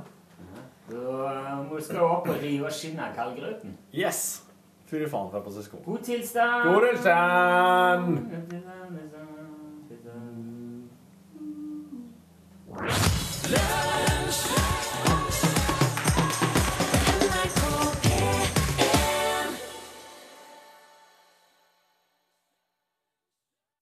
[0.84, 1.00] Da
[1.30, 3.78] eh, må du stå opp og rive skinnet av kaldgrøten.
[3.96, 4.44] Yes.
[4.90, 5.78] Fyre faen får på seg sko.
[5.88, 6.70] God tilstand.
[6.70, 8.04] God tilstand.
[8.30, 8.92] God tilstand.
[13.44, 13.93] Liksom.